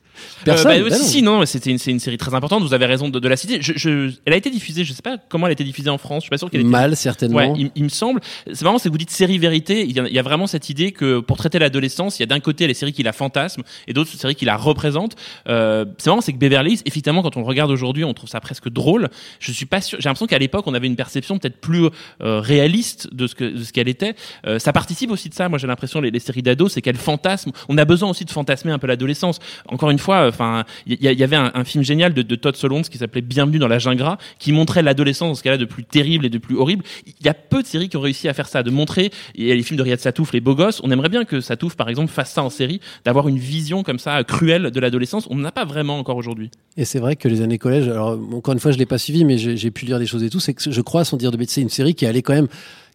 Personne. 0.45 0.71
Euh, 0.71 0.83
bah, 0.83 0.89
bah 0.89 0.95
si, 0.95 1.01
non. 1.01 1.07
si, 1.07 1.21
non, 1.21 1.39
mais 1.39 1.45
c'était 1.45 1.71
une, 1.71 1.77
c'est 1.77 1.91
une 1.91 1.99
série 1.99 2.17
très 2.17 2.33
importante. 2.33 2.63
Vous 2.63 2.73
avez 2.73 2.85
raison 2.85 3.09
de, 3.09 3.19
de 3.19 3.27
la 3.27 3.35
citer. 3.37 3.61
Je, 3.61 3.73
je- 3.75 4.11
elle 4.25 4.33
a 4.33 4.37
été 4.37 4.49
diffusée. 4.49 4.83
Je 4.83 4.93
sais 4.93 5.01
pas 5.01 5.17
comment 5.29 5.47
elle 5.47 5.51
a 5.51 5.53
été 5.53 5.63
diffusée 5.63 5.89
en 5.89 5.97
France. 5.97 6.17
Je 6.17 6.25
suis 6.25 6.29
pas 6.29 6.37
sûr 6.37 6.49
qu'elle 6.49 6.61
ait 6.61 6.63
été- 6.63 6.71
Mal, 6.71 6.95
certainement. 6.95 7.37
Ouais, 7.37 7.53
il, 7.57 7.71
il 7.75 7.83
me 7.83 7.89
semble. 7.89 8.21
C'est 8.51 8.63
marrant, 8.63 8.77
c'est 8.77 8.89
que 8.89 8.93
vous 8.93 8.97
dites 8.97 9.11
série 9.11 9.37
vérité. 9.37 9.83
Il 9.83 9.95
y, 9.95 9.99
a, 9.99 10.07
il 10.07 10.13
y 10.13 10.19
a 10.19 10.23
vraiment 10.23 10.47
cette 10.47 10.69
idée 10.69 10.91
que 10.91 11.19
pour 11.19 11.37
traiter 11.37 11.59
l'adolescence, 11.59 12.19
il 12.19 12.21
y 12.21 12.23
a 12.23 12.27
d'un 12.27 12.39
côté 12.39 12.67
les 12.67 12.73
séries 12.73 12.93
qui 12.93 13.03
la 13.03 13.13
fantasment 13.13 13.63
et 13.87 13.93
d'autres 13.93 14.11
séries 14.11 14.35
qui 14.35 14.45
la 14.45 14.57
représentent. 14.57 15.15
Euh, 15.47 15.85
c'est 15.97 16.09
marrant, 16.09 16.21
c'est 16.21 16.33
que 16.33 16.37
Beverly 16.37 16.73
Hills, 16.73 16.81
effectivement, 16.85 17.21
quand 17.23 17.37
on 17.37 17.41
le 17.41 17.45
regarde 17.45 17.71
aujourd'hui, 17.71 18.03
on 18.03 18.13
trouve 18.13 18.29
ça 18.29 18.39
presque 18.39 18.69
drôle. 18.69 19.09
Je 19.39 19.51
suis 19.51 19.65
pas 19.65 19.81
sûr. 19.81 19.99
J'ai 19.99 20.09
l'impression 20.09 20.27
qu'à 20.27 20.39
l'époque, 20.39 20.65
on 20.67 20.73
avait 20.73 20.87
une 20.87 20.95
perception 20.95 21.37
peut-être 21.37 21.57
plus 21.59 21.85
euh, 22.21 22.39
réaliste 22.39 23.13
de 23.13 23.27
ce 23.27 23.35
que 23.35 23.43
de 23.45 23.63
ce 23.63 23.71
qu'elle 23.73 23.87
était. 23.89 24.15
Euh, 24.45 24.59
ça 24.59 24.73
participe 24.73 25.11
aussi 25.11 25.29
de 25.29 25.33
ça. 25.33 25.49
Moi, 25.49 25.57
j'ai 25.59 25.67
l'impression 25.67 26.01
les, 26.01 26.11
les 26.11 26.19
séries 26.19 26.41
d'ados, 26.43 26.71
c'est 26.73 26.81
qu'elles 26.81 26.95
fantasment. 26.97 27.51
On 27.69 27.77
a 27.77 27.85
besoin 27.85 28.09
aussi 28.09 28.25
de 28.25 28.31
fantasmer 28.31 28.71
un 28.71 28.79
peu 28.79 28.87
l'adolescence. 28.87 29.39
Encore 29.67 29.89
une 29.89 29.99
fois, 29.99 30.10
enfin, 30.11 30.63
il 30.85 31.01
y, 31.01 31.07
a- 31.07 31.23
avait 31.23 31.35
un, 31.35 31.63
film 31.63 31.83
génial 31.83 32.13
de, 32.13 32.35
Todd 32.35 32.55
Solondz 32.55 32.89
qui 32.89 32.97
s'appelait 32.97 33.21
Bienvenue 33.21 33.59
dans 33.59 33.67
la 33.67 33.79
jungle 33.79 34.01
qui 34.39 34.51
montrait 34.51 34.81
l'adolescence 34.81 35.39
ce 35.39 35.43
cas-là 35.43 35.57
de 35.57 35.65
plus 35.65 35.83
terrible 35.83 36.25
et 36.25 36.29
de 36.29 36.37
plus 36.37 36.55
horrible. 36.57 36.83
Il 37.05 37.25
y 37.25 37.29
a 37.29 37.33
peu 37.33 37.61
de 37.61 37.67
séries 37.67 37.89
qui 37.89 37.97
ont 37.97 38.01
réussi 38.01 38.27
à 38.27 38.33
faire 38.33 38.47
ça, 38.47 38.63
de 38.63 38.71
montrer. 38.71 39.11
Il 39.35 39.45
y 39.45 39.51
a 39.51 39.55
les 39.55 39.63
films 39.63 39.77
de 39.77 39.83
Riyad 39.83 39.99
Satouf, 39.99 40.33
les 40.33 40.41
beaux 40.41 40.55
gosses. 40.55 40.81
On 40.83 40.91
aimerait 40.91 41.09
bien 41.09 41.25
que 41.25 41.41
Satouf, 41.41 41.75
par 41.75 41.89
exemple, 41.89 42.11
fasse 42.11 42.31
ça 42.31 42.43
en 42.43 42.49
série, 42.49 42.79
d'avoir 43.05 43.27
une 43.27 43.37
vision 43.37 43.83
comme 43.83 43.99
ça 43.99 44.23
cruelle 44.23 44.71
de 44.71 44.79
l'adolescence. 44.79 45.27
On 45.29 45.35
n'en 45.35 45.45
a 45.45 45.51
pas 45.51 45.65
vraiment 45.65 45.99
encore 45.99 46.17
aujourd'hui. 46.17 46.49
Et 46.77 46.85
c'est 46.85 46.99
vrai 46.99 47.15
que 47.15 47.27
les 47.27 47.41
années 47.41 47.57
collège, 47.57 47.87
alors 47.87 48.17
encore 48.33 48.53
une 48.53 48.59
fois, 48.59 48.71
je 48.71 48.77
l'ai 48.77 48.85
pas 48.85 48.97
suivi, 48.97 49.25
mais 49.25 49.37
j'ai 49.37 49.57
j'ai 49.57 49.71
pu 49.71 49.85
lire 49.85 49.99
des 49.99 50.07
choses 50.07 50.23
et 50.23 50.29
tout. 50.29 50.39
C'est 50.39 50.53
que 50.53 50.71
je 50.71 50.81
crois, 50.81 51.05
sans 51.05 51.17
dire 51.17 51.31
de 51.31 51.37
bêtises, 51.37 51.55
c'est 51.55 51.61
une 51.61 51.69
série 51.69 51.95
qui 51.95 52.05
allait 52.05 52.21
quand 52.21 52.33
même 52.33 52.47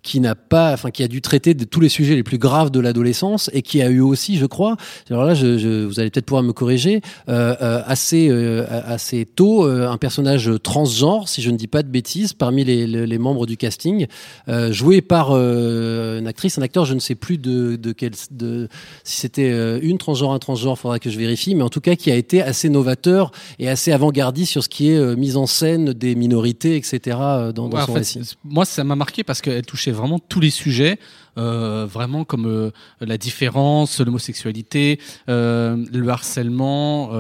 qui 0.07 0.21
n'a 0.21 0.37
pas, 0.37 0.73
enfin, 0.73 0.91
qui 0.93 1.03
a 1.03 1.09
dû 1.09 1.21
traiter 1.21 1.53
de 1.55 1.65
tous 1.65 1.81
les 1.81 1.89
sujets 1.89 2.15
les 2.15 2.23
plus 2.23 2.39
graves 2.39 2.71
de 2.71 2.79
l'adolescence 2.79 3.51
et 3.53 3.63
qui 3.63 3.83
a 3.83 3.89
eu 3.91 3.99
aussi, 4.01 4.37
je 4.39 4.47
crois, 4.47 4.77
alors 5.11 5.25
là, 5.25 5.35
je, 5.35 5.59
je- 5.59 5.85
vous 5.85 5.99
allez 5.99 6.11
peut-être 6.11 6.27
pouvoir 6.27 6.45
me 6.45 6.53
corriger, 6.53 7.01
euh, 7.29 7.55
euh, 7.61 7.83
assez, 7.87 8.29
euh, 8.31 8.65
assez 8.71 9.25
tôt, 9.27 9.67
euh, 9.67 9.89
un 9.91 9.97
personnage 9.99 10.49
transgenre, 10.63 11.29
si 11.29 11.43
je 11.43 11.51
ne 11.51 11.57
dis 11.57 11.67
pas 11.67 11.83
de 11.83 11.89
bêtises, 11.89 12.33
parmi 12.33 12.63
les, 12.65 12.87
les- 12.87 13.07
les 13.07 13.19
membres 13.19 13.47
du 13.47 13.57
casting, 13.57 14.07
euh, 14.49 14.73
joué 14.73 15.03
par 15.03 15.31
euh, 15.33 16.21
une 16.21 16.29
actrice, 16.29 16.57
un 16.57 16.63
acteur, 16.63 16.85
je 16.85 16.95
ne 16.95 17.01
sais 17.01 17.17
plus 17.17 17.37
de, 17.39 17.75
de 17.75 17.91
quel, 17.93 18.13
de, 18.31 18.69
si 19.03 19.19
c'était 19.21 19.79
une 19.81 19.99
transgenre, 19.99 20.33
un 20.33 20.39
transgenre, 20.39 20.79
faudra 20.79 20.99
que 21.01 21.11
je 21.11 21.19
vérifie, 21.19 21.55
mais 21.57 21.63
en 21.65 21.69
tout 21.69 21.81
cas 21.81 21.97
qui 21.97 22.13
a 22.13 22.15
été 22.17 22.43
assez 22.43 22.69
novateur 22.69 23.33
et 23.59 23.69
assez 23.69 23.91
avant-gardiste 23.91 24.53
sur 24.53 24.63
ce 24.63 24.69
qui 24.69 24.91
est 24.91 25.17
mise 25.17 25.37
en 25.37 25.47
scène 25.47 25.93
des 25.93 26.15
minorités, 26.15 26.77
etc. 26.77 27.01
dans, 27.17 27.53
dans 27.53 27.71
Ouais, 27.71 27.81
son 27.87 27.93
fait, 27.95 27.99
récit. 27.99 28.21
moi, 28.45 28.65
ça 28.65 28.85
m'a 28.85 28.95
marqué 28.95 29.25
parce 29.25 29.41
qu'elle 29.41 29.67
touchait 29.67 29.91
vraiment 29.97 30.19
tous 30.19 30.41
les 30.41 30.51
sujets, 30.51 30.99
euh, 31.39 31.87
vraiment 31.87 32.25
comme 32.25 32.47
euh, 32.47 32.71
la 33.01 33.19
différence, 33.19 34.01
l'homosexualité, 34.01 35.01
euh, 35.29 35.77
le 35.93 36.09
harcèlement, 36.09 37.11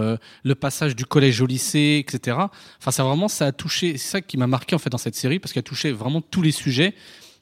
le 0.44 0.54
passage 0.54 0.96
du 0.96 1.04
collège 1.04 1.40
au 1.40 1.46
lycée, 1.46 2.04
etc. 2.06 2.38
Enfin, 2.78 2.90
ça 2.90 3.04
vraiment, 3.04 3.28
ça 3.28 3.46
a 3.46 3.52
touché. 3.52 3.98
C'est 3.98 4.08
ça 4.08 4.20
qui 4.20 4.36
m'a 4.36 4.46
marqué 4.46 4.74
en 4.74 4.78
fait 4.78 4.90
dans 4.90 4.98
cette 4.98 5.16
série 5.16 5.38
parce 5.38 5.52
qu'elle 5.52 5.62
touchait 5.62 5.92
vraiment 5.92 6.20
tous 6.20 6.42
les 6.42 6.52
sujets. 6.52 6.94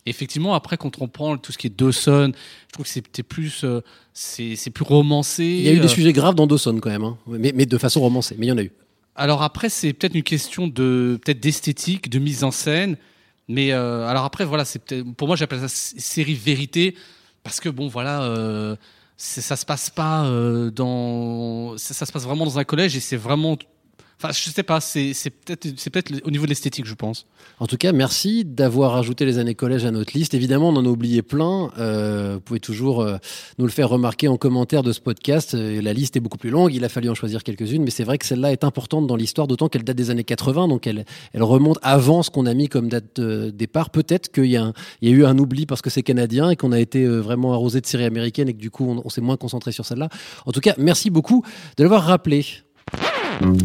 Et 0.07 0.11
effectivement, 0.11 0.55
après, 0.55 0.77
quand 0.77 1.01
on 1.01 1.09
prend 1.09 1.38
tout 1.38 1.51
ce 1.51 1.57
qui 1.59 1.68
est 1.68 1.79
Dawson, 1.79 2.33
je 2.68 2.73
trouve 2.73 2.85
que 2.85 2.92
c'était 2.92 3.23
plus, 3.23 3.64
c'est 4.12 4.70
plus 4.70 4.85
romancé. 4.85 5.44
Il 5.44 5.62
y 5.62 5.68
a 5.68 5.73
eu 5.73 5.81
des 5.81 5.88
sujets 5.88 6.12
graves 6.12 6.35
dans 6.35 6.47
Dawson 6.47 6.79
quand 6.81 6.90
même, 6.90 7.05
hein. 7.05 7.16
mais, 7.27 7.53
mais 7.55 7.66
de 7.66 7.79
façon 7.79 8.01
romancée, 8.01 8.37
mais 8.38 8.47
il 8.47 8.49
y 8.51 8.53
en 8.53 8.59
a 8.59 8.62
eu. 8.62 8.73
alors 9.16 9.42
après, 9.42 9.68
c'est 9.68 9.92
peut-être 9.92 10.14
une 10.14 10.23
question 10.23 10.66
de 10.66 11.18
peut-être 11.25 11.40
d'esthétique, 11.40 12.11
de 12.11 12.18
mise 12.18 12.44
en 12.44 12.51
scène. 12.51 12.97
Mais 13.48 13.72
euh, 13.72 14.07
alors 14.07 14.24
après, 14.24 14.44
voilà, 14.44 14.64
c'est 14.64 15.02
pour 15.16 15.28
moi 15.28 15.37
j'appelle 15.37 15.61
ça 15.61 15.68
série 15.68 16.35
vérité 16.35 16.96
parce 17.42 17.61
que 17.61 17.68
bon, 17.68 17.88
voilà, 17.88 18.22
euh, 18.22 18.74
ça 19.16 19.57
se 19.57 19.66
passe 19.66 19.90
pas 19.90 20.24
euh, 20.24 20.70
dans, 20.70 21.76
ça 21.76 22.07
se 22.07 22.12
passe 22.12 22.24
vraiment 22.24 22.46
dans 22.46 22.59
un 22.59 22.64
collège 22.64 22.96
et 22.96 23.00
c'est 23.00 23.16
vraiment, 23.16 23.57
enfin, 24.18 24.33
je 24.33 24.50
sais 24.50 24.62
pas, 24.62 24.81
c'est 24.81 25.31
peut-être 25.31 26.12
au 26.24 26.31
niveau 26.31 26.44
de 26.44 26.50
l'esthétique, 26.50 26.87
je 26.87 26.94
pense. 26.94 27.27
En 27.61 27.66
tout 27.66 27.77
cas, 27.77 27.92
merci 27.92 28.44
d'avoir 28.44 28.96
ajouté 28.96 29.24
les 29.24 29.38
années 29.38 29.55
collège 29.55 29.85
à 29.85 29.90
notre 29.90 30.16
liste. 30.16 30.35
Évidemment, 30.35 30.70
on 30.70 30.77
en 30.77 30.85
a 30.85 30.88
oublié 30.88 31.22
plein. 31.22 31.70
Euh, 31.79 32.35
vous 32.35 32.40
pouvez 32.40 32.61
toujours 32.61 33.03
euh, 33.03 33.16
nous 33.59 33.64
le 33.64 33.70
faire 33.70 33.88
remarquer 33.88 34.29
en 34.29 34.37
commentaire 34.37 34.83
de 34.83 34.92
ce 34.92 35.00
podcast. 35.00 35.55
Euh, 35.55 35.81
la 35.81 35.92
liste 35.92 36.16
est 36.16 36.20
beaucoup 36.20 36.38
plus 36.38 36.50
longue. 36.50 36.74
Il 36.74 36.85
a 36.85 36.88
fallu 36.88 37.09
en 37.09 37.14
choisir 37.14 37.42
quelques-unes, 37.44 37.83
mais 37.83 37.90
c'est 37.90 38.05
vrai 38.05 38.18
que 38.18 38.27
celle-là 38.27 38.53
est 38.53 38.64
importante 38.64 39.07
dans 39.07 39.16
l'histoire, 39.16 39.46
d'autant 39.46 39.68
qu'elle 39.68 39.85
date 39.85 39.96
des 39.96 40.11
années 40.11 40.24
80, 40.24 40.68
donc 40.68 40.87
elle, 40.87 41.05
remonte 41.35 41.79
avant 41.83 42.22
ce 42.22 42.31
qu'on 42.31 42.46
a 42.46 42.55
mis 42.55 42.68
comme 42.68 42.88
date 42.88 43.20
de 43.20 43.50
départ. 43.50 43.90
Peut-être 43.90 44.33
qu'il 44.33 44.46
y, 44.46 44.57
a 44.57 44.72
eu 45.03 45.24
un 45.24 45.38
oubli 45.38 45.66
parce 45.66 45.83
que 45.83 45.90
c'est 45.90 46.03
canadien 46.03 46.50
et 46.50 46.57
qu'on 46.57 46.72
a 46.72 46.81
été 46.81 47.07
vraiment 47.07 47.53
arrosé 47.53 47.81
de 47.81 47.87
séries 47.87 48.05
américaines 48.05 48.48
et 48.48 48.55
que 48.55 48.61
du 48.61 48.70
coup, 48.70 48.88
on, 48.88 49.03
on 49.05 49.09
s'est 49.09 49.20
moins 49.20 49.37
concentré 49.37 49.72
sur 49.72 49.85
celle-là. 49.85 50.09
En 50.46 50.53
tout 50.53 50.61
cas, 50.61 50.74
merci 50.79 51.11
beaucoup 51.11 51.44
de 51.77 51.83
l'avoir 51.83 52.03
rappelé. 52.05 52.44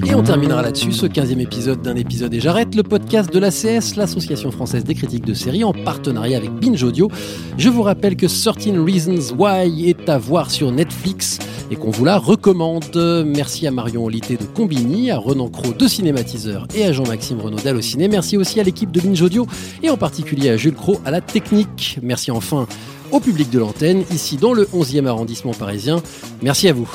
Et 0.05 0.15
on 0.15 0.23
terminera 0.23 0.61
là-dessus, 0.61 0.91
ce 0.91 1.05
15e 1.05 1.39
épisode 1.39 1.81
d'un 1.81 1.95
épisode 1.95 2.33
et 2.33 2.39
j'arrête 2.39 2.73
le 2.75 2.83
podcast 2.83 3.31
de 3.31 3.39
l'ACS, 3.39 3.95
l'Association 3.95 4.51
française 4.51 4.83
des 4.83 4.95
critiques 4.95 5.25
de 5.25 5.33
séries, 5.33 5.63
en 5.63 5.73
partenariat 5.73 6.37
avec 6.37 6.51
Binge 6.51 6.83
Audio. 6.83 7.09
Je 7.57 7.69
vous 7.69 7.83
rappelle 7.83 8.15
que 8.15 8.25
13 8.25 8.79
Reasons 8.79 9.35
Why 9.37 9.89
est 9.89 10.09
à 10.09 10.17
voir 10.17 10.49
sur 10.49 10.71
Netflix 10.71 11.39
et 11.69 11.75
qu'on 11.75 11.91
vous 11.91 12.05
la 12.05 12.17
recommande. 12.17 12.95
Merci 13.25 13.67
à 13.67 13.71
Marion 13.71 14.05
Olité 14.05 14.37
de 14.37 14.43
Combini, 14.43 15.11
à 15.11 15.17
Renan 15.17 15.49
Cros 15.49 15.73
de 15.73 15.87
Cinématiseur 15.87 16.67
et 16.73 16.85
à 16.85 16.91
Jean-Maxime 16.91 17.39
Renaud 17.39 17.59
d'Allociné. 17.59 18.07
Merci 18.07 18.37
aussi 18.37 18.59
à 18.59 18.63
l'équipe 18.63 18.91
de 18.91 19.01
Binge 19.01 19.21
Audio 19.21 19.45
et 19.83 19.89
en 19.89 19.97
particulier 19.97 20.49
à 20.49 20.57
Jules 20.57 20.73
Cros 20.73 20.99
à 21.05 21.11
la 21.11 21.21
technique. 21.21 21.99
Merci 22.01 22.31
enfin 22.31 22.67
au 23.11 23.19
public 23.19 23.49
de 23.49 23.59
l'antenne, 23.59 24.03
ici 24.11 24.37
dans 24.37 24.53
le 24.53 24.65
11e 24.65 25.05
arrondissement 25.05 25.53
parisien. 25.53 26.01
Merci 26.41 26.67
à 26.67 26.73
vous. 26.73 26.89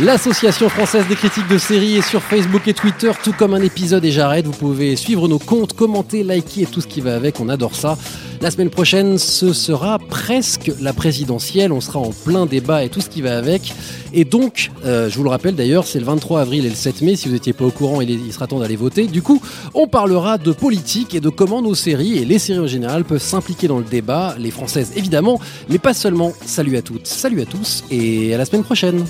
L'Association 0.00 0.68
française 0.68 1.06
des 1.08 1.14
critiques 1.14 1.46
de 1.46 1.56
séries 1.56 1.98
est 1.98 2.02
sur 2.02 2.20
Facebook 2.20 2.66
et 2.66 2.74
Twitter, 2.74 3.12
tout 3.22 3.32
comme 3.32 3.54
un 3.54 3.62
épisode 3.62 4.04
et 4.04 4.10
j'arrête. 4.10 4.44
Vous 4.44 4.50
pouvez 4.50 4.96
suivre 4.96 5.28
nos 5.28 5.38
comptes, 5.38 5.72
commenter, 5.74 6.24
liker 6.24 6.62
et 6.62 6.66
tout 6.66 6.80
ce 6.80 6.88
qui 6.88 7.00
va 7.00 7.14
avec, 7.14 7.38
on 7.38 7.48
adore 7.48 7.76
ça. 7.76 7.96
La 8.40 8.50
semaine 8.50 8.70
prochaine, 8.70 9.18
ce 9.18 9.52
sera 9.52 10.00
presque 10.00 10.72
la 10.80 10.92
présidentielle, 10.92 11.70
on 11.70 11.80
sera 11.80 12.00
en 12.00 12.10
plein 12.10 12.44
débat 12.44 12.82
et 12.82 12.88
tout 12.88 13.00
ce 13.00 13.08
qui 13.08 13.22
va 13.22 13.38
avec. 13.38 13.72
Et 14.12 14.24
donc, 14.24 14.72
euh, 14.84 15.08
je 15.08 15.16
vous 15.16 15.22
le 15.22 15.30
rappelle 15.30 15.54
d'ailleurs, 15.54 15.86
c'est 15.86 16.00
le 16.00 16.06
23 16.06 16.40
avril 16.40 16.66
et 16.66 16.70
le 16.70 16.74
7 16.74 17.02
mai, 17.02 17.14
si 17.14 17.28
vous 17.28 17.34
n'étiez 17.34 17.52
pas 17.52 17.64
au 17.64 17.70
courant, 17.70 18.00
il, 18.00 18.32
sera 18.32 18.48
temps 18.48 18.58
d'aller 18.58 18.74
voter. 18.74 19.06
Du 19.06 19.22
coup, 19.22 19.40
on 19.74 19.86
parlera 19.86 20.38
de 20.38 20.50
politique 20.50 21.14
et 21.14 21.20
de 21.20 21.28
comment 21.28 21.62
nos 21.62 21.76
séries 21.76 22.18
et 22.18 22.24
les 22.24 22.40
séries 22.40 22.58
en 22.58 22.66
général 22.66 23.04
peuvent 23.04 23.22
s'impliquer 23.22 23.68
dans 23.68 23.78
le 23.78 23.84
débat, 23.84 24.34
les 24.40 24.50
françaises 24.50 24.90
évidemment, 24.96 25.40
mais 25.68 25.78
pas 25.78 25.94
seulement. 25.94 26.32
Salut 26.44 26.76
à 26.76 26.82
toutes, 26.82 27.06
salut 27.06 27.40
à 27.40 27.44
tous 27.44 27.84
et 27.92 28.34
à 28.34 28.38
la 28.38 28.44
semaine 28.44 28.64
prochaine. 28.64 29.04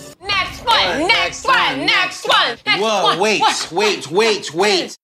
Next 0.64 1.06
one, 1.06 1.06
next 1.06 1.46
one, 1.46 1.84
next 1.86 2.28
one, 2.28 2.58
next 2.66 2.80
Whoa, 2.80 3.18
wait, 3.20 3.42
wait, 3.72 4.10
wait, 4.10 4.54
wait. 4.54 4.96